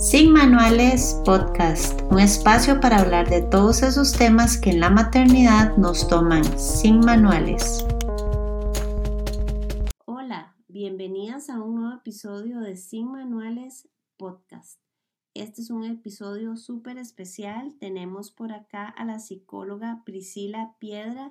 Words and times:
Sin 0.00 0.32
Manuales 0.32 1.20
Podcast, 1.26 2.00
un 2.10 2.20
espacio 2.20 2.80
para 2.80 3.00
hablar 3.00 3.28
de 3.28 3.42
todos 3.42 3.82
esos 3.82 4.14
temas 4.14 4.56
que 4.56 4.70
en 4.70 4.80
la 4.80 4.88
maternidad 4.88 5.76
nos 5.76 6.08
toman 6.08 6.42
sin 6.58 7.00
manuales. 7.00 7.84
Hola, 10.06 10.56
bienvenidas 10.68 11.50
a 11.50 11.60
un 11.60 11.74
nuevo 11.74 11.96
episodio 11.96 12.60
de 12.60 12.78
Sin 12.78 13.12
Manuales 13.12 13.90
Podcast. 14.16 14.80
Este 15.34 15.60
es 15.60 15.68
un 15.68 15.84
episodio 15.84 16.56
súper 16.56 16.96
especial. 16.96 17.76
Tenemos 17.78 18.30
por 18.30 18.52
acá 18.52 18.86
a 18.86 19.04
la 19.04 19.18
psicóloga 19.18 20.00
Priscila 20.06 20.76
Piedra 20.78 21.30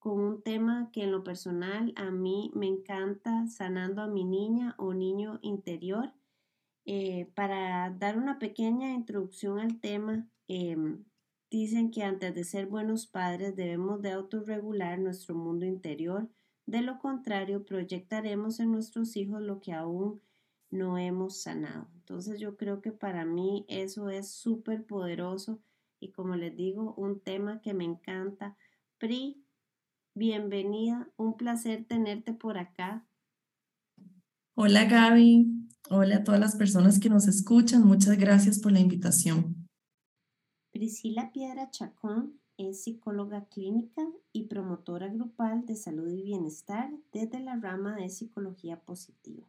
con 0.00 0.18
un 0.18 0.42
tema 0.42 0.90
que 0.92 1.04
en 1.04 1.12
lo 1.12 1.22
personal 1.22 1.92
a 1.94 2.10
mí 2.10 2.50
me 2.56 2.66
encanta, 2.66 3.46
sanando 3.46 4.02
a 4.02 4.08
mi 4.08 4.24
niña 4.24 4.74
o 4.78 4.94
niño 4.94 5.38
interior. 5.42 6.12
Eh, 6.84 7.30
para 7.34 7.90
dar 7.90 8.18
una 8.18 8.38
pequeña 8.38 8.92
introducción 8.94 9.58
al 9.58 9.80
tema, 9.80 10.28
em, 10.48 11.04
dicen 11.50 11.90
que 11.90 12.02
antes 12.02 12.34
de 12.34 12.44
ser 12.44 12.66
buenos 12.66 13.06
padres 13.06 13.56
debemos 13.56 14.02
de 14.02 14.12
autorregular 14.12 14.98
nuestro 14.98 15.34
mundo 15.34 15.66
interior, 15.66 16.28
de 16.66 16.82
lo 16.82 16.98
contrario 16.98 17.64
proyectaremos 17.64 18.60
en 18.60 18.72
nuestros 18.72 19.16
hijos 19.16 19.42
lo 19.42 19.60
que 19.60 19.72
aún 19.72 20.22
no 20.70 20.98
hemos 20.98 21.42
sanado. 21.42 21.88
Entonces 21.96 22.40
yo 22.40 22.56
creo 22.56 22.80
que 22.80 22.92
para 22.92 23.24
mí 23.24 23.64
eso 23.68 24.08
es 24.08 24.30
súper 24.30 24.84
poderoso 24.84 25.60
y 26.00 26.12
como 26.12 26.34
les 26.34 26.56
digo, 26.56 26.94
un 26.96 27.20
tema 27.20 27.60
que 27.60 27.74
me 27.74 27.84
encanta. 27.84 28.56
Pri, 28.98 29.44
bienvenida, 30.14 31.10
un 31.16 31.36
placer 31.36 31.84
tenerte 31.84 32.32
por 32.32 32.56
acá. 32.56 33.06
Hola 34.54 34.84
Gaby, 34.84 35.59
Hola 35.92 36.18
a 36.18 36.22
todas 36.22 36.38
las 36.38 36.54
personas 36.54 37.00
que 37.00 37.08
nos 37.08 37.26
escuchan. 37.26 37.84
Muchas 37.84 38.16
gracias 38.16 38.60
por 38.60 38.70
la 38.70 38.78
invitación. 38.78 39.66
Priscila 40.70 41.32
Piedra 41.32 41.68
Chacón 41.72 42.38
es 42.56 42.84
psicóloga 42.84 43.46
clínica 43.46 44.06
y 44.32 44.44
promotora 44.44 45.08
grupal 45.08 45.66
de 45.66 45.74
salud 45.74 46.08
y 46.08 46.22
bienestar 46.22 46.92
desde 47.12 47.40
la 47.40 47.56
rama 47.56 47.96
de 47.96 48.08
psicología 48.08 48.78
positiva, 48.78 49.44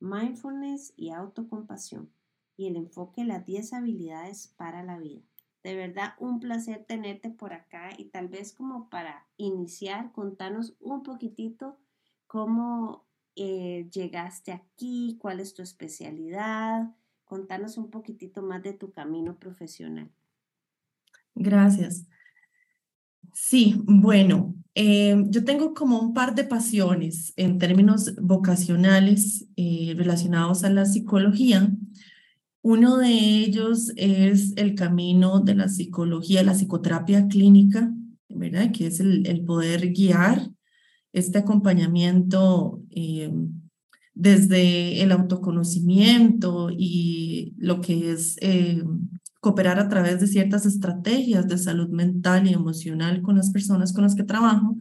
mindfulness 0.00 0.94
y 0.96 1.10
autocompasión 1.10 2.10
y 2.56 2.68
el 2.68 2.76
enfoque 2.76 3.20
en 3.20 3.28
las 3.28 3.44
10 3.44 3.74
habilidades 3.74 4.54
para 4.56 4.82
la 4.82 4.98
vida. 4.98 5.20
De 5.62 5.76
verdad, 5.76 6.14
un 6.18 6.40
placer 6.40 6.86
tenerte 6.88 7.28
por 7.28 7.52
acá 7.52 7.90
y 7.98 8.06
tal 8.06 8.28
vez 8.28 8.54
como 8.54 8.88
para 8.88 9.26
iniciar, 9.36 10.12
contanos 10.12 10.76
un 10.80 11.02
poquitito 11.02 11.76
cómo 12.26 13.04
eh, 13.36 13.88
llegaste 13.92 14.52
aquí, 14.52 15.16
cuál 15.20 15.40
es 15.40 15.54
tu 15.54 15.62
especialidad. 15.62 16.90
Contanos 17.24 17.78
un 17.78 17.90
poquitito 17.90 18.42
más 18.42 18.62
de 18.62 18.72
tu 18.74 18.92
camino 18.92 19.38
profesional. 19.38 20.10
Gracias. 21.34 22.06
Sí, 23.32 23.74
bueno, 23.84 24.54
eh, 24.76 25.16
yo 25.28 25.44
tengo 25.44 25.74
como 25.74 25.98
un 25.98 26.14
par 26.14 26.34
de 26.34 26.44
pasiones 26.44 27.32
en 27.36 27.58
términos 27.58 28.14
vocacionales 28.16 29.46
eh, 29.56 29.94
relacionados 29.96 30.62
a 30.62 30.70
la 30.70 30.84
psicología. 30.84 31.72
Uno 32.62 32.98
de 32.98 33.10
ellos 33.10 33.92
es 33.96 34.52
el 34.56 34.74
camino 34.76 35.40
de 35.40 35.56
la 35.56 35.68
psicología, 35.68 36.44
la 36.44 36.54
psicoterapia 36.54 37.26
clínica, 37.26 37.92
¿verdad? 38.28 38.70
Que 38.72 38.86
es 38.86 39.00
el, 39.00 39.26
el 39.26 39.44
poder 39.44 39.92
guiar 39.92 40.53
este 41.14 41.38
acompañamiento 41.38 42.82
eh, 42.90 43.32
desde 44.14 45.02
el 45.02 45.12
autoconocimiento 45.12 46.68
y 46.70 47.54
lo 47.56 47.80
que 47.80 48.10
es 48.12 48.36
eh, 48.40 48.82
cooperar 49.40 49.78
a 49.78 49.88
través 49.88 50.20
de 50.20 50.26
ciertas 50.26 50.66
estrategias 50.66 51.46
de 51.46 51.56
salud 51.56 51.88
mental 51.88 52.48
y 52.48 52.52
emocional 52.52 53.22
con 53.22 53.36
las 53.36 53.50
personas 53.50 53.92
con 53.92 54.02
las 54.02 54.16
que 54.16 54.24
trabajo. 54.24 54.76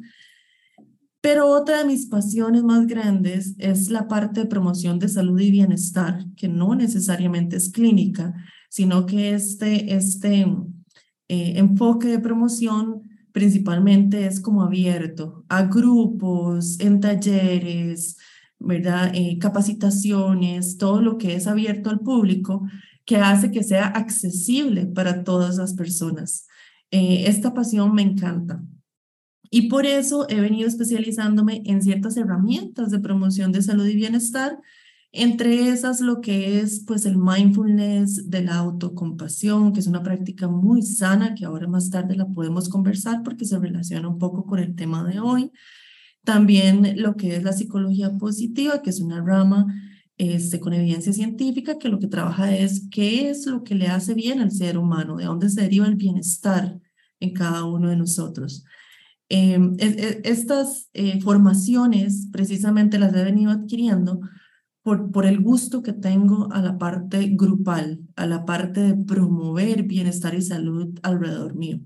Pero 1.22 1.48
otra 1.50 1.80
de 1.80 1.86
mis 1.86 2.08
pasiones 2.08 2.64
más 2.64 2.88
grandes 2.88 3.56
es 3.60 3.90
la 3.90 4.08
parte 4.08 4.42
de 4.42 4.46
promoción 4.48 5.00
de 5.00 5.10
salud 5.10 5.40
y 5.40 5.52
bienestar, 5.52 6.26
que 6.36 6.48
no 6.48 6.76
necesariamente 6.76 7.58
es 7.58 7.70
clínica, 7.70 8.34
sino 8.70 9.06
que 9.06 9.34
este, 9.34 9.96
este 9.96 10.48
eh, 11.28 11.54
enfoque 11.58 12.08
de 12.08 12.20
promoción 12.20 13.04
principalmente 13.34 14.26
es 14.26 14.40
como 14.40 14.64
abierto 14.64 15.44
a 15.50 15.64
grupos, 15.64 16.80
en 16.80 17.02
talleres, 17.02 18.18
¿verdad? 18.60 19.12
Eh, 19.14 19.38
capacitaciones, 19.40 20.78
todo 20.78 21.02
lo 21.02 21.18
que 21.18 21.36
es 21.36 21.48
abierto 21.48 21.90
al 21.90 22.00
público, 22.00 22.66
que 23.06 23.18
hace 23.18 23.52
que 23.52 23.64
sea 23.64 23.88
accesible 23.88 24.86
para 24.86 25.26
todas 25.26 25.58
las 25.58 25.74
personas. 25.74 26.48
Eh, 26.92 27.26
esta 27.28 27.54
pasión 27.54 27.94
me 27.94 28.04
encanta. 28.04 28.64
Y 29.50 29.68
por 29.68 29.86
eso 29.86 30.28
he 30.30 30.40
venido 30.40 30.68
especializándome 30.68 31.64
en 31.66 31.82
ciertas 31.82 32.16
herramientas 32.18 32.92
de 32.92 33.00
promoción 33.00 33.52
de 33.52 33.62
salud 33.62 33.86
y 33.88 33.96
bienestar 33.96 34.60
entre 35.16 35.70
esas 35.70 36.02
lo 36.02 36.22
que 36.22 36.60
es 36.60 36.84
pues 36.88 37.06
el 37.06 37.18
mindfulness 37.18 38.32
de 38.32 38.42
la 38.42 38.56
autocompasión, 38.56 39.72
que 39.72 39.80
es 39.80 39.86
una 39.86 40.02
práctica 40.02 40.48
muy 40.48 40.82
sana 40.82 41.36
que 41.36 41.46
ahora 41.46 41.68
más 41.68 41.92
tarde 41.92 42.16
la 42.16 42.28
podemos 42.28 42.68
conversar 42.68 43.22
porque 43.22 43.46
se 43.46 43.60
relaciona 43.60 44.08
un 44.08 44.18
poco 44.18 44.44
con 44.44 44.58
el 44.58 44.76
tema 44.76 45.04
de 45.04 45.20
hoy. 45.20 45.52
También 46.24 47.00
lo 47.00 47.16
que 47.16 47.36
es 47.36 47.44
la 47.44 47.54
psicología 47.54 48.18
positiva, 48.18 48.82
que 48.82 48.90
es 48.90 49.02
una 49.02 49.24
rama 49.24 49.68
este, 50.18 50.60
con 50.60 50.74
evidencia 50.74 51.14
científica 51.14 51.78
que 51.78 51.90
lo 51.90 52.00
que 52.00 52.08
trabaja 52.08 52.56
es 52.56 52.88
qué 52.90 53.30
es 53.30 53.46
lo 53.46 53.64
que 53.64 53.76
le 53.76 53.90
hace 53.90 54.16
bien 54.16 54.40
al 54.40 54.52
ser 54.52 54.80
humano, 54.80 55.18
de 55.18 55.26
dónde 55.26 55.48
se 55.48 55.62
deriva 55.62 55.86
el 55.86 55.96
bienestar 55.96 56.80
en 57.20 57.34
cada 57.34 57.66
uno 57.66 57.90
de 57.90 57.98
nosotros. 57.98 58.66
Em, 59.30 59.76
estas 59.80 60.90
eh, 60.94 61.22
formaciones 61.22 62.30
precisamente 62.32 62.98
las 62.98 63.14
he 63.14 63.24
venido 63.24 63.52
adquiriendo 63.52 64.20
por, 64.84 65.12
por 65.12 65.26
el 65.26 65.42
gusto 65.42 65.82
que 65.82 65.94
tengo 65.94 66.52
a 66.52 66.62
la 66.62 66.78
parte 66.78 67.30
grupal, 67.32 68.02
a 68.16 68.28
la 68.28 68.46
parte 68.46 68.82
de 68.82 69.06
promover 69.06 69.84
bienestar 69.84 70.36
y 70.36 70.42
salud 70.42 71.00
alrededor 71.02 71.56
mío. 71.56 71.80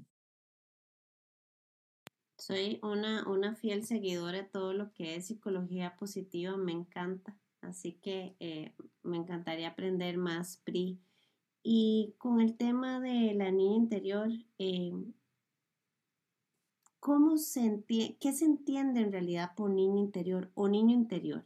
Soy 2.38 2.80
una, 2.82 3.28
una 3.30 3.56
fiel 3.56 3.86
seguidora 3.86 4.38
de 4.38 4.44
todo 4.44 4.74
lo 4.74 4.92
que 4.94 5.16
es 5.16 5.28
psicología 5.28 5.96
positiva, 5.98 6.58
me 6.58 6.72
encanta, 6.72 7.38
así 7.62 7.94
que 7.94 8.36
eh, 8.40 8.74
me 9.04 9.18
encantaría 9.18 9.70
aprender 9.70 10.18
más, 10.18 10.58
PRI. 10.64 11.00
Y 11.62 12.16
con 12.18 12.40
el 12.40 12.56
tema 12.56 13.00
de 13.00 13.34
la 13.36 13.52
niña 13.52 13.76
interior, 13.76 14.30
eh, 14.58 14.94
¿cómo 17.00 17.38
se 17.38 17.84
¿qué 18.20 18.34
se 18.34 18.46
entiende 18.46 19.02
en 19.02 19.12
realidad 19.12 19.52
por 19.56 19.70
niña 19.70 20.00
interior 20.00 20.50
o 20.56 20.68
niño 20.68 20.96
interior? 20.96 21.46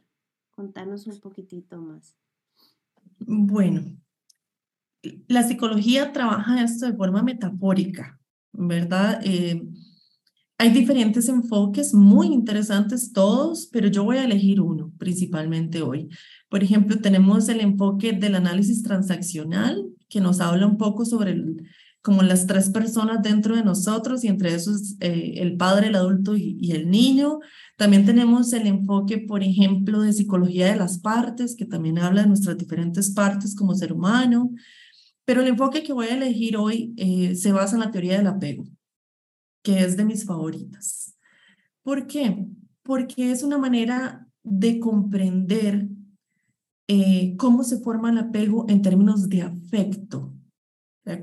Contanos 0.54 1.06
un 1.06 1.18
poquitito 1.20 1.80
más. 1.80 2.16
Bueno, 3.18 3.82
la 5.28 5.42
psicología 5.42 6.12
trabaja 6.12 6.62
esto 6.62 6.86
de 6.86 6.96
forma 6.96 7.22
metafórica, 7.22 8.20
¿verdad? 8.52 9.20
Eh, 9.24 9.62
hay 10.58 10.70
diferentes 10.70 11.28
enfoques 11.28 11.92
muy 11.92 12.28
interesantes 12.28 13.12
todos, 13.12 13.68
pero 13.72 13.88
yo 13.88 14.04
voy 14.04 14.18
a 14.18 14.24
elegir 14.24 14.60
uno 14.60 14.92
principalmente 14.98 15.82
hoy. 15.82 16.08
Por 16.48 16.62
ejemplo, 16.62 16.98
tenemos 16.98 17.48
el 17.48 17.60
enfoque 17.60 18.12
del 18.12 18.36
análisis 18.36 18.82
transaccional, 18.82 19.84
que 20.08 20.20
nos 20.20 20.40
habla 20.40 20.66
un 20.66 20.76
poco 20.76 21.04
sobre 21.04 21.32
el, 21.32 21.66
como 22.02 22.22
las 22.22 22.48
tres 22.48 22.68
personas 22.70 23.22
dentro 23.22 23.54
de 23.54 23.62
nosotros 23.62 24.24
y 24.24 24.28
entre 24.28 24.54
esos 24.54 24.96
eh, 25.00 25.34
el 25.36 25.56
padre, 25.56 25.86
el 25.86 25.94
adulto 25.94 26.36
y, 26.36 26.72
el 26.72 26.90
niño. 26.90 27.38
También 27.76 28.04
tenemos 28.04 28.52
el 28.52 28.66
enfoque, 28.66 29.18
por 29.18 29.42
ejemplo, 29.44 30.02
de 30.02 30.12
psicología 30.12 30.66
de 30.66 30.76
las 30.76 30.98
partes, 30.98 31.54
que 31.54 31.64
también 31.64 31.98
habla 31.98 32.22
de 32.22 32.28
nuestras 32.28 32.58
diferentes 32.58 33.10
partes 33.12 33.54
como 33.54 33.76
ser 33.76 33.92
humano. 33.92 34.50
Pero 35.24 35.42
el 35.42 35.48
enfoque 35.48 35.84
que 35.84 35.92
voy 35.92 36.06
a 36.08 36.16
elegir 36.16 36.56
hoy 36.56 36.92
eh, 36.96 37.36
se 37.36 37.52
basa 37.52 37.76
en 37.76 37.80
la 37.80 37.92
teoría 37.92 38.18
del 38.18 38.26
apego, 38.26 38.64
que 39.62 39.80
es 39.80 39.96
de 39.96 40.04
mis 40.04 40.24
favoritas. 40.24 41.16
¿Por 41.84 42.08
qué? 42.08 42.46
Porque 42.82 43.30
es 43.30 43.44
una 43.44 43.58
manera 43.58 44.26
de 44.42 44.80
comprender 44.80 45.88
eh, 46.88 47.36
cómo 47.36 47.62
se 47.62 47.78
forma 47.78 48.10
el 48.10 48.18
apego 48.18 48.66
en 48.68 48.82
términos 48.82 49.28
de 49.28 49.42
afecto, 49.42 50.31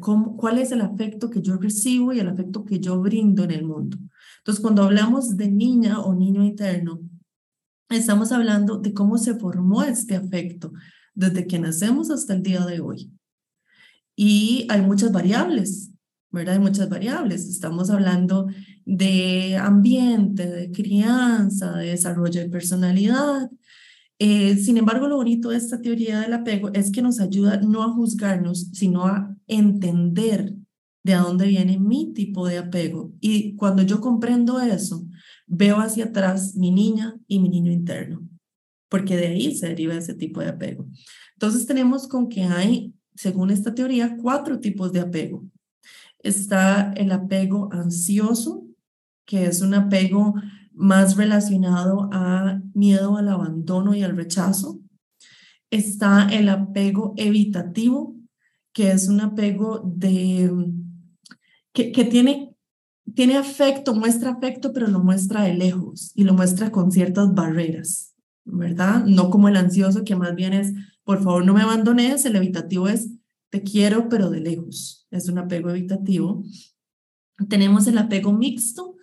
¿Cuál 0.02 0.58
es 0.58 0.72
el 0.72 0.82
afecto 0.82 1.30
que 1.30 1.42
yo 1.42 1.58
recibo 1.58 2.12
y 2.12 2.20
el 2.20 2.28
afecto 2.28 2.66
que 2.66 2.80
yo 2.80 3.00
brindo 3.00 3.44
en 3.44 3.52
el 3.52 3.66
mundo? 3.66 3.98
Entonces, 4.40 4.62
cuando 4.62 4.84
hablamos 4.84 5.38
de 5.38 5.50
niña 5.50 6.02
o 6.02 6.14
niño 6.14 6.44
interno, 6.44 7.00
estamos 7.90 8.32
hablando 8.32 8.78
de 8.78 8.94
cómo 8.94 9.18
se 9.18 9.36
formó 9.36 9.84
este 9.84 10.16
afecto 10.16 10.74
desde 11.14 11.48
que 11.48 11.60
nacemos 11.60 12.12
hasta 12.12 12.34
el 12.34 12.44
día 12.44 12.66
de 12.66 12.82
hoy. 12.82 13.12
Y 14.16 14.68
hay 14.70 14.82
muchas 14.82 15.12
variables, 15.12 15.92
¿verdad? 16.30 16.56
Hay 16.56 16.60
muchas 16.60 16.90
variables. 16.90 17.48
Estamos 17.48 17.90
hablando 17.90 18.48
de 18.86 19.56
ambiente, 19.58 20.46
de 20.46 20.72
crianza, 20.72 21.78
de 21.78 21.92
desarrollo 21.92 22.42
de 22.42 22.50
personalidad, 22.50 23.50
Eh, 24.22 24.58
sin 24.58 24.78
embargo, 24.78 25.08
lo 25.08 25.16
bonito 25.16 25.50
de 25.50 25.58
esta 25.58 25.82
teoría 25.82 26.20
del 26.20 26.34
apego 26.34 26.70
es 26.74 26.92
que 26.92 27.02
nos 27.02 27.22
ayuda 27.22 27.62
no 27.62 27.84
a 27.84 27.94
juzgarnos, 27.94 28.70
sino 28.74 29.08
a 29.08 29.34
entender 29.48 30.56
de 31.04 31.14
dónde 31.14 31.48
viene 31.48 31.80
mi 31.80 32.14
tipo 32.14 32.46
de 32.46 32.58
apego. 32.58 33.14
Y 33.22 33.56
cuando 33.56 33.82
yo 33.84 34.02
comprendo 34.02 34.60
eso, 34.60 35.06
veo 35.48 35.78
hacia 35.78 36.06
atrás 36.06 36.56
mi 36.56 36.70
niña 36.70 37.16
y 37.28 37.40
mi 37.40 37.48
niño 37.48 37.72
interno, 37.72 38.28
porque 38.90 39.16
de 39.16 39.28
ahí 39.28 39.56
se 39.56 39.70
deriva 39.70 39.96
ese 39.96 40.14
tipo 40.14 40.42
de 40.42 40.50
apego. 40.50 40.86
Entonces 41.34 41.66
tenemos 41.66 42.08
con 42.10 42.28
que 42.28 42.44
hay, 42.44 42.94
según 43.16 43.52
esta 43.52 43.74
teoría, 43.74 44.18
cuatro 44.22 44.60
tipos 44.60 44.92
de 44.92 45.00
apego. 45.00 45.46
Está 46.20 46.92
el 46.94 47.14
apego 47.14 47.70
ansioso, 47.72 48.66
que 49.26 49.46
es 49.46 49.62
un 49.62 49.74
apego 49.74 50.36
más 50.80 51.18
relacionado 51.18 52.10
a 52.14 52.62
miedo 52.74 53.18
al 53.18 53.28
abandono 53.28 53.94
y 53.94 54.02
al 54.02 54.16
rechazo. 54.16 54.80
Está 55.70 56.30
el 56.32 56.48
apego 56.48 57.14
evitativo, 57.18 58.16
que 58.72 58.92
es 58.92 59.10
un 59.10 59.20
apego 59.20 59.82
de, 59.86 60.50
que, 61.74 61.92
que 61.92 62.06
tiene, 62.06 62.56
tiene 63.14 63.36
afecto, 63.36 63.94
muestra 63.94 64.32
afecto, 64.32 64.72
pero 64.72 64.88
lo 64.88 65.02
muestra 65.02 65.44
de 65.44 65.54
lejos 65.54 66.14
y 66.16 66.24
lo 66.24 66.34
muestra 66.34 66.72
con 66.72 66.94
ciertas 66.94 67.34
barreras, 67.34 68.16
¿verdad? 68.46 69.04
No 69.04 69.30
como 69.30 69.50
el 69.50 69.58
ansioso, 69.58 70.06
que 70.06 70.16
más 70.16 70.34
bien 70.34 70.54
es, 70.54 70.74
por 71.04 71.22
favor, 71.22 71.46
no 71.46 71.54
me 71.54 71.62
abandones, 71.62 72.24
el 72.24 72.38
evitativo 72.38 72.88
es, 72.88 73.10
te 73.50 73.64
quiero, 73.64 74.08
pero 74.08 74.30
de 74.30 74.40
lejos. 74.40 75.08
Es 75.12 75.28
un 75.28 75.40
apego 75.40 75.72
evitativo. 75.72 76.42
Tenemos 77.50 77.86
el 77.88 77.98
apego 77.98 78.32
mixto, 78.32 78.96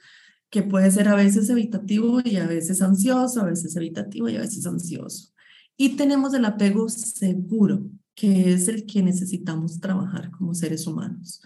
que 0.56 0.62
puede 0.62 0.90
ser 0.90 1.06
a 1.08 1.14
veces 1.14 1.50
evitativo 1.50 2.18
y 2.24 2.36
a 2.36 2.46
veces 2.46 2.80
ansioso, 2.80 3.42
a 3.42 3.44
veces 3.44 3.76
evitativo 3.76 4.26
y 4.30 4.36
a 4.36 4.40
veces 4.40 4.64
ansioso. 4.64 5.34
Y 5.76 5.96
tenemos 5.96 6.32
el 6.32 6.46
apego 6.46 6.88
seguro, 6.88 7.84
que 8.14 8.54
es 8.54 8.66
el 8.68 8.86
que 8.86 9.02
necesitamos 9.02 9.80
trabajar 9.80 10.30
como 10.30 10.54
seres 10.54 10.86
humanos. 10.86 11.42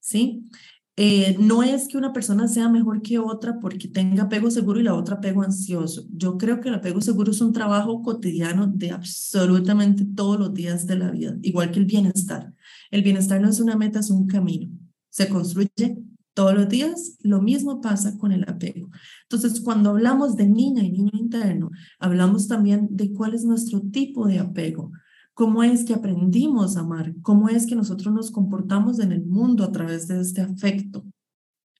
¿Sí? 0.00 0.48
Eh, 0.96 1.36
no 1.38 1.62
es 1.62 1.88
que 1.88 1.98
una 1.98 2.14
persona 2.14 2.48
sea 2.48 2.70
mejor 2.70 3.02
que 3.02 3.18
otra 3.18 3.60
porque 3.60 3.86
tenga 3.86 4.22
apego 4.22 4.50
seguro 4.50 4.80
y 4.80 4.84
la 4.84 4.94
otra 4.94 5.16
apego 5.16 5.42
ansioso. 5.42 6.06
Yo 6.10 6.38
creo 6.38 6.62
que 6.62 6.70
el 6.70 6.76
apego 6.76 7.02
seguro 7.02 7.32
es 7.32 7.42
un 7.42 7.52
trabajo 7.52 8.00
cotidiano 8.00 8.66
de 8.66 8.92
absolutamente 8.92 10.06
todos 10.16 10.40
los 10.40 10.54
días 10.54 10.86
de 10.86 10.96
la 10.96 11.10
vida, 11.10 11.36
igual 11.42 11.70
que 11.70 11.80
el 11.80 11.84
bienestar. 11.84 12.54
El 12.90 13.02
bienestar 13.02 13.42
no 13.42 13.50
es 13.50 13.60
una 13.60 13.76
meta, 13.76 14.00
es 14.00 14.08
un 14.08 14.26
camino. 14.26 14.70
Se 15.10 15.28
construye 15.28 15.98
todos 16.38 16.54
los 16.54 16.68
días, 16.68 17.18
lo 17.22 17.42
mismo 17.42 17.80
pasa 17.80 18.16
con 18.16 18.30
el 18.30 18.48
apego. 18.48 18.90
Entonces, 19.24 19.60
cuando 19.60 19.90
hablamos 19.90 20.36
de 20.36 20.46
niña 20.46 20.84
y 20.84 20.92
niño 20.92 21.10
interno, 21.14 21.68
hablamos 21.98 22.46
también 22.46 22.86
de 22.92 23.12
cuál 23.12 23.34
es 23.34 23.44
nuestro 23.44 23.80
tipo 23.80 24.28
de 24.28 24.38
apego, 24.38 24.92
cómo 25.34 25.64
es 25.64 25.84
que 25.84 25.94
aprendimos 25.94 26.76
a 26.76 26.82
amar, 26.82 27.12
cómo 27.22 27.48
es 27.48 27.66
que 27.66 27.74
nosotros 27.74 28.14
nos 28.14 28.30
comportamos 28.30 29.00
en 29.00 29.10
el 29.10 29.26
mundo 29.26 29.64
a 29.64 29.72
través 29.72 30.06
de 30.06 30.20
este 30.20 30.40
afecto, 30.40 31.04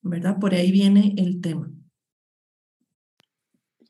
¿verdad? 0.02 0.40
Por 0.40 0.54
ahí 0.54 0.72
viene 0.72 1.14
el 1.18 1.40
tema. 1.40 1.70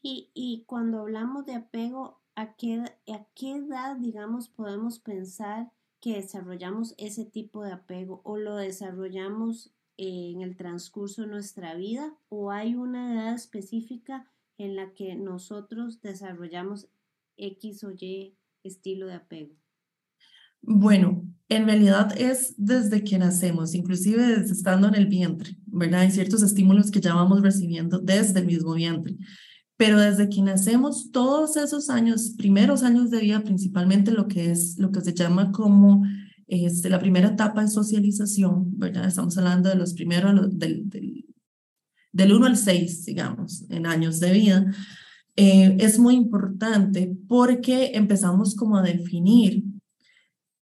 Y, 0.03 0.65
cuando 0.67 1.00
hablamos 1.00 1.47
de 1.47 1.55
apego, 1.55 2.20
¿a 2.35 2.56
qué, 2.56 2.85
¿a 3.11 3.26
qué 3.35 3.56
edad, 3.56 3.97
digamos, 3.97 4.50
podemos 4.50 4.99
pensar 4.99 5.73
que 5.99 6.17
desarrollamos 6.17 6.94
ese 6.99 7.25
tipo 7.25 7.65
de 7.65 7.73
apego 7.73 8.20
o 8.25 8.37
lo 8.37 8.56
desarrollamos 8.56 9.75
en 9.99 10.41
el 10.41 10.56
transcurso 10.56 11.23
de 11.23 11.29
nuestra 11.29 11.75
vida 11.75 12.17
o 12.29 12.50
hay 12.50 12.75
una 12.75 13.12
edad 13.15 13.35
específica 13.35 14.31
en 14.56 14.77
la 14.77 14.95
que 14.95 15.15
nosotros 15.17 16.00
desarrollamos 16.00 16.89
X 17.37 17.85
o 17.85 17.91
Y 17.91 18.37
estilo 18.62 19.06
de 19.06 19.15
apego? 19.15 19.55
Bueno, 20.62 21.25
en 21.49 21.67
realidad 21.67 22.12
es 22.21 22.55
desde 22.56 23.05
que 23.05 23.19
nacemos, 23.19 23.75
inclusive 23.75 24.27
desde 24.27 24.53
estando 24.53 24.89
en 24.89 24.95
el 24.95 25.06
vientre, 25.06 25.56
¿verdad? 25.67 26.01
Hay 26.01 26.11
ciertos 26.11 26.43
estímulos 26.43 26.91
que 26.91 27.01
ya 27.01 27.15
vamos 27.15 27.43
recibiendo 27.43 27.99
desde 27.99 28.41
el 28.41 28.47
mismo 28.47 28.75
vientre. 28.75 29.17
Pero 29.77 30.01
desde 30.01 30.29
que 30.29 30.43
nacemos, 30.43 31.12
todos 31.12 31.56
esos 31.56 31.89
años, 31.89 32.35
primeros 32.37 32.83
años 32.83 33.11
de 33.11 33.21
vida, 33.21 33.44
principalmente 33.44 34.11
lo 34.11 34.27
que 34.27 34.51
es 34.51 34.77
lo 34.79 34.91
que 34.91 35.01
se 35.01 35.15
llama 35.15 35.53
como 35.53 36.03
este, 36.49 36.89
la 36.89 36.99
primera 36.99 37.29
etapa 37.29 37.62
de 37.62 37.69
socialización, 37.69 38.79
¿verdad? 38.79 39.06
Estamos 39.06 39.37
hablando 39.39 39.69
de 39.69 39.77
los 39.77 39.95
primeros, 39.95 40.59
del, 40.59 40.89
del, 40.89 41.27
del 42.12 42.33
1 42.33 42.47
al 42.47 42.56
6, 42.56 43.05
digamos, 43.05 43.65
en 43.71 43.87
años 43.87 44.19
de 44.19 44.33
vida. 44.33 44.75
Eh, 45.37 45.77
es 45.79 45.99
muy 45.99 46.15
importante 46.15 47.15
porque 47.29 47.93
empezamos 47.95 48.56
como 48.56 48.77
a 48.77 48.83
definir 48.83 49.62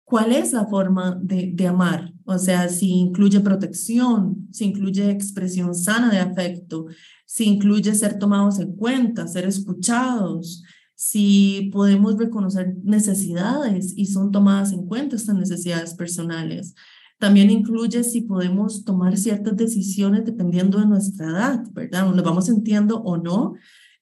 cuál 0.05 0.33
es 0.33 0.53
la 0.53 0.67
forma 0.67 1.19
de, 1.21 1.51
de, 1.53 1.67
amar, 1.67 2.13
o 2.25 2.39
sea, 2.39 2.69
si 2.69 2.91
incluye 2.91 3.41
protección, 3.41 4.49
si 4.53 4.67
incluye 4.67 5.11
expresión 5.11 5.75
sana 5.75 6.11
de 6.11 6.19
afecto, 6.19 6.87
si 7.27 7.45
incluye 7.45 7.95
ser 7.95 8.19
tomados 8.19 8.61
en 8.61 8.77
cuenta, 8.77 9.27
ser 9.27 9.45
escuchados, 9.45 10.63
si 10.95 11.71
podemos 11.73 12.17
reconocer 12.17 12.77
necesidades 12.83 13.93
y 13.97 14.07
son 14.07 14.31
tomadas 14.31 14.73
en 14.73 14.87
cuenta 14.87 15.17
estas 15.17 15.37
necesidades 15.37 15.95
personales. 15.95 16.75
También 17.19 17.51
incluye 17.51 18.05
si 18.05 18.23
podemos 18.23 18.85
tomar 18.85 19.17
ciertas 19.17 19.57
decisiones 19.57 20.25
dependiendo 20.25 20.79
de 20.79 20.87
nuestra 20.87 21.27
edad, 21.31 21.65
¿verdad? 21.73 22.13
Nos 22.13 22.25
vamos 22.25 22.47
sintiendo 22.47 23.01
o 23.03 23.17
no 23.17 23.55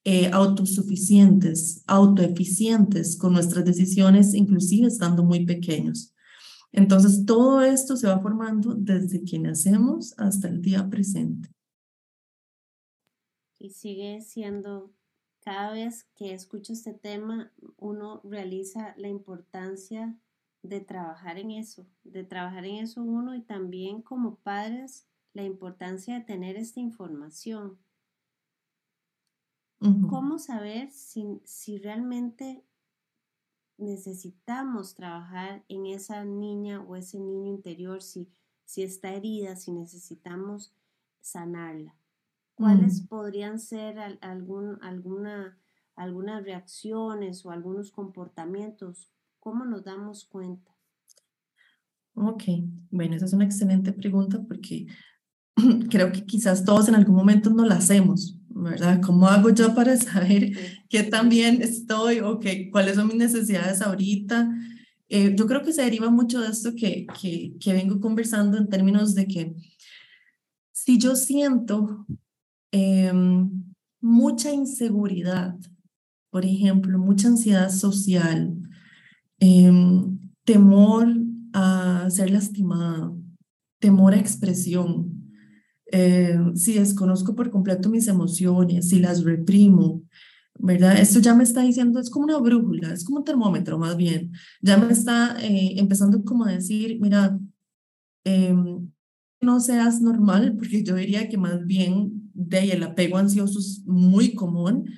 eh, 0.03 0.29
autosuficientes, 0.33 1.83
autoeficientes 1.87 3.17
con 3.17 3.33
nuestras 3.33 3.63
decisiones, 3.63 4.33
inclusive 4.33 4.87
estando 4.87 5.23
muy 5.23 5.45
pequeños. 5.45 6.13
Entonces, 6.73 7.23
todo 7.25 7.61
esto 7.61 7.95
se 7.95 8.07
va 8.07 8.19
formando 8.19 8.73
desde 8.75 9.23
que 9.23 9.39
nacemos 9.39 10.13
hasta 10.17 10.49
el 10.49 10.61
día 10.61 10.89
presente. 10.89 11.49
Y 13.59 13.69
sigue 13.69 14.19
siendo 14.21 14.91
cada 15.43 15.73
vez 15.73 16.05
que 16.15 16.33
escucho 16.33 16.73
este 16.73 16.93
tema, 16.93 17.51
uno 17.77 18.21
realiza 18.23 18.93
la 18.97 19.09
importancia 19.09 20.17
de 20.61 20.79
trabajar 20.79 21.37
en 21.37 21.51
eso, 21.51 21.85
de 22.03 22.23
trabajar 22.23 22.65
en 22.65 22.77
eso 22.77 23.01
uno 23.03 23.35
y 23.35 23.41
también 23.41 24.01
como 24.01 24.35
padres 24.35 25.05
la 25.33 25.43
importancia 25.43 26.15
de 26.15 26.25
tener 26.25 26.55
esta 26.55 26.79
información. 26.79 27.77
¿Cómo 30.09 30.39
saber 30.39 30.91
si, 30.91 31.41
si 31.43 31.77
realmente 31.77 32.63
necesitamos 33.77 34.95
trabajar 34.95 35.65
en 35.67 35.87
esa 35.87 36.23
niña 36.23 36.81
o 36.81 36.95
ese 36.95 37.19
niño 37.19 37.47
interior, 37.49 38.01
si, 38.01 38.29
si 38.63 38.83
está 38.83 39.13
herida, 39.13 39.57
si 39.57 39.73
necesitamos 39.73 40.73
sanarla? 41.19 41.97
¿Cuáles 42.55 43.03
mm. 43.03 43.07
podrían 43.07 43.59
ser 43.59 43.97
algún, 44.21 44.77
alguna, 44.81 45.57
algunas 45.95 46.43
reacciones 46.43 47.45
o 47.45 47.51
algunos 47.51 47.91
comportamientos? 47.91 49.11
¿Cómo 49.39 49.65
nos 49.65 49.83
damos 49.83 50.25
cuenta? 50.25 50.71
Ok, 52.15 52.43
bueno, 52.91 53.15
esa 53.15 53.25
es 53.25 53.33
una 53.33 53.45
excelente 53.45 53.91
pregunta 53.91 54.41
porque 54.47 54.85
creo 55.89 56.11
que 56.11 56.25
quizás 56.25 56.63
todos 56.63 56.87
en 56.87 56.95
algún 56.95 57.15
momento 57.15 57.49
no 57.49 57.65
la 57.65 57.75
hacemos, 57.75 58.37
¿verdad? 58.49 59.01
¿Cómo 59.01 59.27
hago 59.27 59.49
yo 59.49 59.73
para 59.73 59.97
saber 59.97 60.51
qué 60.89 61.03
tan 61.03 61.29
bien 61.29 61.61
estoy 61.61 62.19
o 62.19 62.39
qué, 62.39 62.69
cuáles 62.69 62.95
son 62.95 63.07
mis 63.07 63.17
necesidades 63.17 63.81
ahorita? 63.81 64.49
Eh, 65.09 65.33
yo 65.35 65.47
creo 65.47 65.63
que 65.63 65.73
se 65.73 65.81
deriva 65.81 66.09
mucho 66.09 66.39
de 66.39 66.49
esto 66.49 66.73
que, 66.75 67.07
que, 67.19 67.53
que 67.59 67.73
vengo 67.73 67.99
conversando 67.99 68.57
en 68.57 68.69
términos 68.69 69.15
de 69.15 69.27
que 69.27 69.55
si 70.71 70.97
yo 70.97 71.15
siento 71.15 72.05
Em, 72.73 73.51
mucha 74.01 74.51
inseguridad, 74.51 75.55
por 76.31 76.43
ejemplo, 76.43 76.97
mucha 76.97 77.27
ansiedad 77.27 77.69
social, 77.69 78.51
em, 79.39 80.17
temor 80.43 81.07
a 81.53 82.09
ser 82.09 82.31
lastimada, 82.31 83.13
temor 83.79 84.13
a 84.15 84.19
expresión. 84.19 85.29
Em, 85.91 86.55
si 86.55 86.73
desconozco 86.73 87.35
por 87.35 87.51
completo 87.51 87.89
mis 87.89 88.07
emociones, 88.07 88.89
si 88.89 88.99
las 88.99 89.23
reprimo, 89.23 90.01
¿verdad? 90.59 90.99
Esto 90.99 91.19
ya 91.19 91.35
me 91.35 91.43
está 91.43 91.61
diciendo, 91.61 91.99
es 91.99 92.09
como 92.09 92.25
una 92.25 92.39
brújula, 92.39 92.91
es 92.93 93.03
como 93.05 93.19
un 93.19 93.25
termómetro 93.25 93.77
más 93.77 93.95
bien. 93.97 94.31
Ya 94.61 94.77
me 94.77 94.91
está 94.91 95.37
eh, 95.43 95.75
empezando 95.77 96.23
como 96.23 96.45
a 96.45 96.51
decir, 96.51 96.99
mira, 96.99 97.39
no 99.41 99.59
seas 99.59 100.01
normal, 100.01 100.55
porque 100.57 100.83
yo 100.83 100.95
diría 100.95 101.29
que 101.29 101.37
más 101.37 101.65
bien 101.65 102.22
de 102.33 102.57
ahí 102.57 102.71
el 102.71 102.83
apego 102.83 103.17
ansioso 103.17 103.59
es 103.59 103.81
muy 103.85 104.33
común, 104.33 104.89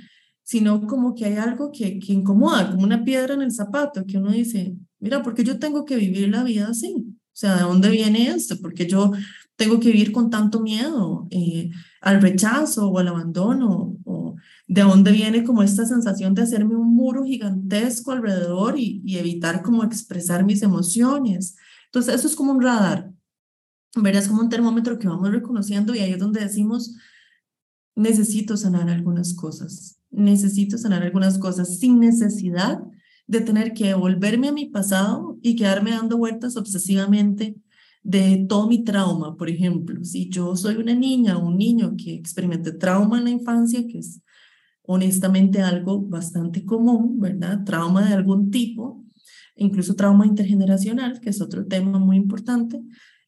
sino 0.44 0.86
como 0.86 1.15
que 1.15 1.25
hay 1.25 1.36
algo 1.36 1.72
que, 1.72 2.00
que 2.00 2.13
incomoda, 2.13 2.72
como 2.72 2.84
una 2.84 3.04
piedra 3.04 3.34
en 3.34 3.42
el 3.42 3.51
zapato, 3.51 4.06
que 4.06 4.18
uno 4.18 4.32
dice, 4.32 4.75
mira, 5.00 5.24
¿por 5.24 5.34
qué 5.34 5.44
yo 5.44 5.60
tengo 5.60 5.86
que 5.86 5.96
vivir 5.96 6.30
la 6.30 6.44
vida 6.44 6.70
así? 6.70 6.94
O 6.98 7.38
sea, 7.38 7.56
¿de 7.56 7.63
dónde 7.63 7.89
viene 7.89 8.30
esto? 8.30 8.60
¿Por 8.62 8.74
qué 8.74 8.88
yo 8.88 9.12
tengo 9.56 9.80
que 9.80 9.92
vivir 9.92 10.12
con 10.12 10.30
tanto 10.30 10.62
miedo 10.62 11.27
eh, 11.32 11.70
al 12.01 12.22
rechazo 12.22 12.89
o 12.89 13.00
al 13.00 13.08
abandono? 13.08 13.98
O, 14.06 14.36
de 14.68 14.82
dónde 14.82 15.12
viene 15.12 15.44
como 15.44 15.63
esta 15.63 15.86
sensación 15.86 16.34
de 16.34 16.44
hacerme 16.44 16.75
un 16.75 16.96
muro 16.96 17.24
gigantesco 17.24 18.12
alrededor 18.12 18.80
y, 18.80 19.01
y 19.06 19.18
evitar 19.18 19.62
como 19.62 19.84
expresar 19.84 20.46
mis 20.46 20.62
emociones. 20.62 21.56
Entonces, 21.86 22.15
eso 22.15 22.27
es 22.27 22.36
como 22.36 22.51
un 22.51 22.62
radar, 22.62 23.12
¿verdad? 23.96 24.22
Es 24.22 24.27
como 24.27 24.42
un 24.42 24.50
termómetro 24.50 24.98
que 24.98 25.08
vamos 25.08 25.32
reconociendo 25.32 25.94
y 25.94 26.00
ahí 26.00 26.13
es 26.13 26.20
donde 26.20 26.42
decimos, 26.42 26.96
necesito 27.96 28.58
sanar 28.58 28.90
algunas 28.90 29.34
cosas, 29.34 30.00
necesito 30.12 30.78
sanar 30.78 31.04
algunas 31.04 31.38
cosas 31.38 31.80
sin 31.80 32.00
necesidad 32.00 32.80
de 33.28 33.42
tener 33.42 33.74
que 33.74 33.94
volverme 33.94 34.50
a 34.50 34.54
mi 34.54 34.68
pasado 34.68 35.40
y 35.42 35.56
quedarme 35.56 35.92
dando 35.92 36.18
vueltas 36.18 36.58
obsesivamente 36.58 37.56
de 38.04 38.46
todo 38.48 38.68
mi 38.68 38.84
trauma, 38.84 39.36
por 39.36 39.50
ejemplo. 39.50 40.04
Si 40.04 40.30
yo 40.30 40.56
soy 40.56 40.75
una 40.75 40.94
niña 40.94 41.38
o 41.38 41.48
un 41.48 41.58
niño 41.58 41.96
que 41.98 42.14
experimente 42.14 42.72
trauma 42.72 43.18
en 43.18 43.24
la 43.24 43.32
infancia, 43.32 43.86
que 43.88 43.98
es 43.98 44.22
honestamente 44.84 45.62
algo 45.62 46.02
bastante 46.02 46.64
común, 46.64 47.20
¿verdad? 47.20 47.64
Trauma 47.64 48.08
de 48.08 48.14
algún 48.14 48.52
tipo, 48.52 49.04
incluso 49.56 49.96
trauma 49.96 50.28
intergeneracional, 50.28 51.20
que 51.20 51.32
es 51.32 51.42
otro 51.42 51.66
tema 51.66 51.98
muy 51.98 52.18
importante. 52.18 52.80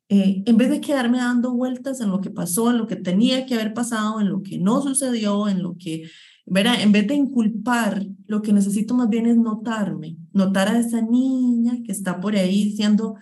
Eh, 0.09 0.43
en 0.45 0.57
vez 0.57 0.69
de 0.69 0.79
quedarme 0.79 1.17
dando 1.17 1.53
vueltas 1.53 1.99
en 1.99 2.09
lo 2.09 2.21
que 2.21 2.29
pasó, 2.29 2.69
en 2.69 2.77
lo 2.77 2.87
que 2.87 2.95
tenía 2.95 3.45
que 3.45 3.55
haber 3.55 3.73
pasado, 3.73 4.21
en 4.21 4.29
lo 4.29 4.41
que 4.41 4.57
no 4.57 4.81
sucedió, 4.81 5.49
en 5.49 5.61
lo 5.61 5.75
que, 5.77 6.09
¿verdad? 6.45 6.81
En 6.81 6.93
vez 6.93 7.07
de 7.07 7.15
inculpar, 7.15 8.05
lo 8.25 8.41
que 8.41 8.53
necesito 8.53 8.93
más 8.93 9.09
bien 9.09 9.25
es 9.25 9.35
notarme, 9.35 10.17
notar 10.31 10.69
a 10.69 10.79
esa 10.79 11.01
niña 11.01 11.79
que 11.85 11.91
está 11.91 12.21
por 12.21 12.35
ahí 12.37 12.63
diciendo, 12.63 13.15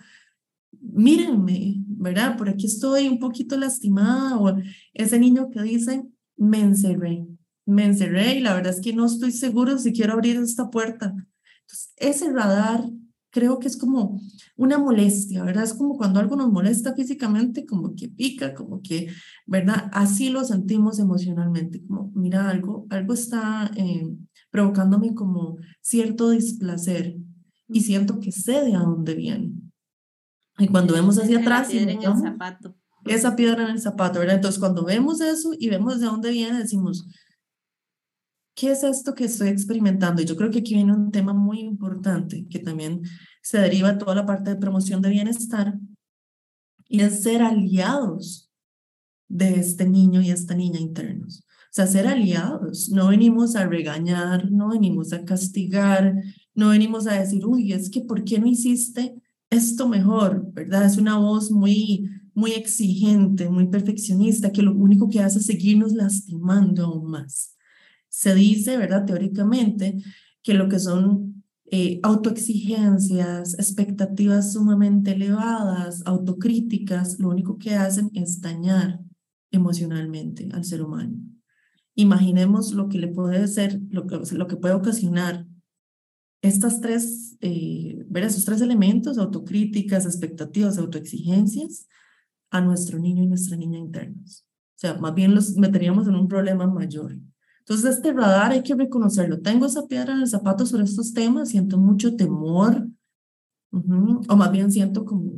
mírenme, 0.80 1.82
¿verdad? 1.86 2.36
Por 2.36 2.48
aquí 2.48 2.66
estoy 2.66 3.08
un 3.08 3.18
poquito 3.18 3.56
lastimada, 3.56 4.38
o 4.38 4.56
ese 4.94 5.18
niño 5.18 5.50
que 5.50 5.62
dice, 5.62 6.06
me 6.36 6.60
encerré, 6.60 7.26
me 7.64 7.84
encerré 7.84 8.36
y 8.36 8.40
la 8.40 8.54
verdad 8.54 8.72
es 8.72 8.80
que 8.80 8.92
no 8.92 9.06
estoy 9.06 9.32
seguro 9.32 9.76
si 9.78 9.92
quiero 9.92 10.12
abrir 10.12 10.36
esta 10.36 10.70
puerta. 10.70 11.06
Entonces, 11.06 11.92
ese 11.96 12.32
radar 12.32 12.84
creo 13.36 13.58
que 13.58 13.68
es 13.68 13.76
como 13.76 14.18
una 14.56 14.78
molestia, 14.78 15.44
¿verdad? 15.44 15.64
Es 15.64 15.74
como 15.74 15.98
cuando 15.98 16.20
algo 16.20 16.36
nos 16.36 16.50
molesta 16.50 16.94
físicamente, 16.94 17.66
como 17.66 17.94
que 17.94 18.08
pica, 18.08 18.54
como 18.54 18.80
que, 18.80 19.08
¿verdad? 19.44 19.90
Así 19.92 20.30
lo 20.30 20.42
sentimos 20.42 20.98
emocionalmente, 20.98 21.84
como, 21.84 22.10
mira, 22.14 22.48
algo, 22.48 22.86
algo 22.88 23.12
está 23.12 23.70
eh, 23.76 24.08
provocándome 24.50 25.14
como 25.14 25.58
cierto 25.82 26.30
displacer 26.30 27.18
y 27.68 27.82
siento 27.82 28.20
que 28.20 28.32
sé 28.32 28.64
de 28.64 28.74
a 28.74 28.78
dónde 28.78 29.14
viene. 29.14 29.52
Y 30.58 30.68
cuando 30.68 30.94
vemos 30.94 31.18
hacia 31.18 31.40
atrás... 31.40 31.68
Piedra 31.68 31.92
en 31.92 32.02
el 32.02 32.16
zapato. 32.16 32.74
Esa 33.04 33.36
piedra 33.36 33.64
en 33.64 33.70
el 33.72 33.80
zapato, 33.82 34.18
¿verdad? 34.18 34.36
Entonces, 34.36 34.58
cuando 34.58 34.82
vemos 34.82 35.20
eso 35.20 35.50
y 35.58 35.68
vemos 35.68 36.00
de 36.00 36.06
dónde 36.06 36.30
viene, 36.30 36.56
decimos, 36.56 37.06
¿qué 38.56 38.72
es 38.72 38.82
esto 38.82 39.14
que 39.14 39.26
estoy 39.26 39.48
experimentando? 39.48 40.22
Y 40.22 40.24
yo 40.24 40.34
creo 40.34 40.50
que 40.50 40.60
aquí 40.60 40.74
viene 40.74 40.94
un 40.94 41.12
tema 41.12 41.32
muy 41.34 41.60
importante 41.60 42.48
que 42.48 42.58
también 42.58 43.02
se 43.42 43.58
deriva 43.58 43.92
de 43.92 43.98
toda 43.98 44.16
la 44.16 44.26
parte 44.26 44.50
de 44.50 44.56
promoción 44.56 45.02
de 45.02 45.10
bienestar 45.10 45.78
y 46.88 47.02
es 47.02 47.22
ser 47.22 47.42
aliados 47.42 48.50
de 49.28 49.60
este 49.60 49.86
niño 49.86 50.22
y 50.22 50.30
esta 50.30 50.54
niña 50.54 50.80
internos. 50.80 51.44
O 51.46 51.76
sea, 51.76 51.86
ser 51.86 52.06
aliados. 52.06 52.88
No 52.88 53.08
venimos 53.08 53.54
a 53.56 53.66
regañar, 53.66 54.50
no 54.50 54.70
venimos 54.70 55.12
a 55.12 55.24
castigar, 55.24 56.14
no 56.54 56.70
venimos 56.70 57.06
a 57.06 57.14
decir, 57.14 57.44
uy, 57.44 57.72
es 57.72 57.90
que 57.90 58.00
¿por 58.00 58.24
qué 58.24 58.38
no 58.38 58.46
hiciste 58.46 59.20
esto 59.50 59.86
mejor? 59.86 60.50
¿Verdad? 60.54 60.86
Es 60.86 60.96
una 60.96 61.18
voz 61.18 61.50
muy, 61.50 62.08
muy 62.32 62.52
exigente, 62.52 63.50
muy 63.50 63.68
perfeccionista, 63.68 64.50
que 64.50 64.62
lo 64.62 64.74
único 64.74 65.10
que 65.10 65.20
hace 65.20 65.40
es 65.40 65.46
seguirnos 65.46 65.92
lastimando 65.92 66.86
aún 66.86 67.10
más 67.10 67.55
se 68.16 68.34
dice, 68.34 68.78
¿verdad? 68.78 69.04
Teóricamente, 69.04 70.02
que 70.42 70.54
lo 70.54 70.70
que 70.70 70.78
son 70.78 71.44
eh, 71.66 72.00
autoexigencias, 72.02 73.52
expectativas 73.58 74.54
sumamente 74.54 75.12
elevadas, 75.12 76.02
autocríticas, 76.06 77.18
lo 77.18 77.28
único 77.28 77.58
que 77.58 77.74
hacen 77.74 78.10
es 78.14 78.40
dañar 78.40 79.00
emocionalmente 79.50 80.48
al 80.54 80.64
ser 80.64 80.80
humano. 80.80 81.18
Imaginemos 81.94 82.72
lo 82.72 82.88
que 82.88 82.96
le 82.96 83.08
puede 83.08 83.46
ser, 83.48 83.82
lo 83.90 84.06
que, 84.06 84.18
lo 84.32 84.46
que 84.46 84.56
puede 84.56 84.72
ocasionar 84.72 85.46
estas 86.40 86.80
tres, 86.80 87.36
eh, 87.42 88.02
ver 88.08 88.24
esos 88.24 88.46
tres 88.46 88.62
elementos, 88.62 89.18
autocríticas, 89.18 90.06
expectativas, 90.06 90.78
autoexigencias, 90.78 91.86
a 92.48 92.62
nuestro 92.62 92.98
niño 92.98 93.24
y 93.24 93.26
nuestra 93.26 93.58
niña 93.58 93.78
internos. 93.78 94.46
O 94.48 94.78
sea, 94.78 94.94
más 94.94 95.14
bien 95.14 95.34
los 95.34 95.54
meteríamos 95.56 96.08
en 96.08 96.14
un 96.14 96.28
problema 96.28 96.66
mayor. 96.66 97.18
Entonces, 97.68 97.96
este 97.96 98.12
radar 98.12 98.52
hay 98.52 98.62
que 98.62 98.76
reconocerlo. 98.76 99.40
Tengo 99.40 99.66
esa 99.66 99.88
piedra 99.88 100.14
en 100.14 100.20
el 100.20 100.28
zapato 100.28 100.64
sobre 100.66 100.84
estos 100.84 101.12
temas, 101.12 101.48
siento 101.48 101.78
mucho 101.78 102.14
temor, 102.14 102.86
o 103.72 104.36
más 104.36 104.52
bien 104.52 104.70
siento 104.70 105.04
como 105.04 105.32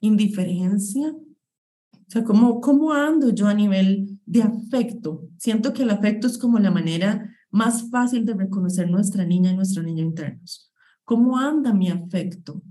indiferencia. 0.00 1.10
O 1.10 2.08
sea, 2.08 2.24
¿cómo, 2.24 2.62
¿cómo 2.62 2.94
ando 2.94 3.30
yo 3.30 3.48
a 3.48 3.54
nivel 3.54 4.18
de 4.24 4.42
afecto? 4.42 5.28
Siento 5.36 5.74
que 5.74 5.82
el 5.82 5.90
afecto 5.90 6.26
es 6.26 6.38
como 6.38 6.58
la 6.58 6.70
manera 6.70 7.30
más 7.50 7.90
fácil 7.90 8.24
de 8.24 8.32
reconocer 8.32 8.90
nuestra 8.90 9.26
niña 9.26 9.52
y 9.52 9.56
nuestro 9.56 9.82
niño 9.82 10.04
internos. 10.04 10.72
¿Cómo 11.04 11.36
anda 11.38 11.74
mi 11.74 11.90
afecto? 11.90 12.62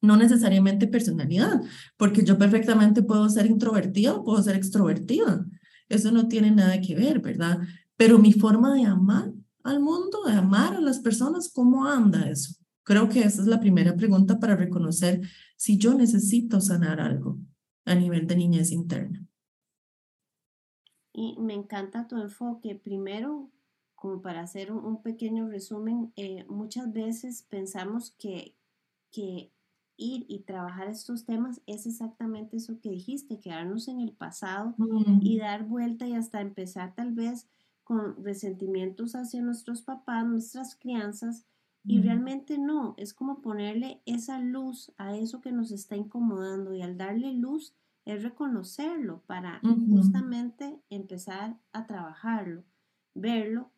No 0.00 0.16
necesariamente 0.16 0.88
personalidad, 0.88 1.60
porque 1.96 2.24
yo 2.24 2.36
perfectamente 2.36 3.04
puedo 3.04 3.28
ser 3.28 3.46
introvertida 3.46 4.14
o 4.14 4.24
puedo 4.24 4.42
ser 4.42 4.56
extrovertida. 4.56 5.46
Eso 5.88 6.10
no 6.10 6.26
tiene 6.26 6.50
nada 6.50 6.80
que 6.80 6.94
ver, 6.94 7.20
¿verdad? 7.20 7.58
Pero 7.96 8.18
mi 8.18 8.32
forma 8.32 8.74
de 8.74 8.84
amar 8.84 9.32
al 9.62 9.80
mundo, 9.80 10.24
de 10.26 10.32
amar 10.32 10.74
a 10.74 10.80
las 10.80 11.00
personas, 11.00 11.52
¿cómo 11.52 11.86
anda 11.86 12.28
eso? 12.28 12.54
Creo 12.84 13.08
que 13.08 13.20
esa 13.20 13.42
es 13.42 13.46
la 13.46 13.60
primera 13.60 13.94
pregunta 13.94 14.40
para 14.40 14.56
reconocer 14.56 15.20
si 15.56 15.78
yo 15.78 15.94
necesito 15.94 16.60
sanar 16.60 17.00
algo 17.00 17.38
a 17.84 17.94
nivel 17.94 18.26
de 18.26 18.36
niñez 18.36 18.72
interna. 18.72 19.24
Y 21.12 21.36
me 21.38 21.54
encanta 21.54 22.08
tu 22.08 22.16
enfoque. 22.16 22.74
Primero, 22.74 23.50
como 23.94 24.20
para 24.22 24.40
hacer 24.40 24.72
un, 24.72 25.02
pequeño 25.02 25.48
resumen, 25.48 26.12
eh, 26.16 26.44
muchas 26.48 26.92
veces 26.92 27.42
pensamos 27.48 28.12
que, 28.18 28.56
que 29.12 29.52
ir 29.96 30.24
y 30.28 30.40
trabajar 30.40 30.88
estos 30.88 31.24
temas 31.24 31.60
es 31.66 31.86
exactamente 31.86 32.56
eso 32.56 32.80
que 32.80 32.90
dijiste, 32.90 33.38
quedarnos 33.38 33.88
en 33.88 34.00
el 34.00 34.12
pasado 34.12 34.74
y 35.20 35.38
dar 35.38 35.64
vuelta 35.64 36.06
y 36.06 36.14
hasta 36.14 36.40
empezar 36.40 36.94
tal 36.94 37.12
vez 37.12 37.48
con 37.84 38.22
resentimientos 38.24 39.14
hacia 39.14 39.42
nuestros 39.42 39.82
papás, 39.82 40.26
nuestras 40.26 40.76
crianzas, 40.76 41.46
y 41.84 42.00
realmente 42.00 42.58
no, 42.58 42.94
es 42.96 43.12
como 43.12 43.42
ponerle 43.42 44.02
esa 44.06 44.38
luz 44.38 44.92
a 44.98 45.16
eso 45.16 45.40
que 45.40 45.50
nos 45.50 45.72
está 45.72 45.96
incomodando 45.96 46.72
y 46.74 46.82
al 46.82 46.96
darle 46.96 47.32
luz 47.32 47.74
es 48.04 48.22
reconocerlo 48.22 49.22
para 49.26 49.60
justamente 49.90 50.80
empezar 50.90 51.58
a 51.72 51.86
trabajarlo, 51.86 52.62
verlo, 53.14 53.70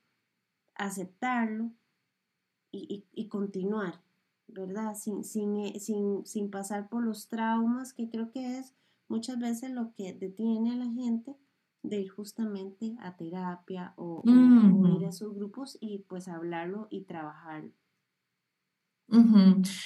aceptarlo 0.75 1.70
y, 2.70 3.28
continuar, 3.28 4.02
¿verdad? 4.49 4.94
Sin, 4.96 5.25
sin, 5.25 5.56
eh, 5.56 5.80
sin, 5.80 6.26
sin 6.26 6.50
pasar 6.50 6.88
por 6.88 7.04
los 7.04 7.28
traumas, 7.28 7.94
que 7.94 8.11
creo 8.11 8.30
que 8.30 8.58
es 8.58 8.75
muchas 9.08 9.38
veces 9.38 9.70
lo 9.70 9.94
que 9.94 10.12
detiene 10.12 10.73
a 10.73 10.76
la 10.76 10.90
gente 10.90 11.37
de 11.84 12.00
ir 12.00 12.08
justamente 12.08 12.96
a 13.00 13.16
terapia 13.16 13.94
o, 13.96 14.22
ir 14.98 15.06
a 15.06 15.12
sus 15.12 15.34
grupos 15.34 15.78
y 15.80 15.98
pues 16.08 16.28
hablarlo 16.28 16.88
y 16.90 17.02
trabajarlo. 17.02 17.72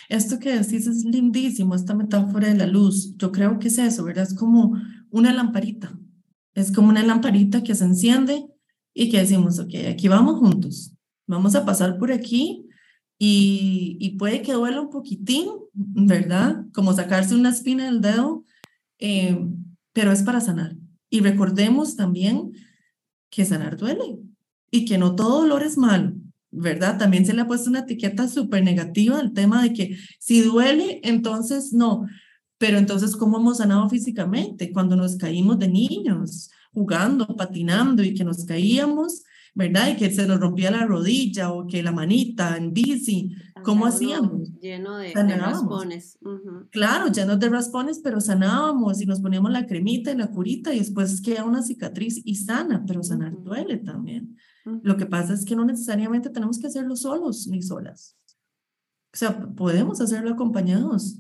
Esto 0.09 0.39
que 0.39 0.55
decís 0.55 0.87
es 0.87 1.05
lindísimo, 1.05 1.75
esta 1.75 1.95
metáfora 1.95 2.49
de 2.49 2.55
la 2.55 2.67
luz. 2.67 3.17
Yo 3.17 3.33
creo 3.33 3.59
que 3.59 3.69
es 3.69 3.79
eso, 3.79 4.05
¿verdad? 4.05 4.25
Es 4.25 4.35
como 4.35 4.81
una 5.11 5.33
lamparita. 5.33 5.99
Es 6.55 6.73
como 6.73 6.89
una 6.89 7.03
lamparita 7.03 7.63
que 7.63 7.75
se 7.75 7.85
enciende 7.85 8.47
y 8.95 9.11
que 9.11 9.19
decimos, 9.19 9.59
ok, 9.59 9.75
aquí 9.91 10.09
vamos 10.09 10.39
juntos. 10.39 10.95
Vamos 11.27 11.55
a 11.57 11.65
pasar 11.65 11.99
por 11.99 12.13
aquí 12.13 12.67
y, 13.19 13.99
y 14.01 14.17
puede 14.17 14.43
que 14.43 14.53
duela 14.53 14.81
un 14.81 14.91
poquitín, 14.91 15.49
¿verdad? 15.73 16.65
Como 16.73 16.93
sacarse 16.93 17.35
una 17.35 17.51
espina 17.51 17.87
del 17.87 18.01
dedo, 18.01 18.45
eh, 18.99 19.37
pero 19.93 20.13
es 20.13 20.23
para 20.23 20.41
sanar. 20.41 20.77
Y 21.11 21.21
recordemos 21.21 21.97
también 21.97 22.53
que 23.31 23.45
sanar 23.45 23.77
duele 23.77 24.19
y 24.71 24.85
que 24.85 24.99
no 24.99 25.15
todo 25.15 25.43
dolor 25.43 25.63
es 25.63 25.79
malo, 25.79 26.15
¿verdad? 26.51 26.99
También 26.99 27.25
se 27.25 27.35
le 27.35 27.43
ha 27.43 27.47
puesto 27.47 27.71
una 27.71 27.81
etiqueta 27.81 28.29
súper 28.29 28.63
negativa 28.63 29.19
al 29.19 29.33
tema 29.33 29.63
de 29.63 29.73
que 29.73 29.97
si 30.19 30.43
duele, 30.43 31.01
entonces 31.03 31.73
no. 31.73 32.07
Pero 32.59 32.79
entonces, 32.79 33.17
¿cómo 33.17 33.39
hemos 33.39 33.59
sanado 33.59 33.89
físicamente? 33.89 34.73
Cuando 34.73 34.97
nos 34.97 35.17
caímos 35.17 35.59
de 35.59 35.69
niños, 35.69 36.51
jugando, 36.73 37.27
patinando 37.37 38.03
y 38.03 38.15
que 38.15 38.25
nos 38.25 38.45
caíamos, 38.45 39.23
¿verdad? 39.59 39.89
Y 39.89 39.97
que 39.97 40.09
se 40.13 40.25
nos 40.25 40.39
rompía 40.39 40.71
la 40.71 40.87
rodilla 40.87 41.53
o 41.53 41.67
que 41.67 41.83
la 41.83 41.91
manita 41.91 42.57
en 42.57 42.73
bici. 42.73 43.35
¿Cómo 43.65 43.87
hacíamos? 43.87 44.53
Lleno 44.61 44.99
de, 44.99 45.13
raspones. 45.13 46.17
Claro, 46.71 47.11
llenos 47.11 47.41
de 47.41 47.49
raspones, 47.49 47.99
pero 47.99 48.21
sanábamos 48.21 49.03
y 49.03 49.07
nos 49.07 49.21
poníamos 49.21 49.51
la 49.51 49.67
cremita 49.67 50.13
y 50.13 50.17
la 50.17 50.31
curita 50.31 50.73
y 50.73 50.79
después 50.79 51.21
queda 51.21 51.45
una 51.45 51.63
cicatriz 51.63 52.23
y 52.25 52.37
sana, 52.37 52.85
pero 52.87 53.03
sanar 53.03 53.43
duele 53.43 53.79
también. 53.79 54.37
Lo 54.65 54.97
que 54.97 55.07
pasa 55.07 55.35
es 55.35 55.45
que 55.45 55.57
no 55.57 55.65
necesariamente 55.65 56.31
tenemos 56.31 56.61
que 56.61 56.69
hacerlo 56.69 56.95
solos 56.95 57.49
ni 57.49 57.61
solas. 57.61 58.17
O 59.13 59.17
sea, 59.17 59.49
podemos 59.57 60.01
hacerlo 60.01 60.31
acompañados. 60.31 61.19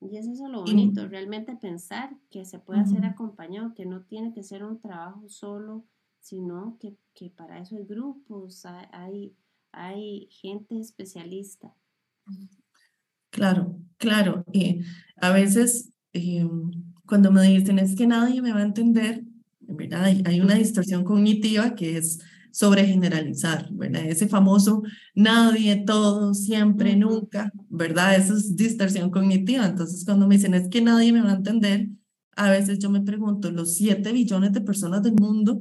Y 0.00 0.16
eso 0.16 0.32
es 0.32 0.40
lo 0.40 0.62
bonito, 0.62 1.06
realmente 1.08 1.56
pensar 1.56 2.16
que 2.30 2.46
se 2.46 2.58
puede 2.58 2.80
hacer 2.80 3.04
acompañado, 3.04 3.74
que 3.74 3.84
no 3.84 4.04
tiene 4.06 4.32
que 4.32 4.42
ser 4.42 4.64
un 4.64 4.80
trabajo 4.80 5.28
solo, 5.28 5.86
sino 6.24 6.78
que, 6.80 6.96
que 7.14 7.28
para 7.28 7.60
eso 7.60 7.76
hay 7.76 7.84
grupos, 7.84 8.64
hay, 8.92 9.36
hay 9.72 10.26
gente 10.30 10.80
especialista. 10.80 11.74
Claro, 13.30 13.78
claro. 13.98 14.44
y 14.50 14.80
a 15.16 15.30
veces 15.30 15.90
em, 16.14 16.70
cuando 17.04 17.30
me 17.30 17.42
dicen 17.42 17.78
es 17.78 17.94
que 17.94 18.06
nadie 18.06 18.40
me 18.40 18.52
va 18.52 18.60
a 18.60 18.64
entender, 18.64 19.22
en 19.68 19.76
verdad 19.76 20.04
hay 20.04 20.40
una 20.40 20.54
distorsión 20.54 21.04
cognitiva 21.04 21.74
que 21.74 21.98
es 21.98 22.20
sobre 22.50 22.86
generalizar, 22.86 23.68
¿verdad? 23.72 24.06
Ese 24.06 24.26
famoso 24.28 24.82
nadie, 25.14 25.82
todo, 25.84 26.32
siempre, 26.32 26.96
nunca, 26.96 27.52
¿verdad? 27.68 28.14
Eso 28.14 28.34
es 28.34 28.56
distorsión 28.56 29.10
cognitiva. 29.10 29.66
Entonces, 29.66 30.04
cuando 30.04 30.28
me 30.28 30.36
dicen 30.36 30.54
es 30.54 30.68
que 30.68 30.80
nadie 30.80 31.12
me 31.12 31.20
va 31.20 31.32
a 31.32 31.36
entender, 31.36 31.88
a 32.36 32.50
veces 32.50 32.78
yo 32.78 32.90
me 32.90 33.02
pregunto, 33.02 33.50
los 33.50 33.74
7 33.74 34.12
billones 34.12 34.52
de 34.52 34.60
personas 34.60 35.02
del 35.02 35.14
mundo 35.14 35.60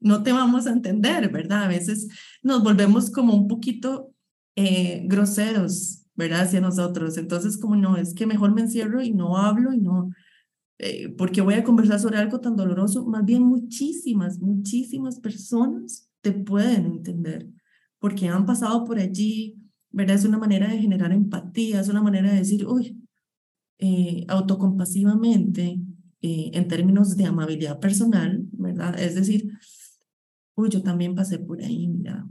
no 0.00 0.22
te 0.22 0.32
vamos 0.32 0.66
a 0.66 0.72
entender, 0.72 1.30
¿verdad? 1.30 1.64
A 1.64 1.68
veces 1.68 2.08
nos 2.42 2.62
volvemos 2.62 3.10
como 3.10 3.34
un 3.34 3.48
poquito 3.48 4.12
eh, 4.56 5.02
groseros, 5.06 6.04
¿verdad? 6.14 6.42
Hacia 6.42 6.60
nosotros. 6.60 7.16
Entonces, 7.18 7.58
como 7.58 7.76
no, 7.76 7.96
es 7.96 8.14
que 8.14 8.26
mejor 8.26 8.54
me 8.54 8.62
encierro 8.62 9.02
y 9.02 9.12
no 9.12 9.36
hablo 9.36 9.72
y 9.72 9.78
no, 9.78 10.10
eh, 10.78 11.08
porque 11.16 11.40
voy 11.40 11.54
a 11.54 11.64
conversar 11.64 12.00
sobre 12.00 12.18
algo 12.18 12.40
tan 12.40 12.56
doloroso. 12.56 13.04
Más 13.06 13.24
bien 13.24 13.42
muchísimas, 13.42 14.38
muchísimas 14.40 15.20
personas 15.20 16.08
te 16.20 16.32
pueden 16.32 16.86
entender, 16.86 17.48
porque 17.98 18.28
han 18.28 18.46
pasado 18.46 18.84
por 18.84 18.98
allí, 18.98 19.56
¿verdad? 19.90 20.16
Es 20.16 20.24
una 20.24 20.38
manera 20.38 20.68
de 20.68 20.78
generar 20.78 21.12
empatía, 21.12 21.80
es 21.80 21.88
una 21.88 22.02
manera 22.02 22.30
de 22.30 22.38
decir, 22.38 22.66
uy, 22.66 23.00
eh, 23.78 24.24
autocompasivamente, 24.28 25.80
eh, 26.22 26.50
en 26.54 26.68
términos 26.68 27.16
de 27.16 27.26
amabilidad 27.26 27.80
personal, 27.80 28.46
¿verdad? 28.52 28.98
Es 28.98 29.14
decir, 29.14 29.52
uy, 30.54 30.68
yo 30.70 30.82
también 30.82 31.14
pasé 31.14 31.38
por 31.38 31.60
ahí, 31.60 31.88
mira, 31.88 32.26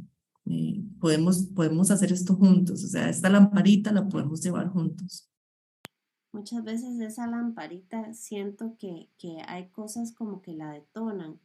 eh, 0.46 0.84
podemos, 1.00 1.48
podemos 1.48 1.92
hacer 1.92 2.12
esto 2.12 2.36
juntos, 2.36 2.84
o 2.84 2.88
sea, 2.88 3.10
esta 3.10 3.30
lamparita 3.30 3.92
la 3.92 4.08
podemos 4.08 4.42
llevar 4.42 4.70
juntos. 4.70 5.30
Muchas 6.32 6.64
veces 6.64 7.00
esa 7.00 7.28
lamparita 7.28 8.14
siento 8.14 8.76
que, 8.80 9.10
que 9.20 9.42
hay 9.48 9.70
cosas 9.70 10.14
como 10.14 10.42
que 10.42 10.54
la 10.54 10.72
detonan, 10.72 11.40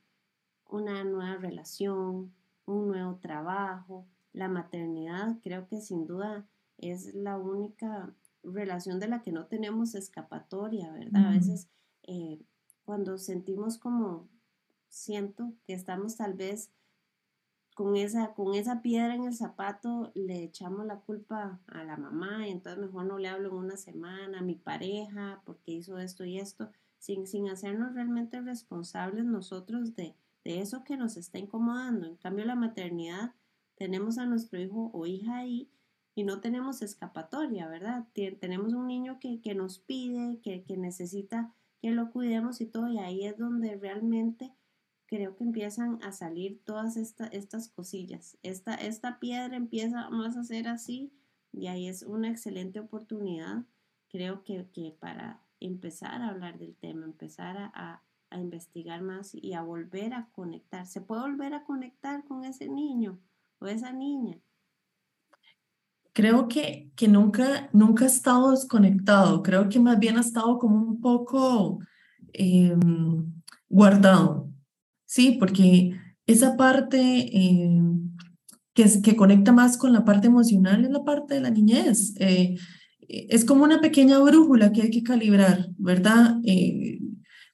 una 0.69 1.05
nueva 1.05 1.37
relación, 1.37 2.33
un 2.65 2.89
nuevo 2.89 3.17
trabajo. 3.17 4.07
La 4.33 4.49
maternidad 4.49 5.39
creo 5.43 5.67
que 5.67 5.81
sin 5.81 6.07
duda 6.07 6.47
es 6.79 7.15
la 7.15 7.37
única 7.39 8.15
relación 8.43 9.01
de 9.01 9.09
la 9.09 9.23
que 9.23 9.33
no 9.33 9.47
tenemos 9.47 9.95
escapatoria, 9.95 10.93
¿verdad? 10.93 11.27
A 11.27 11.31
veces 11.33 11.69
eh, 12.05 12.41
cuando 12.85 13.19
sentimos 13.19 13.79
como, 13.79 14.29
siento 14.89 15.53
que 15.67 15.75
estamos 15.75 16.17
tal 16.17 16.35
vez 16.35 16.71
con 17.75 17.97
esa, 17.97 18.35
con 18.35 18.55
esa 18.55 18.83
piedra 18.83 19.15
en 19.15 19.25
el 19.25 19.35
zapato, 19.35 20.11
le 20.15 20.43
echamos 20.43 20.85
la 20.85 20.97
culpa 20.97 21.61
a 21.69 21.85
la 21.85 21.97
mamá 21.97 22.49
y 22.49 22.51
entonces 22.51 22.85
mejor 22.85 23.05
no 23.05 23.19
le 23.19 23.29
hablo 23.29 23.51
en 23.51 23.55
una 23.55 23.77
semana, 23.77 24.41
a 24.41 24.43
mi 24.43 24.57
pareja, 24.57 25.43
porque 25.45 25.73
hizo 25.73 25.97
esto 25.99 26.25
y 26.25 26.41
esto, 26.41 26.71
sin, 26.99 27.29
sin 27.29 27.49
hacernos 27.49 27.95
realmente 27.95 28.41
responsables 28.41 29.25
nosotros 29.25 29.95
de, 29.95 30.17
de 30.45 30.61
eso 30.61 30.83
que 30.83 30.97
nos 30.97 31.17
está 31.17 31.39
incomodando. 31.39 32.07
En 32.07 32.17
cambio, 32.17 32.45
la 32.47 32.57
maternidad, 32.57 33.33
tenemos 33.77 34.19
a 34.19 34.27
nuestro 34.27 34.61
hijo 34.61 34.91
o 34.93 35.07
hija 35.07 35.37
ahí 35.37 35.71
y 36.17 36.25
no 36.25 36.41
tenemos 36.41 36.83
escapatoria, 36.83 37.69
¿verdad? 37.69 38.09
Tenemos 38.13 38.73
un 38.73 38.89
niño 38.89 39.21
que, 39.21 39.41
que 39.41 39.55
nos 39.55 39.79
pide, 39.79 40.41
que, 40.43 40.65
que, 40.65 40.77
necesita 40.77 41.55
que 41.81 41.93
lo 41.93 42.11
cuidemos 42.11 42.61
y 42.61 42.67
todo, 42.67 42.89
y 42.89 42.99
ahí 42.99 43.25
es 43.25 43.39
donde 43.39 43.77
realmente 43.77 44.53
creo 45.09 45.35
que 45.37 45.43
empiezan 45.43 45.99
a 46.03 46.13
salir 46.13 46.61
todas 46.65 46.97
estas 46.97 47.69
cosillas. 47.71 48.37
Esta, 48.43 48.75
esta 48.75 49.19
piedra 49.19 49.57
empieza 49.57 50.11
más 50.11 50.37
a 50.37 50.45
ser 50.45 50.69
así 50.69 51.11
y 51.53 51.67
ahí 51.69 51.89
es 51.89 52.03
una 52.03 52.29
excelente 52.29 52.79
oportunidad, 52.79 53.65
creo 54.11 54.45
que, 54.45 54.69
que 54.73 54.95
para 55.01 55.43
empezar 55.61 56.21
a 56.23 56.29
hablar 56.29 56.59
del 56.59 56.77
tema, 56.77 57.07
empezar 57.07 57.57
a, 57.57 58.03
a 58.31 58.39
investigar 58.39 59.01
más 59.01 59.35
y 59.35 59.55
a 59.55 59.63
volver 59.63 60.13
a 60.13 60.29
conectar. 60.33 60.87
¿Se 60.87 61.01
puede 61.01 61.23
volver 61.23 61.55
a 61.55 61.65
conectar 61.65 62.25
con 62.25 62.45
ese 62.45 62.69
niño 62.69 63.19
o 63.61 63.67
esa 63.67 63.93
niña? 63.93 64.37
Creo 66.13 66.49
que, 66.49 66.91
que 66.97 67.09
nunca, 67.09 67.71
nunca 67.73 68.05
ha 68.05 68.09
estado 68.09 68.51
desconectado, 68.51 69.43
creo 69.43 69.69
que 69.69 69.81
más 69.81 69.99
bien 69.99 70.19
ha 70.19 70.21
estado 70.21 70.59
como 70.59 70.77
un 70.77 71.01
poco 71.01 71.79
em, 72.33 73.33
guardado, 73.69 74.48
¿sí? 75.09 75.37
Porque 75.41 75.93
esa 76.27 76.57
parte 76.57 76.99
em, 77.33 78.15
que, 78.75 79.17
conecta 79.17 79.51
más 79.51 79.77
con 79.77 79.93
la 79.93 80.05
parte 80.05 80.29
emocional 80.29 80.85
es 80.85 80.91
la 80.91 81.03
parte 81.05 81.35
de 81.35 81.41
la 81.41 81.51
niñez. 81.51 82.15
Eh, 82.21 82.57
es 83.09 83.45
como 83.45 83.65
una 83.65 83.81
pequeña 83.81 84.19
brújula 84.21 84.71
que 84.73 84.83
hay 84.83 84.91
que 84.91 85.03
calibrar, 85.03 85.69
¿verdad? 85.79 86.37
Eh, 86.45 87.01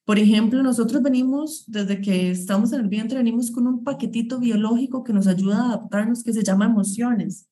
por 0.05 0.19
ejemplo, 0.19 0.63
nosotros 0.63 1.01
venimos, 1.03 1.65
desde 1.69 2.03
que 2.03 2.31
estamos 2.31 2.73
en 2.73 2.81
el 2.81 2.89
vientre, 2.89 3.17
venimos 3.17 3.51
con 3.53 3.67
un 3.67 3.85
paquetito 3.85 4.39
biológico 4.39 5.05
que 5.05 5.15
nos 5.15 5.29
ayuda 5.29 5.63
a 5.63 5.67
adaptarnos, 5.69 6.25
que 6.25 6.35
se 6.35 6.43
llama 6.43 6.67
emociones, 6.67 7.49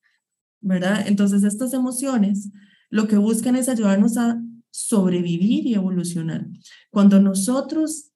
¿verdad? 0.61 1.07
Entonces, 1.07 1.43
estas 1.43 1.73
emociones 1.73 2.51
lo 2.89 3.07
que 3.07 3.17
buscan 3.17 3.55
es 3.55 3.69
ayudarnos 3.69 4.17
a 4.17 4.39
sobrevivir 4.69 5.65
y 5.65 5.73
evolucionar. 5.73 6.45
Cuando 6.91 7.19
nosotros 7.21 8.12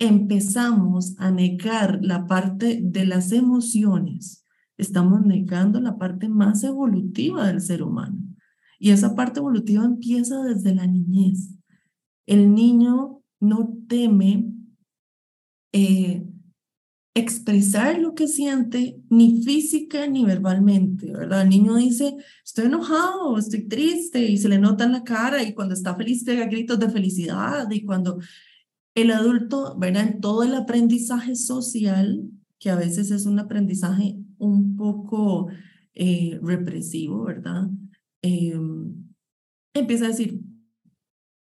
empezamos 0.00 1.14
a 1.18 1.30
negar 1.30 2.00
la 2.02 2.26
parte 2.26 2.80
de 2.82 3.04
las 3.04 3.30
emociones, 3.32 4.44
estamos 4.78 5.24
negando 5.24 5.78
la 5.80 5.98
parte 5.98 6.28
más 6.28 6.64
evolutiva 6.64 7.46
del 7.46 7.60
ser 7.60 7.82
humano. 7.82 8.18
Y 8.78 8.90
esa 8.90 9.14
parte 9.14 9.40
evolutiva 9.40 9.84
empieza 9.84 10.42
desde 10.42 10.74
la 10.74 10.86
niñez. 10.86 11.50
El 12.26 12.54
niño 12.54 13.20
no 13.40 13.76
teme 13.88 14.50
eh, 15.72 16.24
expresar 17.14 17.98
lo 17.98 18.14
que 18.14 18.26
siente 18.26 19.02
ni 19.10 19.42
física 19.42 20.06
ni 20.06 20.24
verbalmente. 20.24 21.12
El 21.12 21.48
niño 21.50 21.76
dice, 21.76 22.16
estoy 22.42 22.66
enojado, 22.66 23.36
estoy 23.36 23.68
triste 23.68 24.22
y 24.22 24.38
se 24.38 24.48
le 24.48 24.58
nota 24.58 24.84
en 24.84 24.92
la 24.92 25.04
cara 25.04 25.42
y 25.42 25.52
cuando 25.52 25.74
está 25.74 25.94
feliz 25.94 26.24
pega 26.24 26.46
gritos 26.46 26.78
de 26.78 26.88
felicidad 26.88 27.70
y 27.70 27.84
cuando 27.84 28.18
el 28.94 29.10
adulto, 29.10 29.76
¿verdad? 29.78 30.08
En 30.08 30.20
todo 30.20 30.42
el 30.42 30.54
aprendizaje 30.54 31.34
social, 31.36 32.22
que 32.58 32.70
a 32.70 32.76
veces 32.76 33.10
es 33.10 33.26
un 33.26 33.38
aprendizaje 33.38 34.18
un 34.38 34.76
poco 34.76 35.48
eh, 35.94 36.38
represivo, 36.42 37.24
¿verdad? 37.24 37.68
Em, 38.22 38.94
empieza 39.74 40.06
a 40.06 40.08
decir, 40.08 40.40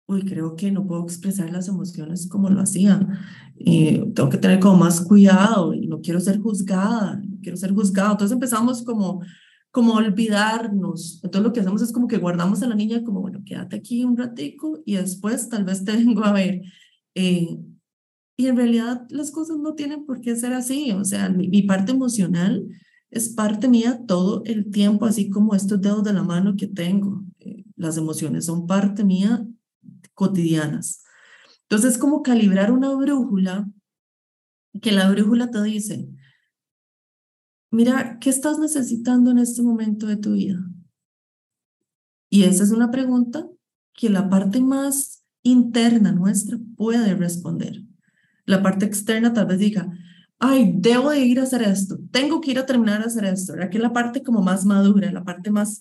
uy, 0.07 0.25
creo 0.25 0.57
que 0.57 0.71
no 0.71 0.87
puedo 0.87 1.03
expresar 1.05 1.51
las 1.51 1.69
emociones 1.69 2.29
como 2.29 2.51
lo 2.51 2.61
hacía. 2.61 3.01
Eh, 3.57 4.05
tengo 4.15 4.29
que 4.29 4.39
tener 4.39 4.61
como 4.61 4.77
más 4.79 5.01
cuidado 5.01 5.75
y 5.75 5.87
no 5.87 6.01
quiero 6.01 6.21
ser 6.21 6.39
juzgada, 6.41 7.17
no 7.17 7.39
quiero 7.43 7.57
ser 7.57 7.73
juzgado. 7.73 8.13
Entonces 8.13 8.35
empezamos 8.35 8.83
como, 8.83 9.23
como 9.71 9.95
olvidarnos. 9.95 11.21
Entonces 11.23 11.47
lo 11.47 11.53
que 11.53 11.61
hacemos 11.61 11.83
es 11.83 11.93
como 11.93 12.09
que 12.09 12.19
guardamos 12.19 12.63
a 12.63 12.69
la 12.69 12.75
niña 12.75 13.03
como, 13.03 13.21
bueno, 13.21 13.43
quédate 13.45 13.77
aquí 13.77 14.05
un 14.05 14.17
ratico 14.17 14.83
y 14.85 14.97
después 14.97 15.49
tal 15.49 15.65
vez 15.65 15.85
te 15.85 15.93
vengo 15.97 16.25
a 16.25 16.33
ver. 16.33 16.63
Eh, 17.15 17.59
y 18.37 18.47
en 18.47 18.57
realidad 18.57 19.07
las 19.11 19.31
cosas 19.31 19.59
no 19.59 19.75
tienen 19.75 20.05
por 20.07 20.21
qué 20.21 20.35
ser 20.37 20.53
así. 20.53 20.91
O 20.93 21.05
sea, 21.05 21.29
mi, 21.29 21.63
parte 21.63 21.93
emocional 21.93 22.67
es 23.11 23.29
parte 23.29 23.69
mía 23.69 24.03
todo 24.07 24.43
el 24.45 24.71
tiempo, 24.71 25.07
así 25.07 25.31
como 25.31 25.55
estos 25.55 25.81
dedos 25.81 26.03
de 26.05 26.13
la 26.13 26.23
mano 26.23 26.57
que 26.57 26.67
tengo. 26.67 27.25
Eh, 27.39 27.65
las 27.77 27.97
emociones 27.97 28.47
son 28.47 28.67
parte 28.67 29.05
mía 29.05 29.47
cotidianas. 30.15 31.05
Entonces, 31.63 31.99
como 31.99 32.23
calibrar 32.23 32.73
una 32.73 32.95
brújula, 32.95 33.69
que 34.83 34.93
la 34.93 35.11
brújula 35.11 35.51
te 35.51 35.63
dice, 35.63 36.09
mira, 37.71 38.19
¿qué 38.21 38.31
estás 38.31 38.59
necesitando 38.59 39.31
en 39.31 39.39
este 39.39 39.63
momento 39.63 40.07
de 40.07 40.17
tu 40.17 40.33
vida? 40.33 40.59
Y 42.29 42.45
esa 42.45 42.65
es 42.65 42.73
una 42.73 42.91
pregunta 42.91 43.49
que 43.93 44.11
la 44.11 44.29
parte 44.29 44.61
más 44.61 45.24
interna 45.45 46.11
nuestra 46.11 46.59
puede 46.77 47.15
responder. 47.15 47.85
La 48.45 48.63
parte 48.63 48.85
externa 48.85 49.33
tal 49.33 49.47
vez 49.47 49.59
diga, 49.61 49.89
ay, 50.41 50.75
debo 50.77 51.11
de 51.11 51.21
ir 51.21 51.39
a 51.39 51.45
hacer 51.45 51.63
esto, 51.63 51.99
tengo 52.11 52.41
que 52.41 52.51
ir 52.51 52.59
a 52.59 52.67
terminar 52.67 53.01
de 53.01 53.07
hacer 53.07 53.25
esto. 53.27 53.55
Que 53.71 53.77
es 53.77 53.83
la 53.83 53.93
parte 53.93 54.25
como 54.25 54.43
más 54.43 54.65
madura, 54.65 55.13
la 55.13 55.23
parte 55.23 55.51
más 55.53 55.81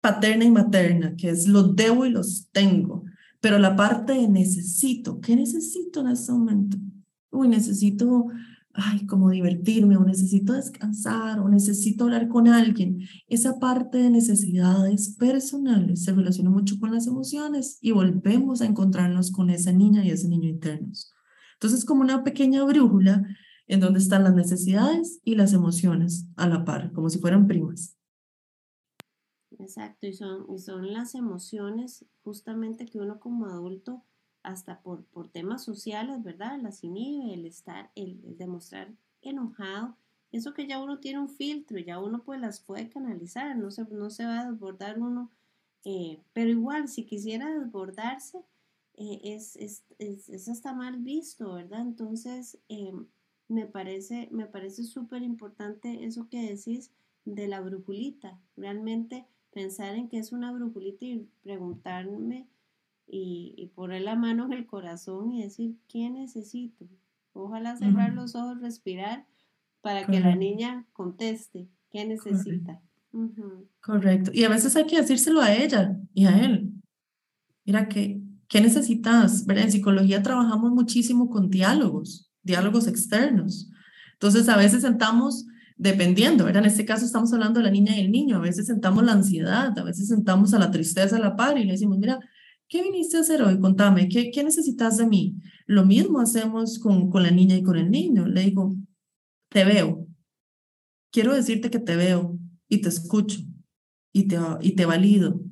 paterna 0.00 0.44
y 0.44 0.50
materna, 0.50 1.14
que 1.16 1.28
es 1.28 1.46
los 1.46 1.76
debo 1.76 2.06
y 2.06 2.10
los 2.10 2.48
tengo, 2.50 3.04
pero 3.40 3.58
la 3.58 3.76
parte 3.76 4.12
de 4.12 4.28
necesito, 4.28 5.20
¿qué 5.20 5.36
necesito 5.36 6.00
en 6.00 6.08
este 6.08 6.32
momento? 6.32 6.76
Uy, 7.30 7.48
necesito 7.48 8.26
ay, 8.74 9.06
como 9.06 9.30
divertirme, 9.30 9.96
o 9.96 10.04
necesito 10.04 10.52
descansar, 10.52 11.40
o 11.40 11.48
necesito 11.48 12.04
hablar 12.04 12.28
con 12.28 12.48
alguien. 12.48 13.00
Esa 13.28 13.58
parte 13.58 13.98
de 13.98 14.10
necesidades 14.10 15.16
personales 15.16 16.04
se 16.04 16.12
relaciona 16.12 16.50
mucho 16.50 16.78
con 16.78 16.92
las 16.92 17.06
emociones 17.06 17.78
y 17.80 17.92
volvemos 17.92 18.60
a 18.60 18.66
encontrarnos 18.66 19.30
con 19.30 19.50
esa 19.50 19.72
niña 19.72 20.04
y 20.04 20.10
ese 20.10 20.28
niño 20.28 20.48
internos. 20.48 21.12
Entonces, 21.54 21.84
como 21.84 22.00
una 22.02 22.24
pequeña 22.24 22.64
brújula 22.64 23.24
en 23.66 23.80
donde 23.80 24.00
están 24.00 24.24
las 24.24 24.34
necesidades 24.34 25.20
y 25.24 25.34
las 25.34 25.52
emociones 25.52 26.26
a 26.36 26.48
la 26.48 26.64
par, 26.64 26.92
como 26.92 27.08
si 27.08 27.18
fueran 27.18 27.46
primas. 27.46 27.96
Exacto, 29.58 30.06
y 30.06 30.12
son, 30.12 30.46
y 30.52 30.58
son 30.58 30.92
las 30.92 31.14
emociones 31.14 32.04
justamente 32.22 32.86
que 32.86 32.98
uno 32.98 33.20
como 33.20 33.46
adulto 33.46 34.04
hasta 34.42 34.80
por, 34.80 35.04
por 35.04 35.28
temas 35.28 35.64
sociales, 35.64 36.22
¿verdad? 36.22 36.60
Las 36.60 36.82
inhibe, 36.84 37.34
el 37.34 37.46
estar, 37.46 37.90
el, 37.94 38.20
demostrar 38.36 38.92
enojado, 39.22 39.96
eso 40.32 40.54
que 40.54 40.66
ya 40.66 40.82
uno 40.82 40.98
tiene 40.98 41.20
un 41.20 41.28
filtro, 41.28 41.78
ya 41.78 41.98
uno 41.98 42.22
pues 42.24 42.40
las 42.40 42.60
puede 42.60 42.88
canalizar, 42.88 43.56
no 43.56 43.70
se, 43.70 43.84
no 43.84 44.10
se 44.10 44.24
va 44.24 44.40
a 44.40 44.50
desbordar 44.50 44.98
uno, 44.98 45.30
eh, 45.84 46.20
pero 46.32 46.50
igual 46.50 46.88
si 46.88 47.04
quisiera 47.04 47.52
desbordarse, 47.52 48.38
eh, 48.94 49.20
es, 49.22 49.56
es, 49.56 49.84
es, 49.98 50.48
hasta 50.48 50.74
mal 50.74 50.98
visto, 50.98 51.54
¿verdad? 51.54 51.80
Entonces, 51.80 52.58
em, 52.68 53.06
me 53.48 53.66
parece, 53.66 54.28
me 54.30 54.46
parece 54.46 54.84
súper 54.84 55.22
importante 55.22 56.04
eso 56.04 56.28
que 56.28 56.40
decís 56.42 56.90
de 57.24 57.48
la 57.48 57.60
brujulita, 57.60 58.38
realmente 58.56 59.26
pensar 59.52 59.94
en 59.94 60.08
que 60.08 60.18
es 60.18 60.32
una 60.32 60.52
brujulita 60.52 61.04
y 61.04 61.28
preguntarme 61.42 62.46
y, 63.06 63.70
poner 63.74 64.02
la 64.02 64.16
mano 64.16 64.46
en 64.46 64.52
el 64.52 64.66
corazón 64.66 65.32
y 65.32 65.42
decir, 65.42 65.76
¿qué 65.88 66.10
necesito? 66.10 66.86
Ojalá 67.32 67.76
cerrar 67.76 68.12
los 68.12 68.34
ojos, 68.34 68.60
respirar 68.60 69.26
para 69.80 70.06
que 70.06 70.20
la 70.20 70.36
niña 70.36 70.86
conteste, 70.92 71.68
¿qué 71.90 72.04
necesita? 72.04 72.80
Correcto. 73.80 74.30
Y 74.32 74.44
a 74.44 74.48
veces 74.48 74.76
hay 74.76 74.86
que 74.86 75.00
decírselo 75.00 75.40
a 75.40 75.54
ella 75.54 75.98
y 76.14 76.26
a 76.26 76.44
él. 76.44 76.72
Mira, 77.64 77.88
¿qué, 77.88 78.20
qué 78.48 78.60
necesitas? 78.60 79.46
En 79.48 79.72
psicología 79.72 80.22
trabajamos 80.22 80.72
muchísimo 80.72 81.28
con 81.28 81.50
diálogos, 81.50 82.30
diálogos 82.42 82.86
externos. 82.86 83.70
Entonces, 84.14 84.48
a 84.48 84.56
veces 84.56 84.82
sentamos, 84.82 85.46
dependiendo, 85.76 86.44
¿verdad? 86.44 86.62
En 86.62 86.70
este 86.70 86.84
caso 86.84 87.04
estamos 87.04 87.32
hablando 87.32 87.60
de 87.60 87.64
la 87.64 87.72
niña 87.72 87.96
y 87.96 88.00
el 88.00 88.12
niño, 88.12 88.36
a 88.36 88.40
veces 88.40 88.66
sentamos 88.66 89.04
la 89.04 89.12
ansiedad, 89.12 89.76
a 89.76 89.82
veces 89.82 90.08
sentamos 90.08 90.54
a 90.54 90.58
la 90.58 90.70
tristeza 90.70 91.16
a 91.16 91.20
la 91.20 91.36
par 91.36 91.58
y 91.58 91.64
le 91.64 91.72
decimos, 91.72 91.98
mira, 91.98 92.20
¿Qué 92.72 92.82
viniste 92.82 93.18
a 93.18 93.20
hacer 93.20 93.42
hoy? 93.42 93.60
Contame, 93.60 94.08
¿qué, 94.08 94.30
qué 94.30 94.42
necesitas 94.42 94.96
de 94.96 95.06
mí? 95.06 95.36
Lo 95.66 95.84
mismo 95.84 96.20
hacemos 96.20 96.78
con, 96.78 97.10
con 97.10 97.22
la 97.22 97.30
niña 97.30 97.54
y 97.54 97.62
con 97.62 97.76
el 97.76 97.90
niño. 97.90 98.26
Le 98.26 98.44
digo, 98.44 98.74
te 99.50 99.66
veo. 99.66 100.06
Quiero 101.12 101.34
decirte 101.34 101.70
que 101.70 101.78
te 101.78 101.96
veo 101.96 102.38
y 102.70 102.80
te 102.80 102.88
escucho 102.88 103.40
y 104.14 104.26
te, 104.26 104.38
y 104.62 104.74
te 104.74 104.86
valido. 104.86 105.42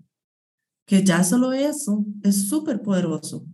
Que 0.86 1.04
ya 1.04 1.22
solo 1.22 1.52
eso 1.52 2.06
es 2.22 2.48
súper 2.48 2.80
poderoso. 2.80 3.44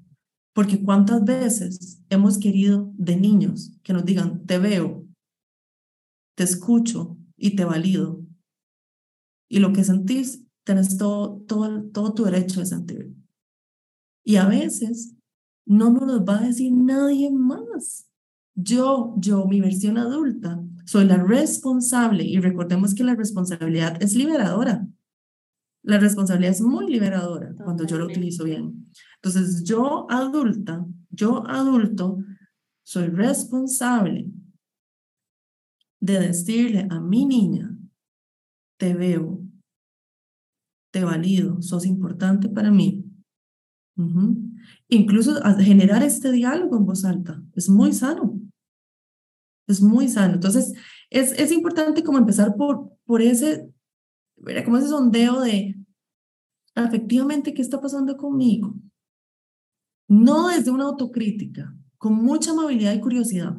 Porque 0.55 0.81
cuántas 0.81 1.25
veces 1.25 2.01
hemos 2.09 2.39
querido 2.39 2.93
de 2.95 3.17
niños 3.17 3.73
que 3.83 3.93
nos 3.93 4.05
digan, 4.05 4.47
te 4.47 4.61
veo, 4.61 5.05
te 6.37 6.45
escucho 6.45 7.19
y 7.37 7.57
te 7.57 7.65
valido. 7.65 8.25
Y 9.51 9.59
lo 9.59 9.73
que 9.73 9.83
sentís, 9.83 10.45
tenés 10.63 10.97
todo, 10.97 11.43
todo, 11.49 11.83
todo 11.91 12.15
tu 12.15 12.27
derecho 12.27 12.61
de 12.61 12.67
sentir. 12.67 13.16
Y 14.27 14.37
a 14.37 14.47
veces 14.47 15.15
no 15.65 15.91
nos 15.91 16.03
lo 16.03 16.25
va 16.25 16.39
a 16.39 16.47
decir 16.49 16.73
nadie 16.73 17.31
más. 17.31 18.09
Yo, 18.57 19.15
yo, 19.19 19.47
mi 19.47 19.61
versión 19.61 19.99
adulta, 19.99 20.61
soy 20.85 21.05
la 21.05 21.17
responsable 21.17 22.25
y 22.25 22.41
recordemos 22.41 22.93
que 22.93 23.05
la 23.05 23.15
responsabilidad 23.15 24.03
es 24.03 24.17
liberadora. 24.17 24.85
La 25.85 25.99
responsabilidad 26.01 26.55
es 26.55 26.61
muy 26.61 26.91
liberadora 26.91 27.55
cuando 27.55 27.85
yo 27.85 27.99
lo 27.99 28.07
utilizo 28.07 28.43
bien. 28.43 28.89
Entonces, 29.23 29.63
yo 29.63 30.11
adulta, 30.11 30.85
yo 31.11 31.47
adulto, 31.47 32.19
soy 32.83 33.07
responsable 33.07 34.29
de 36.01 36.19
decirle 36.19 36.89
a 36.91 36.99
mi 36.99 37.27
niña, 37.27 37.79
te 38.77 38.95
veo, 38.95 39.41
te 40.93 41.05
valido, 41.05 41.63
sos 41.63 41.87
importante 41.87 42.49
para 42.49 42.73
mí, 42.73 42.96
Incluso 44.89 45.41
generar 45.59 46.03
este 46.03 46.31
diálogo 46.31 46.77
en 46.77 46.85
voz 46.85 47.05
alta 47.05 47.43
es 47.55 47.69
muy 47.69 47.93
sano. 47.93 48.41
Es 49.67 49.81
muy 49.81 50.09
sano. 50.09 50.35
Entonces, 50.35 50.75
es, 51.11 51.33
es 51.33 51.51
importante 51.51 52.05
como 52.05 52.19
empezar 52.19 52.57
por, 52.57 52.93
por 53.05 53.23
ese, 53.23 53.73
como 54.65 54.77
ese 54.77 54.89
sondeo 54.89 55.41
de, 55.41 55.77
efectivamente, 56.75 57.55
¿qué 57.55 57.63
está 57.63 57.81
pasando 57.81 58.17
conmigo? 58.17 58.75
No 60.09 60.49
desde 60.49 60.71
una 60.71 60.85
autocrítica, 60.85 61.75
con 61.99 62.15
mucha 62.15 62.53
amabilidad 62.53 62.95
y 62.95 63.01
curiosidad. 63.01 63.57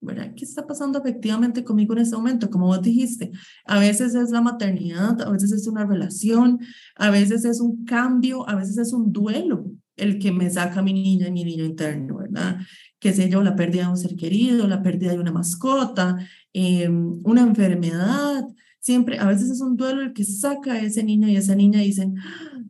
¿Verdad? 0.00 0.32
¿Qué 0.36 0.44
está 0.44 0.66
pasando 0.66 0.98
efectivamente 0.98 1.64
conmigo 1.64 1.94
en 1.94 2.00
este 2.00 2.16
momento? 2.16 2.50
Como 2.50 2.66
vos 2.66 2.82
dijiste, 2.82 3.32
a 3.64 3.78
veces 3.78 4.14
es 4.14 4.30
la 4.30 4.40
maternidad, 4.40 5.20
a 5.22 5.30
veces 5.30 5.52
es 5.52 5.66
una 5.66 5.84
relación, 5.84 6.60
a 6.96 7.10
veces 7.10 7.44
es 7.44 7.60
un 7.60 7.84
cambio, 7.84 8.48
a 8.48 8.54
veces 8.54 8.78
es 8.78 8.92
un 8.92 9.12
duelo 9.12 9.66
el 9.96 10.20
que 10.20 10.30
me 10.30 10.48
saca 10.48 10.78
a 10.78 10.82
mi 10.82 10.92
niña 10.92 11.26
y 11.28 11.32
mi 11.32 11.44
niño 11.44 11.64
interno, 11.64 12.18
¿verdad? 12.18 12.58
Qué 13.00 13.12
sé 13.12 13.28
yo, 13.28 13.42
la 13.42 13.56
pérdida 13.56 13.84
de 13.84 13.90
un 13.90 13.96
ser 13.96 14.14
querido, 14.14 14.68
la 14.68 14.82
pérdida 14.82 15.12
de 15.12 15.18
una 15.18 15.32
mascota, 15.32 16.16
em, 16.52 17.20
una 17.24 17.42
enfermedad, 17.42 18.46
siempre, 18.78 19.18
a 19.18 19.26
veces 19.26 19.50
es 19.50 19.60
un 19.60 19.76
duelo 19.76 20.02
el 20.02 20.12
que 20.12 20.24
saca 20.24 20.74
a 20.74 20.80
ese 20.80 21.02
niño 21.02 21.28
y 21.28 21.36
esa 21.36 21.56
niña 21.56 21.82
y 21.82 21.88
dicen, 21.88 22.14
ah, 22.18 22.62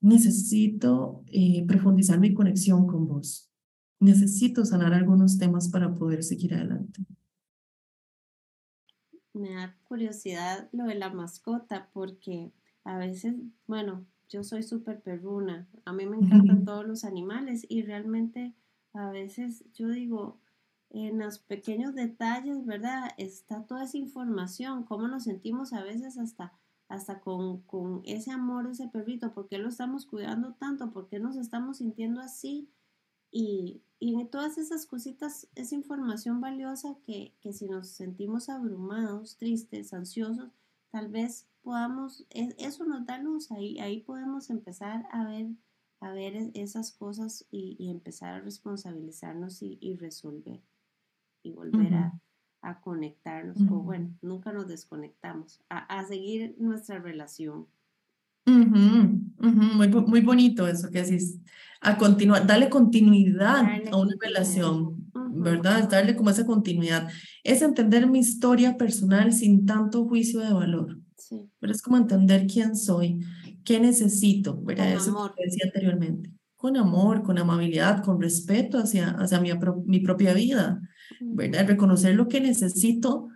necesito 0.00 1.24
eh, 1.26 1.64
profundizar 1.66 2.20
mi 2.20 2.32
conexión 2.32 2.86
con 2.86 3.06
vos 3.08 3.49
necesito 4.00 4.64
sanar 4.64 4.94
algunos 4.94 5.38
temas 5.38 5.68
para 5.68 5.94
poder 5.94 6.24
seguir 6.24 6.54
adelante. 6.54 7.04
Me 9.32 9.54
da 9.54 9.76
curiosidad 9.84 10.68
lo 10.72 10.84
de 10.84 10.96
la 10.96 11.10
mascota 11.10 11.88
porque 11.92 12.50
a 12.84 12.96
veces, 12.96 13.34
bueno, 13.66 14.04
yo 14.28 14.42
soy 14.42 14.62
súper 14.62 15.00
perruna, 15.00 15.68
a 15.84 15.92
mí 15.92 16.06
me 16.06 16.16
encantan 16.16 16.64
todos 16.64 16.86
los 16.86 17.04
animales 17.04 17.66
y 17.68 17.82
realmente 17.82 18.54
a 18.94 19.10
veces 19.10 19.64
yo 19.74 19.88
digo, 19.88 20.40
en 20.90 21.18
los 21.18 21.38
pequeños 21.38 21.94
detalles, 21.94 22.64
¿verdad? 22.66 23.10
Está 23.16 23.62
toda 23.64 23.84
esa 23.84 23.98
información, 23.98 24.84
cómo 24.84 25.06
nos 25.06 25.24
sentimos 25.24 25.72
a 25.72 25.84
veces 25.84 26.18
hasta, 26.18 26.52
hasta 26.88 27.20
con, 27.20 27.60
con 27.62 28.02
ese 28.04 28.32
amor 28.32 28.66
de 28.66 28.72
ese 28.72 28.88
perrito, 28.88 29.32
por 29.32 29.46
qué 29.46 29.58
lo 29.58 29.68
estamos 29.68 30.06
cuidando 30.06 30.54
tanto, 30.54 30.90
por 30.90 31.08
qué 31.08 31.20
nos 31.20 31.36
estamos 31.36 31.78
sintiendo 31.78 32.20
así 32.20 32.68
y, 33.30 33.82
y 33.98 34.20
en 34.20 34.28
todas 34.28 34.58
esas 34.58 34.86
cositas 34.86 35.48
es 35.54 35.72
información 35.72 36.40
valiosa 36.40 36.96
que, 37.04 37.34
que, 37.40 37.52
si 37.52 37.68
nos 37.68 37.88
sentimos 37.88 38.48
abrumados, 38.48 39.36
tristes, 39.36 39.92
ansiosos, 39.92 40.50
tal 40.90 41.08
vez 41.08 41.46
podamos, 41.62 42.26
e, 42.30 42.54
eso 42.58 42.84
nos 42.84 43.06
da 43.06 43.18
luz, 43.18 43.50
ahí, 43.52 43.78
ahí 43.78 44.00
podemos 44.00 44.50
empezar 44.50 45.06
a 45.12 45.24
ver, 45.24 45.48
a 46.00 46.10
ver 46.12 46.34
e, 46.34 46.50
esas 46.54 46.92
cosas 46.92 47.46
y, 47.50 47.76
y 47.78 47.90
empezar 47.90 48.34
a 48.34 48.40
responsabilizarnos 48.40 49.62
y, 49.62 49.78
y 49.80 49.96
resolver 49.96 50.62
y 51.42 51.52
volver 51.52 51.94
a, 51.94 52.20
a, 52.60 52.80
conectarnos, 52.82 53.56
o 53.70 53.82
bueno, 53.82 54.14
nunca 54.20 54.52
nos 54.52 54.68
desconectamos, 54.68 55.62
a, 55.70 55.78
a 55.78 56.04
seguir 56.04 56.54
nuestra 56.58 56.98
relación. 56.98 57.66
Muy, 58.46 59.88
muy 59.88 60.20
bonito 60.20 60.66
eso 60.66 60.90
que 60.90 61.02
decís. 61.02 61.38
A 61.80 61.96
continuar, 61.96 62.46
darle 62.46 62.68
continuidad 62.68 63.64
a 63.90 63.96
una 63.96 64.14
relación, 64.20 65.10
¿verdad? 65.32 65.88
Darle 65.88 66.14
como 66.14 66.30
esa 66.30 66.44
continuidad. 66.44 67.08
Es 67.42 67.62
entender 67.62 68.06
mi 68.06 68.18
historia 68.18 68.76
personal 68.76 69.32
sin 69.32 69.64
tanto 69.64 70.06
juicio 70.06 70.40
de 70.40 70.52
valor. 70.52 70.98
Sí. 71.16 71.48
Pero 71.58 71.72
es 71.72 71.80
como 71.80 71.96
entender 71.96 72.46
quién 72.46 72.76
soy, 72.76 73.20
qué 73.64 73.80
necesito, 73.80 74.60
¿verdad? 74.62 74.92
eso 74.92 75.32
que 75.36 75.44
decía 75.44 75.64
anteriormente. 75.66 76.30
Con 76.56 76.76
amor, 76.76 77.22
con 77.22 77.38
amabilidad, 77.38 78.02
con 78.02 78.20
respeto 78.20 78.78
hacia, 78.78 79.10
hacia 79.12 79.40
mi, 79.40 79.50
mi 79.86 80.00
propia 80.00 80.34
vida, 80.34 80.80
¿verdad? 81.20 81.66
Reconocer 81.66 82.14
lo 82.14 82.28
que 82.28 82.40
necesito. 82.40 83.28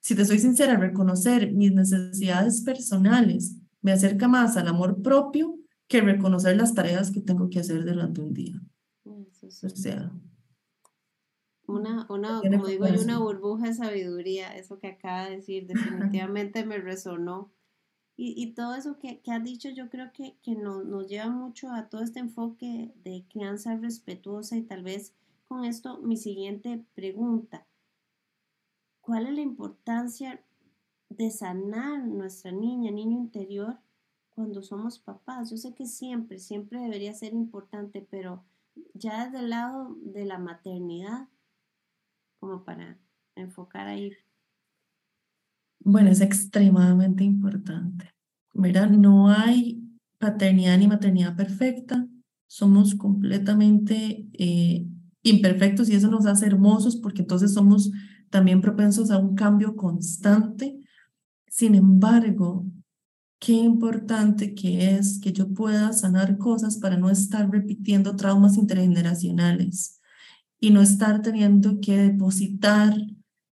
Si 0.00 0.14
te 0.14 0.26
soy 0.26 0.38
sincera, 0.38 0.76
reconocer 0.76 1.52
mis 1.52 1.72
necesidades 1.72 2.60
personales 2.62 3.56
me 3.82 3.92
acerca 3.92 4.28
más 4.28 4.56
al 4.56 4.68
amor 4.68 5.00
propio 5.02 5.59
que 5.90 6.00
reconocer 6.00 6.56
las 6.56 6.72
tareas 6.72 7.10
que 7.10 7.20
tengo 7.20 7.50
que 7.50 7.58
hacer 7.58 7.84
durante 7.84 8.20
un 8.20 8.32
día. 8.32 8.54
O 9.04 9.68
sea. 9.68 10.12
una, 11.66 12.06
una 12.08 12.40
como 12.40 12.66
digo 12.68 12.86
yo, 12.86 13.02
una 13.02 13.18
burbuja 13.18 13.66
de 13.66 13.74
sabiduría, 13.74 14.56
eso 14.56 14.78
que 14.78 14.86
acaba 14.86 15.24
de 15.24 15.36
decir, 15.36 15.66
definitivamente 15.66 16.64
me 16.64 16.78
resonó. 16.78 17.52
Y, 18.16 18.40
y 18.40 18.54
todo 18.54 18.76
eso 18.76 19.00
que, 19.00 19.20
que, 19.20 19.32
has 19.32 19.42
dicho, 19.42 19.68
yo 19.70 19.90
creo 19.90 20.12
que, 20.12 20.36
que 20.42 20.54
nos, 20.54 20.84
nos 20.84 21.08
lleva 21.08 21.28
mucho 21.28 21.72
a 21.72 21.88
todo 21.88 22.02
este 22.02 22.20
enfoque 22.20 22.92
de 23.02 23.24
crianza 23.28 23.76
respetuosa 23.76 24.56
y 24.56 24.62
tal 24.62 24.84
vez 24.84 25.14
con 25.48 25.64
esto 25.64 25.98
mi 25.98 26.16
siguiente 26.16 26.84
pregunta. 26.94 27.66
¿Cuál 29.00 29.26
es 29.26 29.34
la 29.34 29.40
importancia 29.40 30.40
de 31.08 31.30
sanar 31.32 32.06
nuestra 32.06 32.52
niña, 32.52 32.92
niño 32.92 33.18
interior, 33.18 33.80
cuando 34.40 34.62
somos 34.62 34.98
papás? 34.98 35.50
Yo 35.50 35.58
sé 35.58 35.74
que 35.74 35.86
siempre, 35.86 36.38
siempre 36.38 36.80
debería 36.80 37.12
ser 37.12 37.34
importante, 37.34 38.06
pero 38.10 38.42
ya 38.94 39.26
desde 39.26 39.40
el 39.40 39.50
lado 39.50 39.94
de 40.00 40.24
la 40.24 40.38
maternidad, 40.38 41.28
como 42.38 42.64
para 42.64 42.98
enfocar 43.36 43.86
ahí. 43.86 44.12
Bueno, 45.80 46.08
es 46.08 46.22
extremadamente 46.22 47.22
importante. 47.22 48.14
Mira, 48.54 48.86
no 48.86 49.28
hay 49.28 49.82
paternidad 50.18 50.78
ni 50.78 50.88
maternidad 50.88 51.36
perfecta. 51.36 52.08
Somos 52.46 52.94
completamente 52.94 54.26
eh, 54.32 54.86
imperfectos 55.22 55.90
y 55.90 55.96
eso 55.96 56.10
nos 56.10 56.24
hace 56.24 56.46
hermosos 56.46 56.96
porque 56.96 57.20
entonces 57.20 57.52
somos 57.52 57.90
también 58.30 58.62
propensos 58.62 59.10
a 59.10 59.18
un 59.18 59.34
cambio 59.34 59.76
constante. 59.76 60.80
Sin 61.46 61.74
embargo, 61.74 62.64
qué 63.40 63.52
importante 63.52 64.54
que 64.54 64.92
es 64.94 65.18
que 65.18 65.32
yo 65.32 65.48
pueda 65.48 65.92
sanar 65.92 66.36
cosas 66.38 66.76
para 66.76 66.98
no 66.98 67.10
estar 67.10 67.50
repitiendo 67.50 68.14
traumas 68.14 68.56
intergeneracionales 68.56 69.98
y 70.60 70.70
no 70.70 70.82
estar 70.82 71.22
teniendo 71.22 71.80
que 71.80 71.96
depositar, 71.96 72.94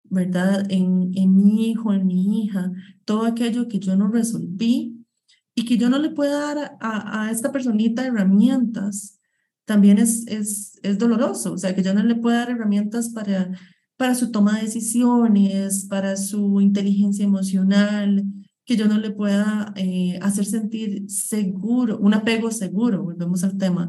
¿verdad?, 0.04 0.70
en, 0.70 1.10
en 1.14 1.34
mi 1.34 1.70
hijo, 1.70 1.94
en 1.94 2.06
mi 2.06 2.44
hija, 2.44 2.70
todo 3.06 3.24
aquello 3.24 3.66
que 3.66 3.78
yo 3.78 3.96
no 3.96 4.08
resolví 4.08 5.06
y 5.54 5.64
que 5.64 5.78
yo 5.78 5.88
no 5.88 5.98
le 5.98 6.10
pueda 6.10 6.38
dar 6.38 6.76
a, 6.80 7.24
a 7.24 7.30
esta 7.30 7.50
personita 7.50 8.06
herramientas, 8.06 9.18
también 9.64 9.98
es, 9.98 10.26
es, 10.26 10.78
es 10.82 10.98
doloroso, 10.98 11.54
o 11.54 11.58
sea, 11.58 11.74
que 11.74 11.82
yo 11.82 11.94
no 11.94 12.02
le 12.02 12.14
pueda 12.14 12.40
dar 12.40 12.50
herramientas 12.50 13.08
para, 13.08 13.50
para 13.96 14.14
su 14.14 14.30
toma 14.30 14.56
de 14.56 14.64
decisiones, 14.64 15.86
para 15.88 16.16
su 16.16 16.60
inteligencia 16.60 17.24
emocional, 17.24 18.24
que 18.68 18.76
yo 18.76 18.86
no 18.86 18.98
le 18.98 19.10
pueda 19.10 19.72
eh, 19.76 20.18
hacer 20.20 20.44
sentir 20.44 21.08
seguro, 21.08 21.96
un 21.98 22.12
apego 22.12 22.50
seguro, 22.50 23.02
volvemos 23.02 23.42
al 23.42 23.56
tema, 23.56 23.88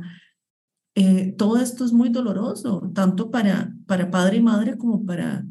eh, 0.95 1.35
todo 1.37 1.57
esto 1.57 1.83
es 1.83 1.91
muy 1.91 2.07
doloroso, 2.07 2.89
tanto 2.95 3.29
para, 3.29 3.75
para 3.87 4.09
padre 4.09 4.37
y 4.37 4.41
madre 4.41 4.77
como 4.77 5.05
para 5.05 5.45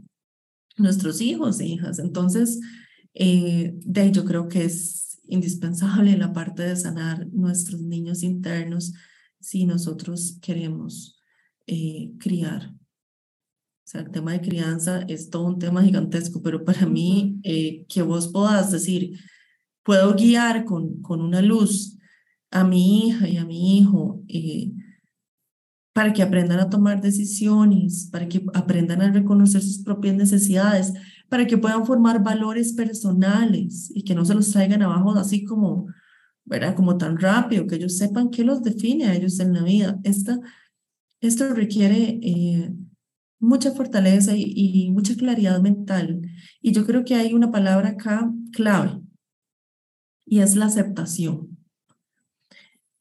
nuestros 0.79 1.21
hijos 1.21 1.61
e 1.61 1.67
hijas. 1.67 1.99
Entonces, 1.99 2.59
eh, 3.13 3.75
de 3.85 4.13
yo 4.13 4.25
creo 4.25 4.49
que 4.49 4.65
es 4.65 5.21
indispensable 5.27 6.17
la 6.17 6.33
parte 6.33 6.63
de 6.63 6.77
sanar 6.77 7.27
nuestros 7.31 7.83
niños 7.83 8.23
internos 8.23 8.95
si 9.41 9.67
nosotros 9.67 10.39
queremos 10.41 11.21
eh, 11.67 12.13
criar. 12.19 12.78
O 13.89 13.91
sea, 13.91 14.03
el 14.03 14.11
tema 14.11 14.33
de 14.33 14.43
crianza 14.43 15.01
es 15.09 15.31
todo 15.31 15.47
un 15.47 15.59
tema 15.59 15.83
gigantesco, 15.83 16.43
pero 16.43 16.63
para 16.63 16.85
mí, 16.85 17.41
que 17.89 18.03
vos 18.03 18.29
puedas 18.29 18.71
decir, 18.71 19.19
puedo 19.83 20.15
guiar 20.15 20.67
con, 20.67 21.01
con 21.01 21.23
una 21.23 21.41
luz 21.41 21.97
a 22.51 22.65
mi 22.65 23.07
hija 23.07 23.27
y 23.27 23.39
a 23.39 23.47
mi 23.47 23.79
hijo, 23.79 24.23
para 25.95 26.13
que 26.13 26.23
aprendan 26.23 26.61
a 26.61 26.69
tomar 26.69 27.01
decisiones, 27.01 28.11
para 28.13 28.29
que 28.29 28.45
aprendan 28.53 29.01
a 29.01 29.11
reconocer 29.11 29.63
sus 29.63 29.79
propias 29.79 30.17
necesidades, 30.17 30.93
para 31.31 31.47
que 31.47 31.57
puedan 31.57 31.87
formar 31.87 32.23
valores 32.23 32.75
personales 32.75 33.91
y 33.95 34.05
que 34.05 34.15
no 34.15 34.27
se 34.27 34.35
los 34.35 34.51
traigan 34.53 34.83
abajo 34.83 35.13
así 35.13 35.45
como, 35.45 35.87
¿verdad? 36.45 36.77
Como 36.77 36.99
tan 36.99 37.17
rápido, 37.17 37.67
que 37.67 37.77
ellos 37.77 37.97
sepan 37.97 38.29
qué 38.29 38.45
los 38.45 38.63
define 38.63 39.07
a 39.07 39.15
ellos 39.15 39.41
en 39.41 39.55
la 39.55 39.63
vida. 39.63 39.99
Esta, 40.05 40.39
esto 41.23 41.55
requiere 41.55 42.21
eh, 42.23 42.71
mucha 43.39 43.73
fortaleza 43.73 44.33
y, 44.37 44.91
mucha 44.93 45.15
claridad 45.15 45.61
mental. 45.61 46.23
Y 46.61 46.73
yo 46.73 46.85
creo 46.87 47.05
que 47.05 47.15
hay 47.15 47.35
una 47.35 47.51
palabra 47.51 47.91
acá 47.91 48.33
clave 48.53 49.01
y 50.27 50.41
es 50.41 50.57
la 50.57 50.67
aceptación. 50.67 51.59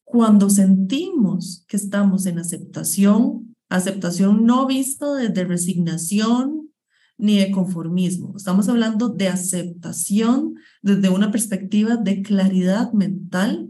Cuando 0.04 0.48
sentimos 0.48 1.64
que 1.68 1.76
estamos 1.76 2.24
en 2.26 2.38
aceptación, 2.38 3.54
aceptación 3.68 4.46
no 4.46 4.66
visto 4.66 5.14
desde 5.14 5.44
resignación 5.44 6.70
ni 7.18 7.38
de 7.38 7.50
conformismo, 7.50 8.34
estamos 8.36 8.68
hablando 8.68 9.08
de 9.08 9.28
aceptación 9.28 10.54
desde 10.82 11.08
una 11.10 11.30
perspectiva 11.32 11.96
de 11.96 12.22
claridad 12.22 12.92
mental 12.92 13.68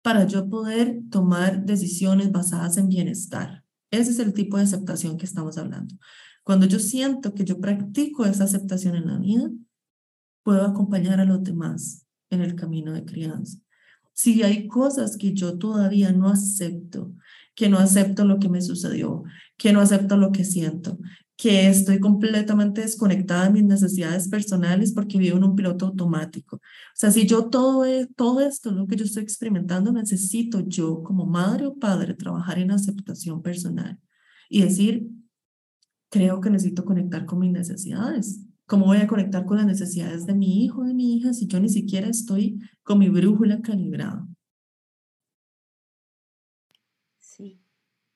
para 0.00 0.26
yo 0.26 0.48
poder 0.48 1.00
tomar 1.10 1.64
decisiones 1.64 2.30
basadas 2.30 2.76
en 2.76 2.88
bienestar. 2.88 3.63
Ese 3.94 4.10
es 4.10 4.18
el 4.18 4.32
tipo 4.32 4.56
de 4.56 4.64
aceptación 4.64 5.16
que 5.16 5.26
estamos 5.26 5.58
hablando. 5.58 5.94
Cuando 6.42 6.66
yo 6.66 6.78
siento 6.78 7.34
que 7.34 7.44
yo 7.44 7.60
practico 7.60 8.24
esa 8.24 8.44
aceptación 8.44 8.96
en 8.96 9.06
la 9.06 9.18
vida, 9.18 9.50
puedo 10.42 10.62
acompañar 10.62 11.20
a 11.20 11.24
los 11.24 11.42
demás 11.42 12.06
en 12.30 12.42
el 12.42 12.54
camino 12.54 12.92
de 12.92 13.04
crianza 13.04 13.58
si 14.14 14.42
hay 14.44 14.68
cosas 14.68 15.16
que 15.16 15.34
yo 15.34 15.58
todavía 15.58 16.12
no 16.12 16.28
acepto, 16.30 17.12
que 17.54 17.68
no 17.68 17.78
acepto 17.78 18.24
lo 18.24 18.38
que 18.38 18.48
me 18.48 18.62
sucedió, 18.62 19.24
que 19.58 19.72
no 19.72 19.80
acepto 19.80 20.16
lo 20.16 20.32
que 20.32 20.44
siento, 20.44 20.98
que 21.36 21.68
estoy 21.68 21.98
completamente 21.98 22.80
desconectada 22.82 23.44
de 23.44 23.50
mis 23.50 23.64
necesidades 23.64 24.28
personales 24.28 24.92
porque 24.92 25.18
vivo 25.18 25.36
en 25.36 25.44
un 25.44 25.56
piloto 25.56 25.86
automático. 25.86 26.56
O 26.56 26.60
sea, 26.94 27.10
si 27.10 27.26
yo 27.26 27.50
todo, 27.50 27.84
e, 27.84 28.06
todo 28.06 28.40
esto, 28.40 28.70
lo 28.70 28.86
que 28.86 28.96
yo 28.96 29.04
estoy 29.04 29.24
experimentando, 29.24 29.92
necesito 29.92 30.60
yo 30.66 31.02
como 31.02 31.26
madre 31.26 31.66
o 31.66 31.74
padre 31.74 32.14
trabajar 32.14 32.58
en 32.58 32.70
aceptación 32.70 33.42
personal 33.42 33.98
y 34.48 34.62
decir, 34.62 35.08
creo 36.08 36.40
que 36.40 36.50
necesito 36.50 36.84
conectar 36.84 37.26
con 37.26 37.40
mis 37.40 37.52
necesidades. 37.52 38.40
¿Cómo 38.66 38.86
voy 38.86 38.98
a 38.98 39.06
conectar 39.08 39.44
con 39.44 39.56
las 39.56 39.66
necesidades 39.66 40.26
de 40.26 40.34
mi 40.34 40.64
hijo, 40.64 40.84
de 40.84 40.94
mi 40.94 41.16
hija, 41.16 41.34
si 41.34 41.46
yo 41.46 41.60
ni 41.60 41.68
siquiera 41.68 42.08
estoy 42.08 42.60
con 42.82 42.98
mi 42.98 43.08
brújula 43.08 43.60
calibrada? 43.60 44.26
Sí, 47.18 47.60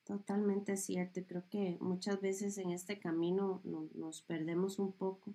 totalmente 0.09 0.77
cierto. 0.77 1.21
Creo 1.29 1.45
que 1.51 1.77
muchas 1.81 2.21
veces 2.21 2.57
en 2.59 2.71
este 2.71 2.99
camino 2.99 3.61
nos 3.95 4.23
perdemos 4.23 4.79
un 4.79 4.93
poco. 4.93 5.35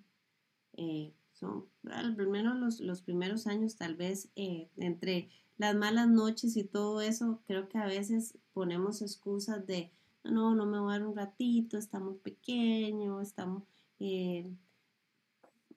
Eh, 0.74 1.14
son 1.32 1.66
al 1.90 2.16
menos 2.28 2.58
los, 2.58 2.80
los, 2.80 3.00
primeros 3.00 3.46
años, 3.46 3.76
tal 3.76 3.94
vez 3.94 4.28
eh, 4.34 4.68
entre 4.76 5.28
las 5.56 5.76
malas 5.76 6.08
noches 6.08 6.56
y 6.56 6.64
todo 6.64 7.00
eso, 7.00 7.40
creo 7.46 7.68
que 7.68 7.78
a 7.78 7.86
veces 7.86 8.36
ponemos 8.52 9.00
excusas 9.02 9.64
de, 9.66 9.92
no, 10.24 10.56
no 10.56 10.66
me 10.66 10.80
voy 10.80 10.90
a 10.90 10.98
dar 10.98 11.06
un 11.06 11.16
ratito, 11.16 11.78
está 11.78 12.00
muy 12.00 12.16
pequeño, 12.16 13.20
estamos... 13.20 13.62
Eh, 14.00 14.52